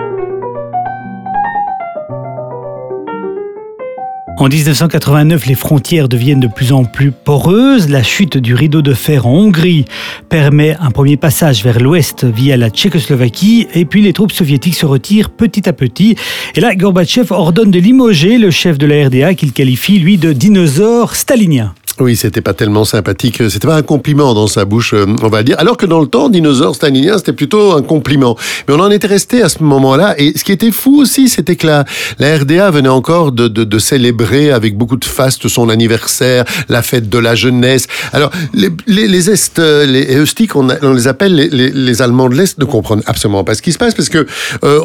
En 4.40 4.48
1989, 4.48 5.46
les 5.46 5.56
frontières 5.56 6.08
deviennent 6.08 6.38
de 6.38 6.46
plus 6.46 6.72
en 6.72 6.84
plus 6.84 7.10
poreuses. 7.10 7.88
La 7.88 8.04
chute 8.04 8.38
du 8.38 8.54
rideau 8.54 8.82
de 8.82 8.94
fer 8.94 9.26
en 9.26 9.32
Hongrie 9.32 9.84
permet 10.28 10.76
un 10.78 10.92
premier 10.92 11.16
passage 11.16 11.64
vers 11.64 11.80
l'ouest 11.80 12.24
via 12.24 12.56
la 12.56 12.70
Tchécoslovaquie 12.70 13.66
et 13.74 13.84
puis 13.84 14.00
les 14.00 14.12
troupes 14.12 14.30
soviétiques 14.30 14.76
se 14.76 14.86
retirent 14.86 15.30
petit 15.30 15.68
à 15.68 15.72
petit. 15.72 16.14
Et 16.54 16.60
là, 16.60 16.76
Gorbatchev 16.76 17.32
ordonne 17.32 17.72
de 17.72 17.80
limoger 17.80 18.38
le 18.38 18.52
chef 18.52 18.78
de 18.78 18.86
la 18.86 19.08
RDA 19.08 19.34
qu'il 19.34 19.52
qualifie, 19.52 19.98
lui, 19.98 20.18
de 20.18 20.32
dinosaure 20.32 21.16
stalinien. 21.16 21.74
Oui, 22.00 22.14
c'était 22.14 22.40
pas 22.40 22.54
tellement 22.54 22.84
sympathique. 22.84 23.42
C'était 23.50 23.66
pas 23.66 23.74
un 23.74 23.82
compliment 23.82 24.32
dans 24.32 24.46
sa 24.46 24.64
bouche, 24.64 24.94
euh, 24.94 25.04
on 25.20 25.28
va 25.28 25.42
dire. 25.42 25.56
Alors 25.58 25.76
que 25.76 25.84
dans 25.84 26.00
le 26.00 26.06
temps, 26.06 26.28
dinosaure 26.28 26.76
stalinien, 26.76 27.18
c'était 27.18 27.32
plutôt 27.32 27.72
un 27.72 27.82
compliment. 27.82 28.36
Mais 28.68 28.74
on 28.74 28.80
en 28.80 28.90
était 28.90 29.08
resté 29.08 29.42
à 29.42 29.48
ce 29.48 29.64
moment-là. 29.64 30.14
Et 30.16 30.32
ce 30.38 30.44
qui 30.44 30.52
était 30.52 30.70
fou 30.70 31.00
aussi, 31.00 31.28
c'était 31.28 31.56
que 31.56 31.66
la, 31.66 31.84
la 32.20 32.38
RDA 32.38 32.70
venait 32.70 32.88
encore 32.88 33.32
de, 33.32 33.48
de, 33.48 33.78
célébrer 33.78 34.52
avec 34.52 34.76
beaucoup 34.76 34.96
de 34.96 35.04
faste 35.04 35.48
son 35.48 35.68
anniversaire, 35.68 36.44
la 36.68 36.82
fête 36.82 37.08
de 37.08 37.18
la 37.18 37.34
jeunesse. 37.34 37.86
Alors, 38.12 38.30
les, 38.54 38.70
les, 38.86 39.08
les 39.08 39.30
Est, 39.30 39.58
euh, 39.58 39.84
les 39.84 40.16
Eustiques, 40.16 40.54
on, 40.54 40.68
on, 40.82 40.92
les 40.92 41.08
appelle 41.08 41.34
les, 41.34 41.48
les, 41.48 42.02
Allemands 42.02 42.28
de 42.28 42.36
l'Est, 42.36 42.58
ne 42.58 42.64
comprennent 42.64 43.02
absolument 43.06 43.42
pas 43.42 43.54
ce 43.54 43.62
qui 43.62 43.72
se 43.72 43.78
passe 43.78 43.94
parce 43.94 44.08
que 44.08 44.24
euh, 44.62 44.80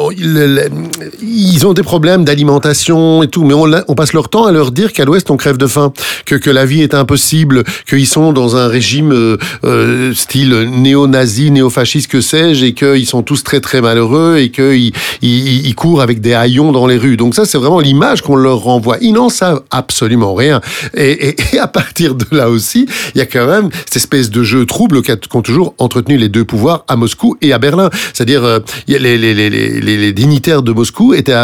ils 1.21 1.67
ont 1.67 1.73
des 1.73 1.83
problèmes 1.83 2.23
d'alimentation 2.23 3.21
et 3.21 3.27
tout. 3.27 3.43
Mais 3.43 3.53
on, 3.53 3.69
on 3.87 3.95
passe 3.95 4.13
leur 4.13 4.29
temps 4.29 4.45
à 4.45 4.51
leur 4.51 4.71
dire 4.71 4.93
qu'à 4.93 5.05
l'Ouest, 5.05 5.29
on 5.29 5.37
crève 5.37 5.57
de 5.57 5.67
faim, 5.67 5.93
que, 6.25 6.35
que 6.35 6.49
la 6.49 6.65
vie 6.65 6.81
est 6.81 6.95
un 6.95 7.02
impossible, 7.03 7.63
qu'ils 7.87 8.07
sont 8.07 8.31
dans 8.31 8.55
un 8.55 8.67
régime 8.67 9.11
euh, 9.11 9.37
euh, 9.65 10.13
style 10.13 10.69
néo-nazi, 10.71 11.51
néo-fasciste, 11.51 12.09
que 12.09 12.21
sais-je, 12.21 12.65
et 12.65 12.73
qu'ils 12.73 13.05
sont 13.05 13.23
tous 13.23 13.43
très 13.43 13.59
très 13.59 13.81
malheureux 13.81 14.37
et 14.37 14.49
qu'ils 14.49 14.93
ils, 15.21 15.75
courent 15.75 16.01
avec 16.01 16.21
des 16.21 16.33
haillons 16.33 16.71
dans 16.71 16.87
les 16.87 16.97
rues. 16.97 17.17
Donc 17.17 17.35
ça, 17.35 17.45
c'est 17.45 17.57
vraiment 17.57 17.79
l'image 17.79 18.21
qu'on 18.21 18.35
leur 18.35 18.59
renvoie. 18.59 18.97
Ils 19.01 19.13
n'en 19.13 19.29
savent 19.29 19.63
absolument 19.69 20.33
rien. 20.33 20.61
Et, 20.95 21.35
à 21.59 21.67
partir 21.67 22.15
de 22.15 22.25
là 22.31 22.49
aussi, 22.49 22.87
il 23.15 23.17
y 23.17 23.21
a 23.21 23.25
quand 23.25 23.47
même 23.47 23.69
cette 23.85 23.97
espèce 23.97 24.29
de 24.29 24.43
jeu 24.43 24.65
trouble 24.65 25.01
qu'ont 25.01 25.41
toujours 25.41 25.75
entretenu 25.77 26.17
les 26.17 26.29
deux 26.29 26.45
pouvoirs 26.45 26.85
à 26.87 26.95
Moscou 26.95 27.35
et 27.41 27.51
à 27.53 27.59
Berlin. 27.59 27.89
C'est-à-dire, 28.13 28.43
euh, 28.43 28.59
les, 28.87 30.13
dignitaires 30.13 30.61
de 30.61 30.71
Moscou 30.71 31.13
étaient 31.13 31.35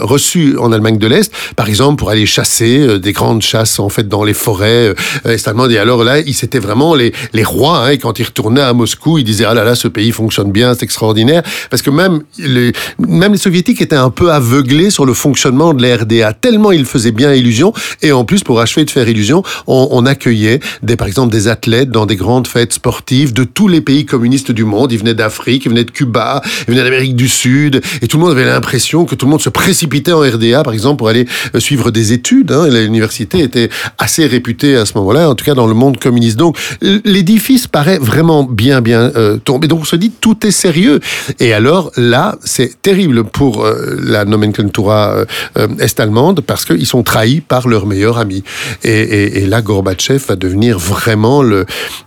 reçus 0.00 0.56
en 0.58 0.72
Allemagne 0.72 0.98
de 0.98 1.06
l'Est, 1.06 1.32
par 1.56 1.68
exemple, 1.68 1.96
pour 1.96 2.10
aller 2.10 2.26
chasser 2.26 2.98
des 2.98 3.12
grandes 3.12 3.42
chasses 3.42 3.78
en 3.78 3.88
fait 3.88 4.08
dans 4.08 4.24
les 4.24 4.34
forêts 4.34 4.94
euh, 5.26 5.36
et 5.68 5.78
alors 5.78 6.04
là, 6.04 6.20
ils 6.20 6.34
c'était 6.34 6.58
vraiment 6.58 6.94
les, 6.94 7.12
les 7.32 7.44
rois. 7.44 7.86
Hein, 7.86 7.96
quand 7.96 8.18
ils 8.18 8.24
retournaient 8.24 8.60
à 8.60 8.72
Moscou, 8.72 9.18
ils 9.18 9.24
disaient 9.24 9.46
ah 9.46 9.54
là 9.54 9.64
là, 9.64 9.74
ce 9.74 9.88
pays 9.88 10.12
fonctionne 10.12 10.52
bien, 10.52 10.74
c'est 10.74 10.84
extraordinaire. 10.84 11.42
Parce 11.70 11.82
que 11.82 11.90
même 11.90 12.22
les, 12.38 12.72
même 12.98 13.32
les 13.32 13.38
soviétiques 13.38 13.80
étaient 13.80 13.96
un 13.96 14.10
peu 14.10 14.32
aveuglés 14.32 14.90
sur 14.90 15.06
le 15.06 15.14
fonctionnement 15.14 15.74
de 15.74 15.82
la 15.82 15.96
RDA, 15.96 16.32
tellement 16.34 16.72
ils 16.72 16.84
faisaient 16.84 17.12
bien 17.12 17.32
illusion. 17.32 17.72
Et 18.02 18.12
en 18.12 18.24
plus, 18.24 18.44
pour 18.44 18.60
achever 18.60 18.84
de 18.84 18.90
faire 18.90 19.08
illusion, 19.08 19.42
on, 19.66 19.88
on 19.90 20.06
accueillait 20.06 20.60
des, 20.82 20.96
par 20.96 21.08
exemple 21.08 21.32
des 21.32 21.48
athlètes 21.48 21.90
dans 21.90 22.06
des 22.06 22.16
grandes 22.16 22.46
fêtes 22.46 22.74
sportives 22.74 23.32
de 23.32 23.44
tous 23.44 23.68
les 23.68 23.80
pays 23.80 24.04
communistes 24.04 24.52
du 24.52 24.64
monde. 24.64 24.92
Ils 24.92 24.98
venaient 24.98 25.14
d'Afrique, 25.14 25.64
ils 25.64 25.70
venaient 25.70 25.84
de 25.84 25.90
Cuba, 25.90 26.42
ils 26.68 26.74
venaient 26.74 26.84
d'Amérique 26.84 27.16
du 27.16 27.28
Sud, 27.28 27.80
et 28.02 28.08
tout 28.08 28.18
le 28.18 28.24
monde 28.24 28.32
avait 28.32 28.44
l'impression 28.44 29.04
que 29.04 29.14
tout 29.14 29.26
le 29.26 29.30
monde 29.30 29.40
se 29.40 29.50
précipitait 29.50 30.12
en 30.12 30.20
RDA, 30.20 30.62
par 30.62 30.72
exemple, 30.72 30.98
pour 30.98 31.08
aller 31.08 31.26
euh, 31.54 31.60
suivre 31.60 31.90
des 31.90 32.12
études. 32.12 32.52
Hein. 32.52 32.68
L'université 32.68 33.40
était 33.40 33.68
assez 33.98 34.26
réputée 34.26 34.76
à 34.76 34.84
ce 34.84 34.95
en 34.96 35.34
tout 35.34 35.44
cas 35.44 35.54
dans 35.54 35.66
le 35.66 35.74
monde 35.74 35.98
communiste. 35.98 36.36
Donc 36.36 36.56
l'édifice 36.80 37.66
paraît 37.66 37.98
vraiment 37.98 38.44
bien, 38.44 38.80
bien 38.80 39.12
euh, 39.16 39.38
tombé. 39.38 39.68
Donc 39.68 39.80
on 39.80 39.84
se 39.84 39.96
dit 39.96 40.10
tout 40.10 40.46
est 40.46 40.50
sérieux. 40.50 41.00
Et 41.40 41.52
alors 41.52 41.90
là, 41.96 42.36
c'est 42.44 42.80
terrible 42.82 43.24
pour 43.24 43.64
euh, 43.64 43.96
la 44.02 44.24
nomenclatura 44.24 45.24
euh, 45.56 45.68
est-allemande 45.78 46.40
parce 46.40 46.64
qu'ils 46.64 46.86
sont 46.86 47.02
trahis 47.02 47.40
par 47.40 47.68
leur 47.68 47.86
meilleur 47.86 48.18
ami. 48.18 48.42
Et, 48.84 49.46
là, 49.46 49.62
Gorbatchev 49.62 50.24
va 50.28 50.36
devenir 50.36 50.78
vraiment 50.78 51.42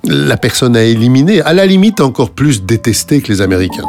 la 0.03 0.37
personne 0.37 0.75
à 0.75 0.83
éliminer, 0.83 1.41
à 1.41 1.53
la 1.53 1.65
limite 1.65 2.01
encore 2.01 2.31
plus 2.31 2.63
détestée 2.63 3.21
que 3.21 3.31
les 3.31 3.41
Américains. 3.41 3.85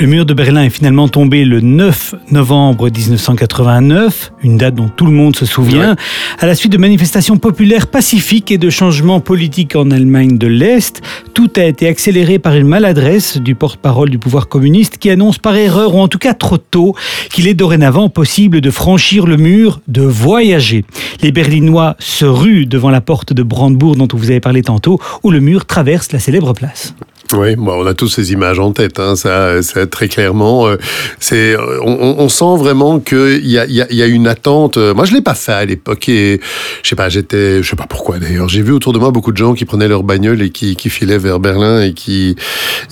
Le 0.00 0.06
mur 0.06 0.24
de 0.26 0.32
Berlin 0.32 0.62
est 0.62 0.70
finalement 0.70 1.08
tombé 1.08 1.44
le 1.44 1.60
9 1.60 2.14
novembre 2.30 2.88
1989, 2.88 4.32
une 4.44 4.56
date 4.56 4.76
dont 4.76 4.88
tout 4.88 5.06
le 5.06 5.12
monde 5.12 5.34
se 5.34 5.44
souvient, 5.44 5.96
à 6.38 6.46
la 6.46 6.54
suite 6.54 6.70
de 6.70 6.78
manifestations 6.78 7.36
populaires 7.36 7.88
pacifiques 7.88 8.52
et 8.52 8.58
de 8.58 8.70
changements 8.70 9.18
politiques 9.18 9.74
en 9.74 9.90
Allemagne 9.90 10.38
de 10.38 10.46
l'Est. 10.46 11.02
Tout 11.34 11.50
a 11.56 11.64
été 11.64 11.88
accéléré 11.88 12.38
par 12.38 12.54
une 12.54 12.68
maladresse 12.68 13.38
du 13.38 13.56
porte-parole 13.56 14.08
du 14.08 14.20
pouvoir 14.20 14.46
communiste 14.46 14.98
qui 14.98 15.10
annonce 15.10 15.38
par 15.38 15.56
erreur, 15.56 15.96
ou 15.96 15.98
en 15.98 16.06
tout 16.06 16.18
cas 16.18 16.32
trop 16.32 16.58
tôt, 16.58 16.94
qu'il 17.32 17.48
est 17.48 17.54
dorénavant 17.54 18.08
possible 18.08 18.60
de 18.60 18.70
franchir 18.70 19.26
le 19.26 19.36
mur, 19.36 19.80
de 19.88 20.02
voyager. 20.02 20.84
Les 21.22 21.32
Berlinois 21.32 21.96
se 21.98 22.24
ruent 22.24 22.66
devant 22.66 22.90
la 22.90 23.00
porte 23.00 23.32
de 23.32 23.42
Brandebourg 23.42 23.96
dont 23.96 24.06
vous 24.12 24.30
avez 24.30 24.40
parlé 24.40 24.62
tantôt, 24.62 25.00
où 25.24 25.32
le 25.32 25.40
mur 25.40 25.66
traverse 25.66 26.12
la 26.12 26.20
célèbre 26.20 26.52
place. 26.52 26.94
Oui, 27.34 27.56
bon, 27.56 27.82
on 27.82 27.86
a 27.86 27.92
tous 27.92 28.08
ces 28.08 28.32
images 28.32 28.58
en 28.58 28.72
tête, 28.72 28.98
hein, 28.98 29.14
ça, 29.14 29.62
ça 29.62 29.86
très 29.86 30.08
clairement. 30.08 30.66
Euh, 30.66 30.76
c'est, 31.20 31.56
on, 31.82 32.16
on, 32.18 32.28
sent 32.28 32.56
vraiment 32.56 33.00
qu'il 33.00 33.46
y 33.46 33.58
a, 33.58 33.66
y, 33.66 33.82
a, 33.82 33.92
y 33.92 34.02
a 34.02 34.06
une 34.06 34.26
attente. 34.26 34.78
Moi, 34.78 35.04
je 35.04 35.12
l'ai 35.12 35.20
pas 35.20 35.34
fait 35.34 35.52
à 35.52 35.64
l'époque 35.64 36.08
et 36.08 36.40
je 36.82 36.88
sais 36.88 36.96
pas, 36.96 37.10
j'étais, 37.10 37.62
je 37.62 37.68
sais 37.68 37.76
pas 37.76 37.86
pourquoi 37.86 38.18
d'ailleurs. 38.18 38.48
J'ai 38.48 38.62
vu 38.62 38.72
autour 38.72 38.94
de 38.94 38.98
moi 38.98 39.10
beaucoup 39.10 39.32
de 39.32 39.36
gens 39.36 39.52
qui 39.52 39.66
prenaient 39.66 39.88
leur 39.88 40.04
bagnole 40.04 40.40
et 40.40 40.50
qui, 40.50 40.74
qui 40.74 40.88
filaient 40.88 41.18
vers 41.18 41.38
Berlin 41.38 41.82
et 41.82 41.92
qui 41.92 42.36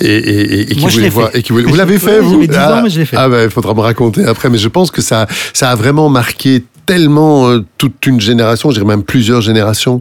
et, 0.01 0.07
et, 0.07 0.61
et 0.61 0.66
qui 0.66 0.81
Moi, 0.81 0.90
voulaient 0.90 1.09
voir. 1.09 1.31
Et 1.35 1.42
qui 1.42 1.53
voulaient... 1.53 1.64
Vous 1.64 1.75
l'avez 1.77 1.99
fait 1.99 2.20
vous? 2.20 2.42
J'avais 2.42 2.49
10 2.49 2.57
ah, 2.59 2.79
ans, 2.79 2.83
mais 2.83 2.90
je 2.90 2.99
l'ai 3.01 3.07
fait. 3.07 3.16
Ah 3.16 3.29
ben, 3.29 3.44
il 3.44 3.51
faudra 3.51 3.72
me 3.72 3.81
raconter 3.81 4.25
après. 4.25 4.51
Mais 4.51 4.59
je 4.59 4.68
pense 4.68 4.90
que 4.90 5.01
ça, 5.01 5.27
ça 5.55 5.70
a 5.70 5.75
vraiment 5.75 6.11
marqué 6.11 6.62
tellement 6.87 7.49
euh, 7.49 7.64
toute 7.79 8.07
une 8.07 8.20
génération, 8.20 8.70
je 8.70 8.77
dirais 8.77 8.87
même 8.87 9.03
plusieurs 9.03 9.40
générations. 9.40 10.01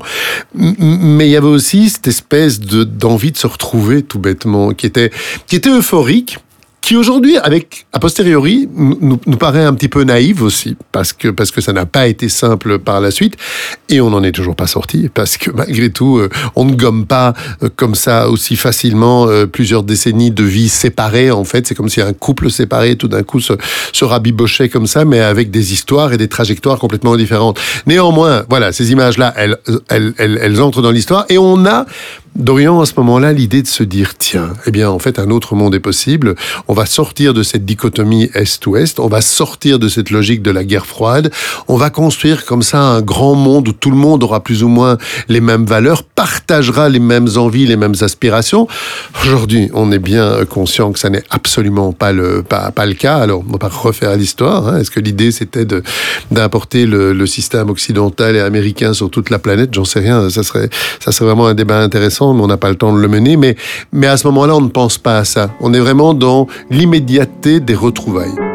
Mais 0.54 1.28
il 1.28 1.32
y 1.32 1.36
avait 1.36 1.48
aussi 1.48 1.90
cette 1.90 2.08
espèce 2.08 2.60
de 2.60 2.84
d'envie 2.84 3.32
de 3.32 3.38
se 3.38 3.48
retrouver 3.48 4.04
tout 4.04 4.20
bêtement, 4.20 4.72
qui 4.72 4.86
était 4.86 5.12
qui 5.48 5.56
était 5.56 5.70
euphorique 5.70 6.38
qui 6.86 6.96
aujourd'hui, 6.96 7.36
avec 7.40 7.88
a 7.94 8.00
posteriori, 8.00 8.70
nous, 8.76 9.20
nous, 9.26 9.38
paraît 9.38 9.64
un 9.64 9.74
petit 9.74 9.90
peu 9.90 10.04
naïve 10.04 10.44
aussi, 10.44 10.76
parce 10.92 11.14
que 11.14 11.30
parce 11.30 11.50
que 11.50 11.60
ça 11.60 11.74
n'a 11.74 11.88
pas 11.88 12.06
été 12.06 12.30
simple 12.30 12.78
par 12.78 13.02
la 13.02 13.10
suite, 13.10 13.38
et 13.90 14.02
on 14.02 14.12
n'en 14.12 14.22
est 14.22 14.32
toujours 14.32 14.56
pas 14.56 14.68
sorti, 14.68 15.10
parce 15.12 15.38
que 15.38 15.50
malgré 15.50 15.90
tout, 15.90 16.20
euh, 16.20 16.30
on 16.56 16.64
ne 16.64 16.76
gomme 16.76 17.08
pas 17.08 17.34
euh, 17.64 17.70
comme 17.76 17.96
ça 17.96 18.30
aussi 18.30 18.56
facilement 18.56 19.28
euh, 19.28 19.48
plusieurs 19.48 19.82
décennies 19.82 20.30
de 20.30 20.44
vie 20.44 20.70
séparées. 20.70 21.32
En 21.32 21.44
fait, 21.44 21.66
c'est 21.66 21.74
comme 21.74 21.90
si 21.90 22.02
un 22.02 22.14
couple 22.14 22.52
séparé 22.52 22.98
tout 22.98 23.08
d'un 23.08 23.24
coup 23.24 23.40
se, 23.40 23.54
se 23.92 24.06
rabibochait 24.06 24.70
comme 24.70 24.86
ça, 24.86 25.06
mais 25.06 25.22
avec 25.22 25.50
des 25.50 25.74
histoires 25.74 26.14
et 26.14 26.18
des 26.18 26.28
trajectoires 26.28 26.78
complètement 26.78 27.18
différentes. 27.18 27.60
Néanmoins, 27.88 28.46
voilà, 28.48 28.72
ces 28.72 28.92
images-là, 28.92 29.34
elles, 29.38 29.58
elles, 29.90 30.14
elles, 30.20 30.62
entrent 30.62 30.84
dans 30.84 30.92
l'histoire, 30.92 31.26
et 31.30 31.40
on 31.40 31.66
a 31.66 31.88
Dorian, 32.36 32.82
à 32.82 32.86
ce 32.86 32.94
moment-là, 32.98 33.32
l'idée 33.32 33.62
de 33.62 33.68
se 33.68 33.84
dire, 33.84 34.18
tiens, 34.18 34.52
eh 34.66 34.72
bien, 34.72 34.90
en 34.90 35.00
fait, 35.00 35.20
un 35.20 35.30
autre 35.30 35.56
monde 35.56 35.74
est 35.74 35.80
possible. 35.80 36.36
Va 36.76 36.86
sortir 36.86 37.34
de 37.34 37.42
cette 37.42 37.66
dichotomie 37.66 38.30
Est-Ouest. 38.36 39.00
On 39.00 39.08
va 39.08 39.22
sortir 39.22 39.80
de 39.80 39.88
cette 39.88 40.12
logique 40.12 40.44
de 40.44 40.52
la 40.52 40.64
guerre 40.64 40.86
froide. 40.86 41.32
On 41.68 41.78
va 41.78 41.90
construire 41.90 42.46
comme 42.46 42.62
ça 42.62 42.80
un 42.80 43.02
grand 43.02 43.34
monde 43.34 43.68
où 43.70 43.72
tout 43.72 43.90
le 43.90 43.98
monde 43.98 44.24
aura 44.24 44.44
plus 44.44 44.62
ou 44.62 44.68
moins 44.68 45.00
les 45.28 45.42
mêmes 45.42 45.66
valeurs, 45.66 46.04
partagera 46.04 46.90
les 46.90 47.00
mêmes 47.00 47.30
envies, 47.38 47.66
les 47.66 47.78
mêmes 47.78 47.96
aspirations. 48.02 48.68
Aujourd'hui, 49.24 49.72
on 49.74 49.92
est 49.92 50.00
bien 50.00 50.46
conscient 50.46 50.92
que 50.92 51.00
ça 51.00 51.10
n'est 51.10 51.24
absolument 51.32 51.94
pas 51.94 52.12
le, 52.12 52.44
pas, 52.44 52.70
pas 52.70 52.86
le 52.86 52.94
cas. 52.94 53.18
Alors, 53.18 53.44
on 53.48 53.52
va 53.54 53.58
pas 53.58 53.70
refaire 53.70 54.16
l'histoire. 54.16 54.68
Hein. 54.68 54.80
Est-ce 54.80 54.92
que 54.92 55.00
l'idée, 55.00 55.32
c'était 55.32 55.66
d'importer 56.30 56.86
le, 56.86 57.14
le 57.14 57.26
système 57.26 57.70
occidental 57.70 58.36
et 58.36 58.42
américain 58.42 58.94
sur 58.94 59.10
toute 59.10 59.32
la 59.32 59.40
planète? 59.40 59.74
J'en 59.74 59.86
sais 59.86 60.00
rien. 60.00 60.30
Ça 60.30 60.44
serait, 60.44 60.70
ça 61.00 61.12
serait 61.12 61.26
vraiment 61.26 61.48
un 61.48 61.54
débat 61.54 61.80
intéressant 61.80 62.34
mais 62.34 62.44
on 62.44 62.48
n'a 62.48 62.58
pas 62.58 62.70
le 62.70 62.76
temps 62.76 62.94
de 62.94 63.00
le 63.00 63.08
mener. 63.08 63.38
Mais, 63.38 63.56
mais 63.92 64.08
à 64.08 64.18
ce 64.18 64.28
moment-là, 64.28 64.56
on 64.56 64.62
ne 64.62 64.70
pense 64.70 64.98
pas 64.98 65.20
à 65.20 65.26
ça. 65.26 65.52
On 65.60 65.74
est 65.74 65.80
vraiment 65.80 66.14
dans 66.14 66.48
l'immédiateté 66.70 67.60
des 67.60 67.76
retrouvailles. 67.76 68.55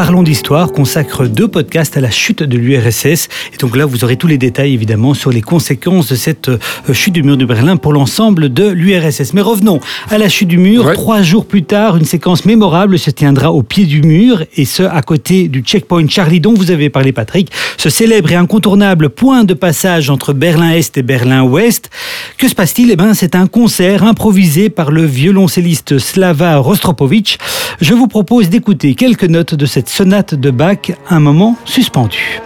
Parlons 0.00 0.22
d'histoire 0.22 0.72
consacre 0.72 1.26
deux 1.26 1.46
podcasts 1.46 1.94
à 1.98 2.00
la 2.00 2.10
chute 2.10 2.42
de 2.42 2.56
l'URSS. 2.56 3.28
Et 3.52 3.58
donc 3.58 3.76
là, 3.76 3.84
vous 3.84 4.02
aurez 4.02 4.16
tous 4.16 4.28
les 4.28 4.38
détails 4.38 4.72
évidemment 4.72 5.12
sur 5.12 5.30
les 5.30 5.42
conséquences 5.42 6.08
de 6.08 6.14
cette 6.14 6.48
euh, 6.48 6.58
chute 6.94 7.12
du 7.12 7.22
mur 7.22 7.36
de 7.36 7.44
Berlin 7.44 7.76
pour 7.76 7.92
l'ensemble 7.92 8.50
de 8.50 8.66
l'URSS. 8.66 9.34
Mais 9.34 9.42
revenons 9.42 9.78
à 10.08 10.16
la 10.16 10.30
chute 10.30 10.48
du 10.48 10.56
mur. 10.56 10.86
Ouais. 10.86 10.94
Trois 10.94 11.20
jours 11.20 11.44
plus 11.44 11.64
tard, 11.64 11.98
une 11.98 12.06
séquence 12.06 12.46
mémorable 12.46 12.98
se 12.98 13.10
tiendra 13.10 13.52
au 13.52 13.62
pied 13.62 13.84
du 13.84 14.00
mur 14.00 14.42
et 14.56 14.64
ce, 14.64 14.84
à 14.84 15.02
côté 15.02 15.48
du 15.48 15.60
checkpoint 15.60 16.08
Charlie 16.08 16.40
dont 16.40 16.54
vous 16.54 16.70
avez 16.70 16.88
parlé, 16.88 17.12
Patrick. 17.12 17.50
Ce 17.76 17.90
célèbre 17.90 18.32
et 18.32 18.36
incontournable 18.36 19.10
point 19.10 19.44
de 19.44 19.52
passage 19.52 20.08
entre 20.08 20.32
Berlin-Est 20.32 20.96
et 20.96 21.02
Berlin-Ouest. 21.02 21.90
Que 22.38 22.48
se 22.48 22.54
passe-t-il? 22.54 22.90
Eh 22.90 22.96
ben, 22.96 23.12
c'est 23.12 23.34
un 23.34 23.46
concert 23.46 24.02
improvisé 24.02 24.70
par 24.70 24.92
le 24.92 25.04
violoncelliste 25.04 25.98
Slava 25.98 26.56
Rostropovitch. 26.56 27.36
Je 27.82 27.92
vous 27.92 28.08
propose 28.08 28.48
d'écouter 28.48 28.94
quelques 28.94 29.24
notes 29.24 29.54
de 29.54 29.66
cette 29.66 29.89
sonate 29.90 30.34
de 30.34 30.50
Bach, 30.50 30.92
un 31.10 31.20
moment 31.20 31.56
suspendu. 31.64 32.40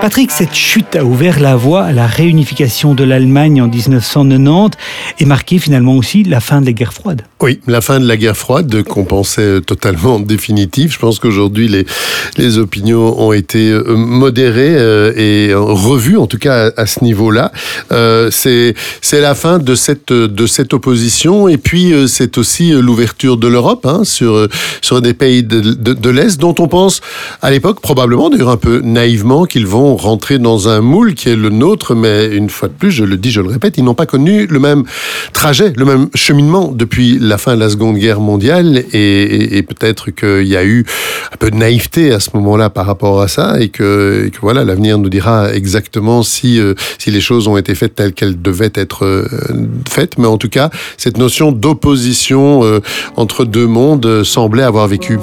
Patrick, 0.00 0.30
cette 0.30 0.54
chute 0.54 0.96
a 0.96 1.04
ouvert 1.04 1.40
la 1.40 1.56
voie 1.56 1.82
à 1.82 1.92
la 1.92 2.06
réunification 2.06 2.94
de 2.94 3.04
l'Allemagne 3.04 3.60
en 3.60 3.68
1990 3.68 4.78
et 5.18 5.26
marqué 5.26 5.58
finalement 5.58 5.94
aussi 5.94 6.22
la 6.22 6.40
fin 6.40 6.62
de 6.62 6.66
la 6.66 6.72
guerre 6.72 6.94
froide. 6.94 7.22
Oui, 7.42 7.60
la 7.66 7.82
fin 7.82 8.00
de 8.00 8.06
la 8.06 8.16
guerre 8.16 8.36
froide 8.36 8.82
qu'on 8.82 9.04
pensait 9.04 9.60
totalement 9.60 10.18
définitive. 10.20 10.92
Je 10.92 10.98
pense 10.98 11.18
qu'aujourd'hui, 11.18 11.68
les, 11.68 11.84
les 12.38 12.56
opinions 12.56 13.20
ont 13.20 13.34
été 13.34 13.70
euh, 13.70 13.94
modérées 13.94 14.74
euh, 14.78 15.12
et 15.16 15.52
revues, 15.52 16.16
en 16.16 16.26
tout 16.26 16.38
cas 16.38 16.70
à, 16.78 16.86
ce 16.86 17.04
niveau-là. 17.04 17.52
Euh, 17.92 18.30
c'est 18.30 18.74
c'est 19.02 19.20
la 19.20 19.34
fin 19.34 19.58
de 19.58 19.74
cette, 19.74 20.12
de 20.14 20.46
cette 20.46 20.72
opposition 20.72 21.46
et 21.46 21.58
puis 21.58 21.92
c'est 22.08 22.38
aussi 22.38 22.70
l'ouverture 22.72 23.36
de 23.36 23.48
l'Europe 23.48 23.84
hein, 23.84 24.04
sur, 24.04 24.48
sur 24.80 25.02
des 25.02 25.12
pays 25.12 25.42
de, 25.42 25.60
de 25.60 26.10
l'Est 26.10 26.40
dont 26.40 26.54
on 26.58 26.68
pense 26.68 27.02
à 27.42 27.50
l'époque, 27.50 27.80
probablement 27.80 28.30
d'ailleurs 28.30 28.48
un 28.48 28.56
peu 28.56 28.80
naïvement, 28.80 29.44
qu'ils 29.44 29.66
vont 29.66 29.89
rentrer 29.96 30.38
dans 30.38 30.68
un 30.68 30.80
moule 30.80 31.14
qui 31.14 31.28
est 31.28 31.36
le 31.36 31.50
nôtre, 31.50 31.94
mais 31.94 32.26
une 32.26 32.50
fois 32.50 32.68
de 32.68 32.74
plus, 32.74 32.90
je 32.90 33.04
le 33.04 33.16
dis, 33.16 33.30
je 33.30 33.40
le 33.40 33.48
répète, 33.48 33.78
ils 33.78 33.84
n'ont 33.84 33.94
pas 33.94 34.06
connu 34.06 34.46
le 34.46 34.58
même 34.58 34.84
trajet, 35.32 35.72
le 35.76 35.84
même 35.84 36.08
cheminement 36.14 36.72
depuis 36.72 37.18
la 37.20 37.38
fin 37.38 37.54
de 37.54 37.60
la 37.60 37.70
Seconde 37.70 37.96
Guerre 37.96 38.20
mondiale 38.20 38.84
et, 38.92 39.62
peut-être 39.62 40.10
qu'il 40.10 40.46
y 40.46 40.56
a 40.56 40.64
eu 40.64 40.84
un 41.32 41.36
peu 41.36 41.50
de 41.50 41.56
naïveté 41.56 42.12
à 42.12 42.20
ce 42.20 42.30
moment-là 42.34 42.70
par 42.70 42.86
rapport 42.86 43.20
à 43.20 43.28
ça 43.28 43.60
et 43.60 43.68
que, 43.68 44.30
voilà, 44.40 44.64
l'avenir 44.64 44.98
nous 44.98 45.10
dira 45.10 45.52
exactement 45.52 46.22
si, 46.22 46.58
euh, 46.58 46.74
si 46.98 47.10
les 47.10 47.20
choses 47.20 47.46
ont 47.48 47.56
été 47.56 47.74
faites 47.74 47.94
telles 47.94 48.12
qu'elles 48.12 48.40
devaient 48.40 48.72
être 48.74 49.04
euh, 49.04 49.26
faites. 49.88 50.18
Mais 50.18 50.26
en 50.26 50.38
tout 50.38 50.48
cas, 50.48 50.70
cette 50.96 51.18
notion 51.18 51.52
d'opposition 51.52 52.64
euh, 52.64 52.80
entre 53.16 53.44
deux 53.44 53.66
mondes 53.66 54.24
semblait 54.24 54.62
avoir 54.62 54.88
vécu. 54.88 55.18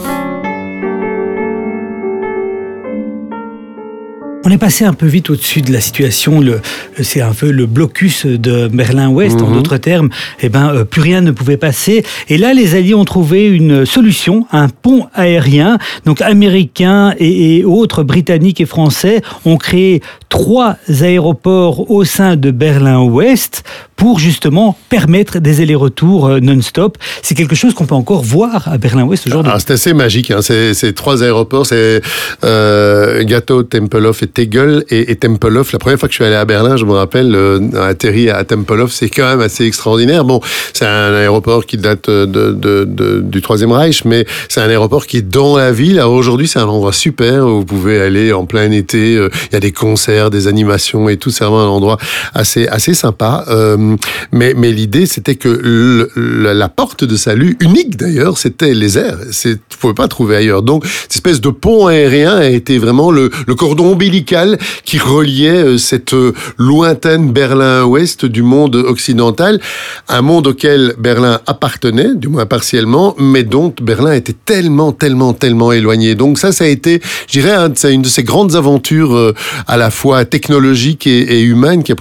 On 4.48 4.50
est 4.50 4.58
passé 4.58 4.86
un 4.86 4.94
peu 4.94 5.08
vite 5.08 5.30
au-dessus 5.30 5.62
de 5.62 5.74
la 5.74 5.82
situation. 5.82 6.40
Le, 6.40 6.62
c'est 7.02 7.20
un 7.20 7.34
peu 7.34 7.52
le 7.52 7.66
blocus 7.66 8.26
de 8.26 8.70
Berlin-Ouest, 8.70 9.42
en 9.42 9.48
Mhm. 9.48 9.54
d'autres 9.56 9.76
termes. 9.76 10.10
Eh 10.42 10.48
ben, 10.48 10.70
euh, 10.74 10.86
plus 10.86 11.02
rien 11.02 11.20
ne 11.20 11.32
pouvait 11.32 11.58
passer. 11.58 12.06
Et 12.30 12.38
là, 12.38 12.54
les 12.54 12.74
Alliés 12.74 12.94
ont 12.94 13.04
trouvé 13.04 13.50
une 13.50 13.86
solution, 13.86 14.48
un 14.54 14.70
pont 14.70 15.08
aérien. 15.14 15.78
Donc, 16.06 16.22
Américains 16.22 17.14
et, 17.20 17.58
et 17.58 17.66
autres, 17.66 18.04
Britanniques 18.04 18.62
et 18.62 18.66
Français, 18.66 19.22
ont 19.44 19.58
créé 19.58 20.02
trois 20.30 20.78
aéroports 21.02 21.92
au 21.92 22.06
sein 22.06 22.38
de 22.38 22.50
Berlin-Ouest 22.50 23.66
pour 23.98 24.20
justement 24.20 24.78
permettre 24.90 25.40
des 25.40 25.60
allers-retours 25.60 26.28
euh, 26.28 26.40
non-stop. 26.40 26.98
C'est 27.22 27.36
quelque 27.36 27.56
chose 27.56 27.74
qu'on 27.74 27.86
peut 27.86 27.96
encore 27.96 28.24
voir 28.24 28.70
à 28.70 28.78
Berlin-Ouest 28.78 29.28
aujourd'hui. 29.28 29.52
Ah, 29.54 29.60
c'est 29.60 29.72
assez 29.72 29.94
magique. 29.94 30.32
Hein. 30.32 30.42
C'est 30.42 30.94
trois 30.94 31.24
aéroports, 31.24 31.66
c'est 31.66 32.02
euh, 32.44 33.24
Gâteau, 33.26 33.64
Tempelhof 33.64 34.24
et 34.24 34.28
Tegel. 34.28 34.86
Et, 34.90 35.16
Tempelhof, 35.16 35.74
la 35.74 35.80
première 35.80 36.00
fois 36.00 36.08
que 36.08 36.14
je 36.14 36.18
suis 36.18 36.24
allé 36.24 36.36
à 36.36 36.46
Berlin, 36.46 36.78
je 36.78 36.86
me 36.86 36.94
rappelle, 36.94 37.36
euh, 37.36 37.60
atterri 37.82 38.30
à 38.30 38.44
Tempelhof, 38.44 38.92
c'est 38.92 39.10
quand 39.10 39.28
même 39.28 39.42
assez 39.42 39.66
extraordinaire. 39.66 40.24
Bon, 40.24 40.40
c'est 40.74 40.86
un 40.86 41.14
aéroport 41.14 41.66
qui 41.66 41.78
date 41.78 42.10
de, 42.10 42.26
de, 42.26 42.86
de, 42.86 43.22
du 43.22 43.42
Troisième 43.42 43.72
Reich, 43.72 44.06
mais 44.06 44.26
c'est 44.48 44.62
un 44.62 44.70
aéroport 44.70 45.08
qui 45.08 45.18
est 45.18 45.28
dans 45.28 45.58
la 45.58 45.72
ville. 45.72 46.00
Aujourd'hui, 46.02 46.48
c'est 46.48 46.60
un 46.60 46.68
endroit 46.68 46.94
super 46.94 47.46
où 47.48 47.60
vous 47.60 47.66
pouvez 47.66 48.00
aller 48.00 48.32
en 48.32 48.46
plein 48.46 48.72
été. 48.72 49.18
Euh, 49.18 49.30
il 49.52 49.54
y 49.54 49.58
a 49.58 49.60
des 49.60 49.72
concerts, 49.72 50.30
des 50.30 50.48
animations 50.48 51.10
et 51.10 51.18
tout. 51.18 51.32
C'est 51.32 51.44
vraiment 51.44 51.64
un 51.64 51.68
endroit 51.68 51.98
assez 52.36 52.68
assez 52.68 52.94
sympa. 52.94 53.44
Euh, 53.48 53.87
mais 54.32 54.54
l'idée, 54.71 55.06
c'était 55.06 55.36
que 55.36 56.10
la 56.15 56.69
porte 56.69 57.04
de 57.04 57.15
salut 57.15 57.58
unique 57.60 57.97
d'ailleurs, 57.97 58.38
c'était 58.38 58.73
les 58.73 58.97
airs. 58.97 59.17
C'est 59.32 59.60
vous 59.78 59.82
pouvez 59.82 59.93
pas 59.93 60.08
trouver 60.08 60.36
ailleurs. 60.36 60.63
Donc 60.63 60.86
cette 60.86 61.15
espèce 61.15 61.39
de 61.39 61.50
pont 61.50 61.88
aérien 61.88 62.36
a 62.38 62.50
été 62.50 62.80
vraiment 62.80 63.12
le, 63.12 63.30
cordon 63.58 63.91
ombilical 63.91 64.58
qui 64.86 64.97
reliait 64.97 65.63
euh, 65.63 65.78
cette 65.78 66.15
lointaine 66.58 67.32
Berlin-Ouest 67.32 68.26
du 68.26 68.41
monde 68.41 68.76
occidental, 68.76 69.59
un 70.07 70.22
monde 70.22 70.47
auquel 70.47 70.95
Berlin 70.97 71.39
appartenait, 71.45 72.16
du 72.16 72.28
moins 72.28 72.45
partiellement, 72.45 73.16
mais 73.20 73.43
dont 73.43 73.74
Berlin 73.82 74.14
était 74.14 74.36
tellement, 74.45 74.91
tellement, 74.91 75.34
tellement 75.34 75.72
éloigné. 75.72 76.16
Donc 76.16 76.38
ça, 76.38 76.51
ça 76.51 76.64
a 76.64 76.68
été, 76.68 77.01
je 77.28 77.39
dirais, 77.39 77.55
une 77.91 78.01
de 78.01 78.07
ces 78.07 78.24
grandes 78.24 78.55
aventures 78.55 79.16
euh, 79.16 79.34
à 79.68 79.78
la 79.78 79.91
fois 79.91 80.26
technologiques 80.26 81.07
et, 81.07 81.20
et 81.20 81.41
humaines 81.41 81.84
qui, 81.84 81.93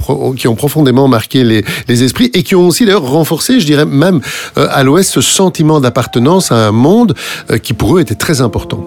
ont 0.48 0.54
profondément 0.54 1.08
marqué 1.08 1.44
les, 1.44 1.64
les, 1.88 2.02
esprits 2.02 2.30
et 2.34 2.42
qui 2.42 2.54
ont 2.54 2.66
aussi 2.66 2.84
d'ailleurs 2.84 3.08
renforcé, 3.08 3.60
je 3.60 3.66
dirais 3.66 3.86
même 3.86 4.20
euh, 4.58 4.68
à 4.70 4.82
l'Ouest, 4.82 5.10
ce 5.12 5.20
sentiment 5.20 5.80
d'appartenance 5.80 6.52
à 6.52 6.68
un 6.68 6.72
monde 6.72 7.14
euh, 7.50 7.58
qui 7.58 7.72
pour 7.72 7.96
eux 7.96 8.00
était 8.00 8.14
très 8.14 8.40
important. 8.40 8.84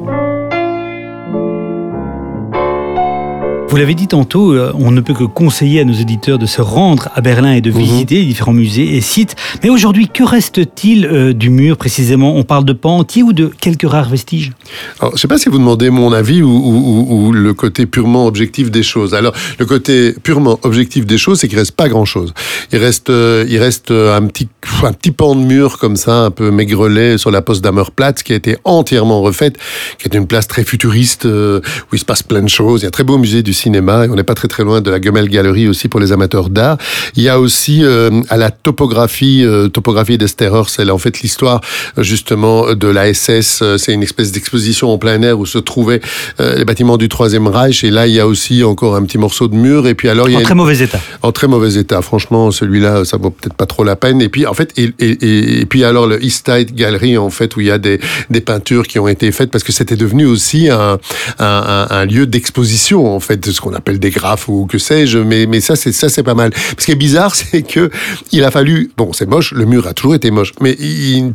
Vous 3.70 3.78
l'avez 3.78 3.94
dit 3.94 4.08
tantôt, 4.08 4.52
euh, 4.52 4.72
on 4.74 4.90
ne 4.90 5.00
peut 5.00 5.14
que 5.14 5.26
conseiller 5.26 5.80
à 5.80 5.86
nos 5.86 5.94
éditeurs 5.94 6.40
de 6.40 6.48
se 6.48 6.60
rendre 6.60 7.10
à 7.14 7.22
Berlin 7.22 7.54
et 7.54 7.62
de 7.62 7.70
mhm. 7.70 7.78
visiter 7.78 8.16
les 8.16 8.26
différents 8.26 8.52
musées 8.52 8.96
et 8.96 9.02
sites. 9.02 9.36
Mais 9.62 9.70
aujourd'hui, 9.70 10.08
que 10.08 10.24
reste-t-il 10.24 11.06
euh, 11.06 11.34
du 11.34 11.52
mur 11.52 11.78
précisément? 11.78 12.36
On 12.36 12.42
parle 12.42 12.66
de 12.66 12.74
pans 12.74 12.98
entiers 12.98 13.22
ou 13.22 13.32
de 13.32 13.46
quelques 13.46 13.88
rares 13.88 14.10
vestiges? 14.10 14.54
Alors, 15.00 15.12
Je 15.12 15.18
ne 15.18 15.20
sais 15.20 15.28
pas 15.28 15.38
si 15.38 15.50
vous 15.50 15.60
demandez 15.60 15.92
mon 15.92 16.12
avis 16.14 16.42
ou, 16.42 16.50
ou, 16.50 17.28
ou, 17.28 17.32
le 17.32 17.54
côté 17.54 17.86
purement 17.86 18.26
objectif 18.26 18.72
des 18.72 18.82
choses. 18.82 19.14
Alors, 19.14 19.34
le 19.60 19.68
côté 19.68 20.14
purement 20.14 20.60
objectif 20.64 21.06
des 21.06 21.20
choses, 21.20 21.40
c'est 21.40 21.48
qu'il 21.48 21.60
reste 21.60 21.74
pas 21.74 21.90
grand-chose. 21.90 22.34
Il 22.72 22.80
reste, 22.80 23.12
euh, 23.12 23.46
il 23.48 23.60
reste 23.60 23.92
un 23.92 24.26
petit, 24.26 24.50
un 24.82 24.94
petit 24.94 25.12
pan 25.12 25.36
de 25.36 25.42
mur 25.42 25.78
comme 25.78 25.96
ça, 25.96 26.26
un 26.26 26.32
peu 26.32 26.50
maigrelet 26.50 27.20
sur 27.20 27.30
la 27.30 27.44
poste 27.44 27.64
d'Ammerplatz, 27.64 28.24
qui 28.24 28.34
a 28.34 28.36
été 28.36 28.58
entièrement 28.64 29.22
refaite, 29.22 29.60
qui 30.00 30.08
est 30.08 30.18
une 30.18 30.26
place 30.26 30.48
très 30.48 30.64
futuriste 30.64 31.26
où 31.26 31.94
il 31.94 32.00
se 32.00 32.06
passe 32.06 32.24
plein 32.24 32.42
de 32.42 32.50
choses. 32.50 32.82
Il 32.82 32.84
y 32.84 32.86
a 32.86 32.88
un 32.88 32.92
très 32.92 33.04
beau 33.04 33.20
musée 33.20 33.44
du 33.44 33.54
cinéma 33.60 34.06
et 34.06 34.10
on 34.10 34.16
n'est 34.16 34.24
pas 34.24 34.36
très 34.36 34.48
très 34.48 34.64
loin 34.64 34.82
de 34.82 34.90
la 34.90 35.02
Gemel 35.02 35.30
Gallery 35.30 35.68
aussi 35.68 35.88
pour 35.88 36.00
les 36.00 36.12
amateurs 36.12 36.50
d'art. 36.50 36.78
Il 37.16 37.24
y 37.24 37.30
a 37.30 37.40
aussi 37.40 37.84
euh, 37.84 38.22
à 38.30 38.38
la 38.38 38.52
topographie, 38.52 39.44
euh, 39.44 39.68
topographie 39.68 40.18
d'Esterhor, 40.18 40.70
c'est 40.70 40.90
en 40.90 40.98
fait 40.98 41.22
l'histoire 41.22 41.62
euh, 41.98 42.04
justement 42.04 42.74
de 42.74 42.88
la 42.88 43.14
SS. 43.14 43.64
C'est 43.78 43.94
une 43.94 44.04
espèce 44.04 44.32
d'exposition 44.32 44.92
en 44.92 44.98
plein 44.98 45.22
air 45.22 45.40
où 45.40 45.46
se 45.46 45.58
trouvaient 45.58 46.02
les 46.40 46.66
bâtiments 46.66 46.98
du 46.98 47.10
Troisième 47.10 47.48
Reich. 47.48 47.84
Et 47.84 47.92
là, 47.92 48.08
il 48.08 48.14
y 48.14 48.20
a 48.20 48.28
aussi 48.28 48.64
encore 48.64 48.96
un 48.96 49.04
petit 49.04 49.18
morceau 49.18 49.48
de 49.48 49.56
mur. 49.56 49.88
Et 49.88 49.96
puis 49.96 50.10
alors, 50.10 50.30
il 50.30 50.34
y 50.34 50.36
a 50.36 50.40
en 50.40 50.44
très 50.44 50.56
mauvais 50.56 50.80
état. 50.80 51.00
En 51.22 51.32
très 51.32 51.48
mauvais 51.48 51.74
état. 51.74 52.02
Franchement, 52.02 52.52
celui-là, 52.52 53.06
ça 53.06 53.18
vaut 53.18 53.30
peut-être 53.30 53.56
pas 53.56 53.66
trop 53.66 53.84
la 53.84 53.96
peine. 53.96 54.22
Et 54.22 54.30
puis 54.30 54.46
en 54.46 54.54
fait, 54.54 54.74
et, 54.78 54.94
et, 55.00 55.62
et, 55.62 55.66
puis 55.66 55.84
alors 55.84 56.08
le 56.08 56.24
East 56.24 56.50
Side 56.50 56.74
Gallery 56.74 57.18
en 57.18 57.30
fait 57.30 57.56
où 57.56 57.62
il 57.62 57.68
y 57.68 57.72
a 57.72 57.78
des, 57.78 58.00
des 58.30 58.42
peintures 58.42 58.88
qui 58.88 59.00
ont 59.00 59.08
été 59.08 59.32
faites 59.32 59.52
parce 59.52 59.64
que 59.64 59.72
c'était 59.72 59.96
devenu 59.96 60.26
aussi 60.26 60.70
un, 60.70 61.00
un, 61.40 61.88
un 61.90 62.06
lieu 62.06 62.26
d'exposition 62.26 63.16
en 63.16 63.20
fait 63.20 63.49
ce 63.52 63.62
qu'on 63.62 63.74
appelle 63.74 64.00
des 64.00 64.10
graphes 64.10 64.48
ou 64.48 64.66
que 64.66 64.78
sais-je, 64.78 65.20
mais, 65.20 65.46
mais 65.46 65.62
ça, 65.62 65.76
c'est, 65.76 65.92
ça, 65.92 66.10
c'est 66.10 66.24
pas 66.24 66.34
mal. 66.34 66.52
Ce 66.78 66.86
qui 66.86 66.92
est 66.92 66.96
bizarre, 66.96 67.36
c'est 67.52 67.62
que 67.62 67.90
il 68.32 68.44
a 68.44 68.52
fallu, 68.52 68.92
bon, 68.98 69.14
c'est 69.14 69.28
moche, 69.28 69.52
le 69.54 69.66
mur 69.66 69.88
a 69.88 69.94
toujours 69.94 70.16
été 70.16 70.32
moche, 70.32 70.54
mais 70.62 70.76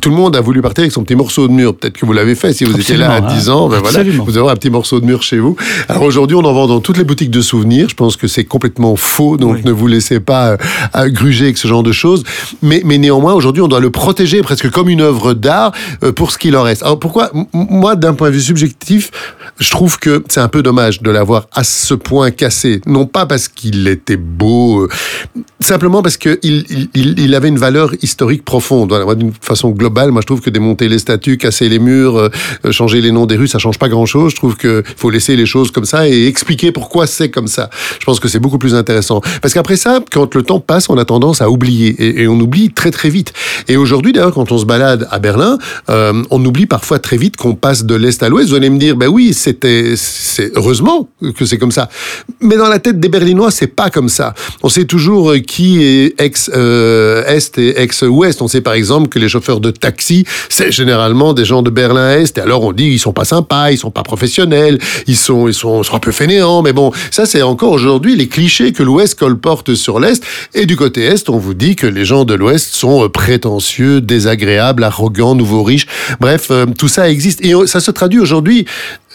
tout 0.01 0.09
le 0.09 0.15
monde 0.15 0.35
a 0.35 0.41
voulu 0.41 0.61
partir 0.61 0.83
avec 0.83 0.91
son 0.91 1.03
petit 1.03 1.15
morceau 1.15 1.47
de 1.47 1.53
mur. 1.53 1.75
Peut-être 1.75 1.97
que 1.97 2.05
vous 2.05 2.13
l'avez 2.13 2.35
fait 2.35 2.53
si 2.53 2.63
vous 2.63 2.79
étiez 2.79 2.97
là 2.97 3.13
à 3.13 3.21
10 3.21 3.49
ans, 3.49 3.69
ben 3.69 3.79
voilà, 3.79 4.03
vous 4.03 4.37
avez 4.37 4.49
un 4.49 4.55
petit 4.55 4.69
morceau 4.69 4.99
de 4.99 5.05
mur 5.05 5.23
chez 5.23 5.39
vous. 5.39 5.55
Alors 5.89 6.03
aujourd'hui, 6.03 6.35
on 6.35 6.43
en 6.43 6.53
vend 6.53 6.67
dans 6.67 6.79
toutes 6.79 6.97
les 6.97 7.03
boutiques 7.03 7.31
de 7.31 7.41
souvenirs. 7.41 7.87
Je 7.89 7.95
pense 7.95 8.17
que 8.17 8.27
c'est 8.27 8.45
complètement 8.45 8.95
faux, 8.95 9.37
donc 9.37 9.63
ne 9.63 9.71
vous 9.71 9.87
laissez 9.87 10.19
pas 10.19 10.57
euh, 10.95 11.09
gruger 11.09 11.45
avec 11.45 11.57
ce 11.57 11.67
genre 11.67 11.83
de 11.83 11.91
choses. 11.91 12.23
Mais, 12.61 12.81
mais 12.85 12.97
néanmoins, 12.97 13.33
aujourd'hui, 13.33 13.61
on 13.61 13.67
doit 13.67 13.79
le 13.79 13.89
protéger 13.89 14.41
presque 14.41 14.69
comme 14.69 14.89
une 14.89 15.01
œuvre 15.01 15.33
d'art 15.33 15.71
euh, 16.03 16.11
pour 16.11 16.31
ce 16.31 16.37
qu'il 16.37 16.55
en 16.55 16.63
reste. 16.63 16.83
Alors 16.83 16.99
pourquoi 16.99 17.31
Moi, 17.53 17.95
d'un 17.95 18.13
point 18.13 18.29
de 18.29 18.35
vue 18.35 18.41
subjectif, 18.41 19.11
je 19.59 19.69
trouve 19.71 19.99
que 19.99 20.23
c'est 20.29 20.41
un 20.41 20.47
peu 20.47 20.61
dommage 20.63 21.01
de 21.01 21.11
l'avoir 21.11 21.47
à 21.53 21.63
ce 21.63 21.93
point 22.05 22.29
cassé. 22.29 22.81
Non 22.85 23.07
pas 23.07 23.25
parce 23.25 23.47
qu'il 23.47 23.87
était 23.87 24.15
beau, 24.15 24.83
euh, 24.83 24.89
simplement 25.59 26.03
parce 26.03 26.17
qu'il 26.17 26.37
il, 26.43 26.89
il, 26.93 27.35
avait 27.35 27.47
une 27.47 27.57
valeur 27.57 27.91
historique 28.03 28.45
profonde. 28.45 28.93
D'une 29.17 29.33
façon 29.41 29.71
globale, 29.71 30.11
moi 30.11 30.21
je 30.21 30.27
trouve 30.27 30.39
que 30.39 30.51
démonter 30.51 30.87
les 30.87 30.99
statues, 30.99 31.37
casser 31.37 31.67
les 31.67 31.79
murs, 31.79 32.17
euh, 32.17 32.29
changer 32.71 33.01
les 33.01 33.11
noms 33.11 33.25
des 33.25 33.35
rues, 33.35 33.47
ça 33.47 33.57
change 33.57 33.79
pas 33.79 33.89
grand-chose. 33.89 34.31
Je 34.31 34.35
trouve 34.35 34.55
qu'il 34.55 34.83
faut 34.95 35.09
laisser 35.09 35.35
les 35.35 35.47
choses 35.47 35.71
comme 35.71 35.85
ça 35.85 36.07
et 36.07 36.27
expliquer 36.27 36.71
pourquoi 36.71 37.07
c'est 37.07 37.29
comme 37.29 37.47
ça. 37.47 37.71
Je 37.99 38.05
pense 38.05 38.19
que 38.19 38.27
c'est 38.27 38.39
beaucoup 38.39 38.59
plus 38.59 38.75
intéressant. 38.75 39.21
Parce 39.41 39.55
qu'après 39.55 39.75
ça, 39.75 39.99
quand 40.11 40.35
le 40.35 40.43
temps 40.43 40.59
passe, 40.59 40.89
on 40.89 40.97
a 40.99 41.05
tendance 41.05 41.41
à 41.41 41.49
oublier. 41.49 42.21
Et, 42.21 42.27
on 42.27 42.39
oublie 42.39 42.71
très 42.71 42.91
très 42.91 43.09
vite. 43.09 43.33
Et 43.67 43.77
aujourd'hui, 43.77 44.13
d'ailleurs, 44.13 44.33
quand 44.33 44.51
on 44.51 44.57
se 44.57 44.65
balade 44.65 45.07
à 45.09 45.19
Berlin, 45.19 45.57
euh, 45.89 46.23
on 46.29 46.43
oublie 46.45 46.67
parfois 46.67 46.99
très 46.99 47.17
vite 47.17 47.37
qu'on 47.37 47.55
passe 47.55 47.85
de 47.85 47.95
l'Est 47.95 48.21
à 48.21 48.29
l'Ouest. 48.29 48.49
Vous 48.49 48.55
allez 48.55 48.69
me 48.69 48.77
dire, 48.77 48.95
ben 48.95 49.07
oui, 49.07 49.33
c'était, 49.33 49.95
heureusement 50.55 51.09
que 51.35 51.45
c'est 51.45 51.57
comme 51.57 51.71
ça. 51.71 51.89
Mais 52.41 52.57
dans 52.57 52.69
la 52.69 52.79
tête 52.79 52.99
des 52.99 53.09
Berlinois, 53.09 53.51
c'est 53.51 53.67
pas 53.67 53.89
comme 53.89 54.09
ça. 54.09 54.33
On 54.63 54.69
sait 54.69 54.85
toujours 54.85 55.31
euh, 55.31 55.39
qui 55.39 55.83
est 55.83 56.19
ex-Est 56.19 56.53
euh, 56.55 57.23
et 57.57 57.81
ex-Ouest. 57.81 58.41
On 58.41 58.47
sait 58.47 58.61
par 58.61 58.73
exemple 58.73 59.09
que 59.09 59.19
les 59.19 59.29
chauffeurs 59.29 59.59
de 59.59 59.71
taxi, 59.71 60.25
c'est 60.49 60.71
généralement 60.71 61.33
des 61.33 61.45
gens 61.45 61.61
de 61.61 61.69
Berlin-Est. 61.69 62.37
Et 62.37 62.41
alors 62.41 62.63
on 62.63 62.71
dit, 62.71 62.85
ils 62.85 62.99
sont 62.99 63.13
pas 63.13 63.25
sympas, 63.25 63.71
ils 63.71 63.77
sont 63.77 63.91
pas 63.91 64.03
professionnels, 64.03 64.79
ils 65.07 65.15
sont, 65.15 65.47
ils 65.47 65.53
sont, 65.53 65.83
sont 65.83 65.95
un 65.95 65.99
peu 65.99 66.11
fainéants. 66.11 66.61
Mais 66.61 66.73
bon, 66.73 66.91
ça 67.11 67.25
c'est 67.25 67.41
encore 67.41 67.71
aujourd'hui 67.71 68.15
les 68.15 68.27
clichés 68.27 68.73
que 68.73 68.83
l'Ouest 68.83 69.17
colporte 69.17 69.75
sur 69.75 69.99
l'Est. 69.99 70.23
Et 70.53 70.65
du 70.65 70.75
côté 70.75 71.03
Est, 71.05 71.29
on 71.29 71.37
vous 71.37 71.53
dit 71.53 71.75
que 71.75 71.87
les 71.87 72.05
gens 72.05 72.25
de 72.25 72.33
l'Ouest 72.33 72.73
sont 72.75 73.05
euh, 73.05 73.09
prétentieux, 73.09 74.01
désagréables, 74.01 74.83
arrogants, 74.83 75.35
nouveaux 75.35 75.63
riches. 75.63 75.87
Bref, 76.19 76.51
tout 76.77 76.87
ça 76.87 77.09
existe. 77.09 77.43
Et 77.43 77.53
ça 77.65 77.79
se 77.79 77.91
traduit 77.91 78.19
aujourd'hui 78.19 78.65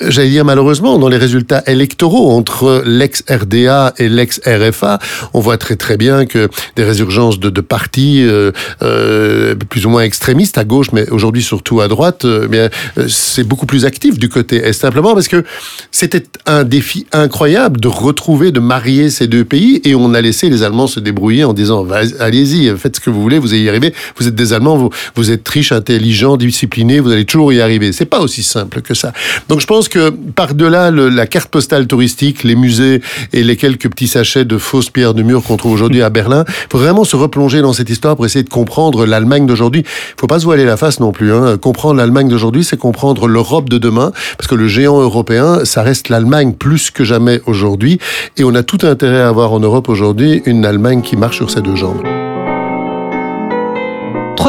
j'allais 0.00 0.30
dire 0.30 0.44
malheureusement, 0.44 0.98
dans 0.98 1.08
les 1.08 1.16
résultats 1.16 1.62
électoraux 1.66 2.30
entre 2.30 2.64
l'ex-RDA 2.84 3.94
et 3.98 4.08
l'ex-RFA, 4.08 4.98
on 5.34 5.40
voit 5.40 5.58
très 5.58 5.76
très 5.76 5.96
bien 5.96 6.26
que 6.26 6.48
des 6.76 6.84
résurgences 6.84 7.38
de, 7.38 7.50
de 7.50 7.60
partis 7.60 8.22
euh, 8.22 8.52
euh, 8.82 9.54
plus 9.54 9.86
ou 9.86 9.90
moins 9.90 10.02
extrémistes 10.02 10.58
à 10.58 10.64
gauche, 10.64 10.88
mais 10.92 11.08
aujourd'hui 11.10 11.42
surtout 11.42 11.80
à 11.80 11.88
droite, 11.88 12.24
euh, 12.24 12.48
bien 12.48 12.68
euh, 12.98 13.06
c'est 13.08 13.44
beaucoup 13.44 13.66
plus 13.66 13.84
actif 13.84 14.18
du 14.18 14.28
côté 14.28 14.56
est 14.56 14.72
simplement 14.72 15.14
parce 15.14 15.28
que 15.28 15.44
c'était 15.90 16.24
un 16.46 16.64
défi 16.64 17.06
incroyable 17.12 17.80
de 17.80 17.88
retrouver, 17.88 18.52
de 18.52 18.60
marier 18.60 19.10
ces 19.10 19.26
deux 19.26 19.44
pays, 19.44 19.80
et 19.84 19.94
on 19.94 20.14
a 20.14 20.20
laissé 20.20 20.48
les 20.48 20.62
Allemands 20.62 20.86
se 20.86 21.00
débrouiller 21.00 21.44
en 21.44 21.52
disant 21.52 21.86
allez-y, 22.18 22.74
faites 22.76 22.96
ce 22.96 23.00
que 23.00 23.10
vous 23.10 23.22
voulez, 23.22 23.38
vous 23.38 23.52
allez 23.52 23.62
y 23.62 23.68
arriver. 23.68 23.94
Vous 24.16 24.28
êtes 24.28 24.34
des 24.34 24.52
Allemands, 24.52 24.76
vous, 24.76 24.90
vous 25.14 25.30
êtes 25.30 25.46
riches, 25.48 25.72
intelligents, 25.72 26.36
disciplinés, 26.36 27.00
vous 27.00 27.10
allez 27.10 27.24
toujours 27.24 27.52
y 27.52 27.60
arriver. 27.60 27.92
C'est 27.92 28.04
pas 28.04 28.20
aussi 28.20 28.42
simple 28.42 28.82
que 28.82 28.94
ça. 28.94 29.12
Donc 29.48 29.60
je 29.60 29.66
pense 29.66 29.88
que 29.88 30.10
par-delà 30.10 30.90
la 30.90 31.26
carte 31.26 31.50
postale 31.50 31.86
touristique, 31.86 32.44
les 32.50 32.56
musées 32.56 33.00
et 33.32 33.44
les 33.44 33.56
quelques 33.56 33.88
petits 33.88 34.08
sachets 34.08 34.44
de 34.44 34.58
fausses 34.58 34.90
pierres 34.90 35.14
de 35.14 35.22
mur 35.22 35.42
qu'on 35.42 35.56
trouve 35.56 35.72
aujourd'hui 35.72 36.02
à 36.02 36.10
Berlin, 36.10 36.44
il 36.48 36.54
faut 36.70 36.78
vraiment 36.78 37.04
se 37.04 37.14
replonger 37.14 37.62
dans 37.62 37.72
cette 37.72 37.90
histoire 37.90 38.16
pour 38.16 38.26
essayer 38.26 38.42
de 38.42 38.48
comprendre 38.48 39.06
l'Allemagne 39.06 39.46
d'aujourd'hui. 39.46 39.82
Il 39.86 40.20
faut 40.20 40.26
pas 40.26 40.40
se 40.40 40.44
voiler 40.44 40.64
la 40.64 40.76
face 40.76 40.98
non 40.98 41.12
plus. 41.12 41.32
Hein. 41.32 41.56
Comprendre 41.58 41.98
l'Allemagne 41.98 42.28
d'aujourd'hui, 42.28 42.64
c'est 42.64 42.76
comprendre 42.76 43.28
l'Europe 43.28 43.68
de 43.68 43.78
demain, 43.78 44.12
parce 44.36 44.48
que 44.48 44.56
le 44.56 44.66
géant 44.66 45.00
européen, 45.00 45.64
ça 45.64 45.82
reste 45.82 46.08
l'Allemagne 46.08 46.52
plus 46.52 46.90
que 46.90 47.04
jamais 47.04 47.40
aujourd'hui, 47.46 47.98
et 48.36 48.44
on 48.44 48.54
a 48.54 48.64
tout 48.64 48.78
intérêt 48.82 49.20
à 49.20 49.28
avoir 49.28 49.52
en 49.52 49.60
Europe 49.60 49.88
aujourd'hui 49.88 50.42
une 50.44 50.64
Allemagne 50.64 51.02
qui 51.02 51.16
marche 51.16 51.36
sur 51.36 51.50
ses 51.50 51.60
deux 51.60 51.76
jambes. 51.76 52.19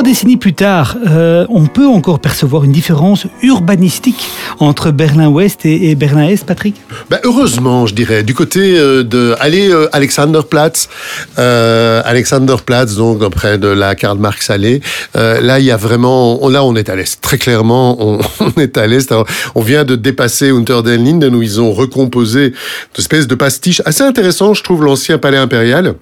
Trois 0.01 0.09
décennies 0.09 0.37
plus 0.37 0.55
tard, 0.55 0.97
euh, 1.05 1.45
on 1.49 1.67
peut 1.67 1.85
encore 1.85 2.19
percevoir 2.19 2.63
une 2.63 2.71
différence 2.71 3.27
urbanistique 3.43 4.25
entre 4.57 4.89
Berlin-Ouest 4.89 5.63
et, 5.63 5.93
Berlin-Est, 5.93 6.43
Patrick 6.43 6.75
ben 7.11 7.19
Heureusement, 7.23 7.85
je 7.85 7.93
dirais. 7.93 8.23
Du 8.23 8.33
côté 8.33 8.79
euh, 8.79 9.03
de... 9.03 9.35
Allez, 9.39 9.69
euh, 9.69 9.87
Alexanderplatz, 9.93 10.89
euh, 11.37 12.01
Alexanderplatz, 12.03 12.95
donc 12.95 13.29
près 13.29 13.59
de 13.59 13.67
la 13.67 13.93
Karl 13.93 14.17
Marx 14.17 14.49
Allée. 14.49 14.81
Euh, 15.15 15.39
là, 15.39 15.59
il 15.59 15.65
y 15.65 15.71
a 15.71 15.77
vraiment... 15.77 16.49
Là, 16.49 16.63
on 16.63 16.75
est 16.75 16.89
à 16.89 16.95
l'Est. 16.95 17.21
Très 17.21 17.37
clairement, 17.37 17.95
on, 18.03 18.19
on 18.39 18.59
est 18.59 18.79
à 18.79 18.87
l'Est. 18.87 19.13
On 19.53 19.61
vient 19.61 19.83
de 19.83 19.95
dépasser 19.95 20.49
Unter 20.49 20.81
den 20.83 21.05
Linden, 21.05 21.35
où 21.35 21.43
ils 21.43 21.61
ont 21.61 21.73
recomposé 21.73 22.45
une 22.47 22.53
espèce 22.97 23.27
de 23.27 23.35
pastiche 23.35 23.83
assez 23.85 24.01
intéressant, 24.01 24.55
je 24.55 24.63
trouve, 24.63 24.83
l'ancien 24.83 25.19
palais 25.19 25.37
impérial 25.37 25.93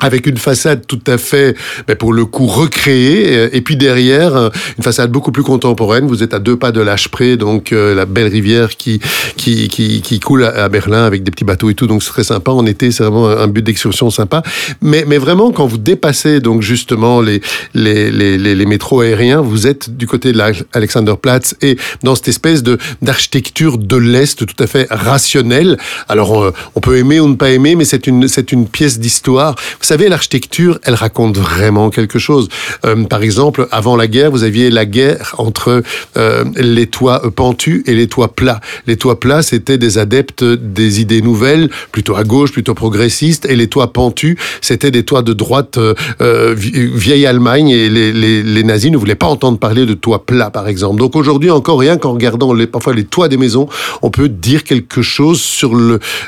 avec 0.00 0.26
une 0.26 0.36
façade 0.36 0.86
tout 0.86 1.00
à 1.06 1.18
fait, 1.18 1.56
ben 1.86 1.96
pour 1.96 2.12
le 2.12 2.24
coup, 2.24 2.46
recréée. 2.46 3.54
Et 3.56 3.60
puis 3.60 3.76
derrière, 3.76 4.50
une 4.78 4.84
façade 4.84 5.10
beaucoup 5.10 5.32
plus 5.32 5.42
contemporaine. 5.42 6.06
Vous 6.06 6.22
êtes 6.22 6.34
à 6.34 6.38
deux 6.38 6.56
pas 6.56 6.72
de 6.72 6.84
près, 7.08 7.36
donc 7.36 7.72
euh, 7.72 7.94
la 7.94 8.06
belle 8.06 8.28
rivière 8.28 8.76
qui, 8.76 9.00
qui, 9.36 9.68
qui, 9.68 10.00
qui, 10.02 10.20
coule 10.20 10.44
à 10.44 10.68
Berlin 10.68 11.04
avec 11.04 11.22
des 11.22 11.30
petits 11.30 11.44
bateaux 11.44 11.70
et 11.70 11.74
tout. 11.74 11.86
Donc 11.86 12.02
c'est 12.02 12.10
très 12.10 12.24
sympa. 12.24 12.52
En 12.52 12.66
été, 12.66 12.90
c'est 12.90 13.02
vraiment 13.02 13.28
un 13.28 13.46
but 13.48 13.62
d'excursion 13.62 14.10
sympa. 14.10 14.42
Mais, 14.80 15.04
mais 15.06 15.18
vraiment, 15.18 15.50
quand 15.50 15.66
vous 15.66 15.78
dépassez 15.78 16.40
donc 16.40 16.62
justement 16.62 17.20
les, 17.20 17.40
les, 17.74 18.10
les, 18.10 18.38
les, 18.38 18.66
métros 18.66 19.00
aériens, 19.00 19.40
vous 19.40 19.66
êtes 19.66 19.96
du 19.96 20.06
côté 20.06 20.32
de 20.32 20.38
l'Alexanderplatz 20.38 21.56
et 21.62 21.76
dans 22.02 22.14
cette 22.14 22.28
espèce 22.28 22.62
de 22.62 22.78
d'architecture 23.02 23.78
de 23.78 23.96
l'Est 23.96 24.46
tout 24.46 24.62
à 24.62 24.66
fait 24.66 24.86
rationnelle. 24.90 25.78
Alors 26.08 26.32
on, 26.32 26.52
on 26.74 26.80
peut 26.80 26.96
aimer 26.96 27.20
ou 27.20 27.28
ne 27.28 27.34
pas 27.34 27.50
aimer, 27.50 27.76
mais 27.76 27.84
c'est 27.84 28.06
une, 28.06 28.28
c'est 28.28 28.52
une 28.52 28.66
pièce 28.66 28.98
d'histoire. 28.98 29.54
Savez, 29.94 30.08
l'architecture, 30.08 30.80
elle 30.82 30.94
raconte 30.94 31.38
vraiment 31.38 31.88
quelque 31.88 32.18
chose. 32.18 32.48
Euh, 32.84 33.04
par 33.04 33.22
exemple, 33.22 33.68
avant 33.70 33.94
la 33.94 34.08
guerre, 34.08 34.32
vous 34.32 34.42
aviez 34.42 34.68
la 34.68 34.86
guerre 34.86 35.36
entre 35.38 35.84
euh, 36.16 36.44
les 36.56 36.88
toits 36.88 37.30
pentus 37.30 37.84
et 37.86 37.94
les 37.94 38.08
toits 38.08 38.34
plats. 38.34 38.60
Les 38.88 38.96
toits 38.96 39.20
plats, 39.20 39.42
c'était 39.42 39.78
des 39.78 39.98
adeptes 39.98 40.42
des 40.42 41.00
idées 41.00 41.22
nouvelles, 41.22 41.70
plutôt 41.92 42.16
à 42.16 42.24
gauche, 42.24 42.50
plutôt 42.50 42.74
progressistes, 42.74 43.46
et 43.48 43.54
les 43.54 43.68
toits 43.68 43.92
pentus, 43.92 44.36
c'était 44.60 44.90
des 44.90 45.04
toits 45.04 45.22
de 45.22 45.32
droite 45.32 45.78
euh, 45.78 46.54
vieille 46.56 47.26
Allemagne, 47.26 47.68
et 47.68 47.88
les, 47.88 48.12
les, 48.12 48.64
nazis 48.64 48.90
ne 48.90 48.96
voulaient 48.96 49.14
pas 49.14 49.28
entendre 49.28 49.58
parler 49.58 49.86
de 49.86 49.94
toits 49.94 50.26
plats, 50.26 50.50
par 50.50 50.66
exemple. 50.66 50.98
Donc 50.98 51.14
aujourd'hui, 51.14 51.52
encore 51.52 51.78
rien 51.78 51.98
qu'en 51.98 52.14
regardant 52.14 52.52
les, 52.52 52.66
parfois 52.66 52.94
les 52.94 53.04
toits 53.04 53.28
des 53.28 53.36
maisons, 53.36 53.68
on 54.02 54.10
peut 54.10 54.28
dire 54.28 54.64
quelque 54.64 55.02
chose 55.02 55.40
sur 55.40 55.72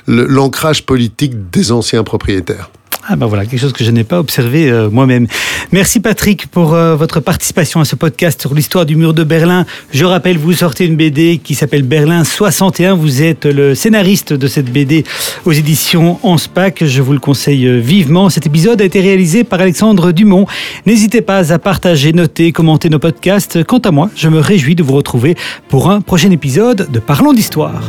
l'ancrage 0.06 0.86
politique 0.86 1.50
des 1.50 1.72
anciens 1.72 2.04
propriétaires. 2.04 2.70
Ah 3.08 3.14
ben 3.14 3.26
voilà, 3.26 3.46
quelque 3.46 3.60
chose 3.60 3.72
que 3.72 3.84
je 3.84 3.92
n'ai 3.92 4.02
pas 4.02 4.18
observé 4.18 4.68
euh, 4.68 4.90
moi-même. 4.90 5.28
Merci 5.70 6.00
Patrick 6.00 6.48
pour 6.48 6.74
euh, 6.74 6.96
votre 6.96 7.20
participation 7.20 7.78
à 7.78 7.84
ce 7.84 7.94
podcast 7.94 8.40
sur 8.40 8.52
l'histoire 8.52 8.84
du 8.84 8.96
mur 8.96 9.14
de 9.14 9.22
Berlin. 9.22 9.64
Je 9.92 10.04
rappelle, 10.04 10.38
vous 10.38 10.52
sortez 10.52 10.86
une 10.86 10.96
BD 10.96 11.38
qui 11.38 11.54
s'appelle 11.54 11.84
Berlin 11.84 12.24
61. 12.24 12.94
Vous 12.94 13.22
êtes 13.22 13.46
le 13.46 13.76
scénariste 13.76 14.32
de 14.32 14.48
cette 14.48 14.72
BD 14.72 15.04
aux 15.44 15.52
éditions 15.52 16.18
Anspach. 16.24 16.84
Je 16.84 17.00
vous 17.00 17.12
le 17.12 17.20
conseille 17.20 17.66
euh, 17.66 17.78
vivement. 17.78 18.28
Cet 18.28 18.44
épisode 18.44 18.82
a 18.82 18.84
été 18.84 19.00
réalisé 19.00 19.44
par 19.44 19.60
Alexandre 19.60 20.10
Dumont. 20.10 20.46
N'hésitez 20.84 21.20
pas 21.20 21.52
à 21.52 21.58
partager, 21.60 22.12
noter, 22.12 22.50
commenter 22.50 22.88
nos 22.88 22.98
podcasts. 22.98 23.62
Quant 23.62 23.78
à 23.78 23.92
moi, 23.92 24.10
je 24.16 24.28
me 24.28 24.40
réjouis 24.40 24.74
de 24.74 24.82
vous 24.82 24.94
retrouver 24.94 25.36
pour 25.68 25.90
un 25.90 26.00
prochain 26.00 26.32
épisode 26.32 26.90
de 26.90 26.98
Parlons 26.98 27.32
d'Histoire. 27.32 27.82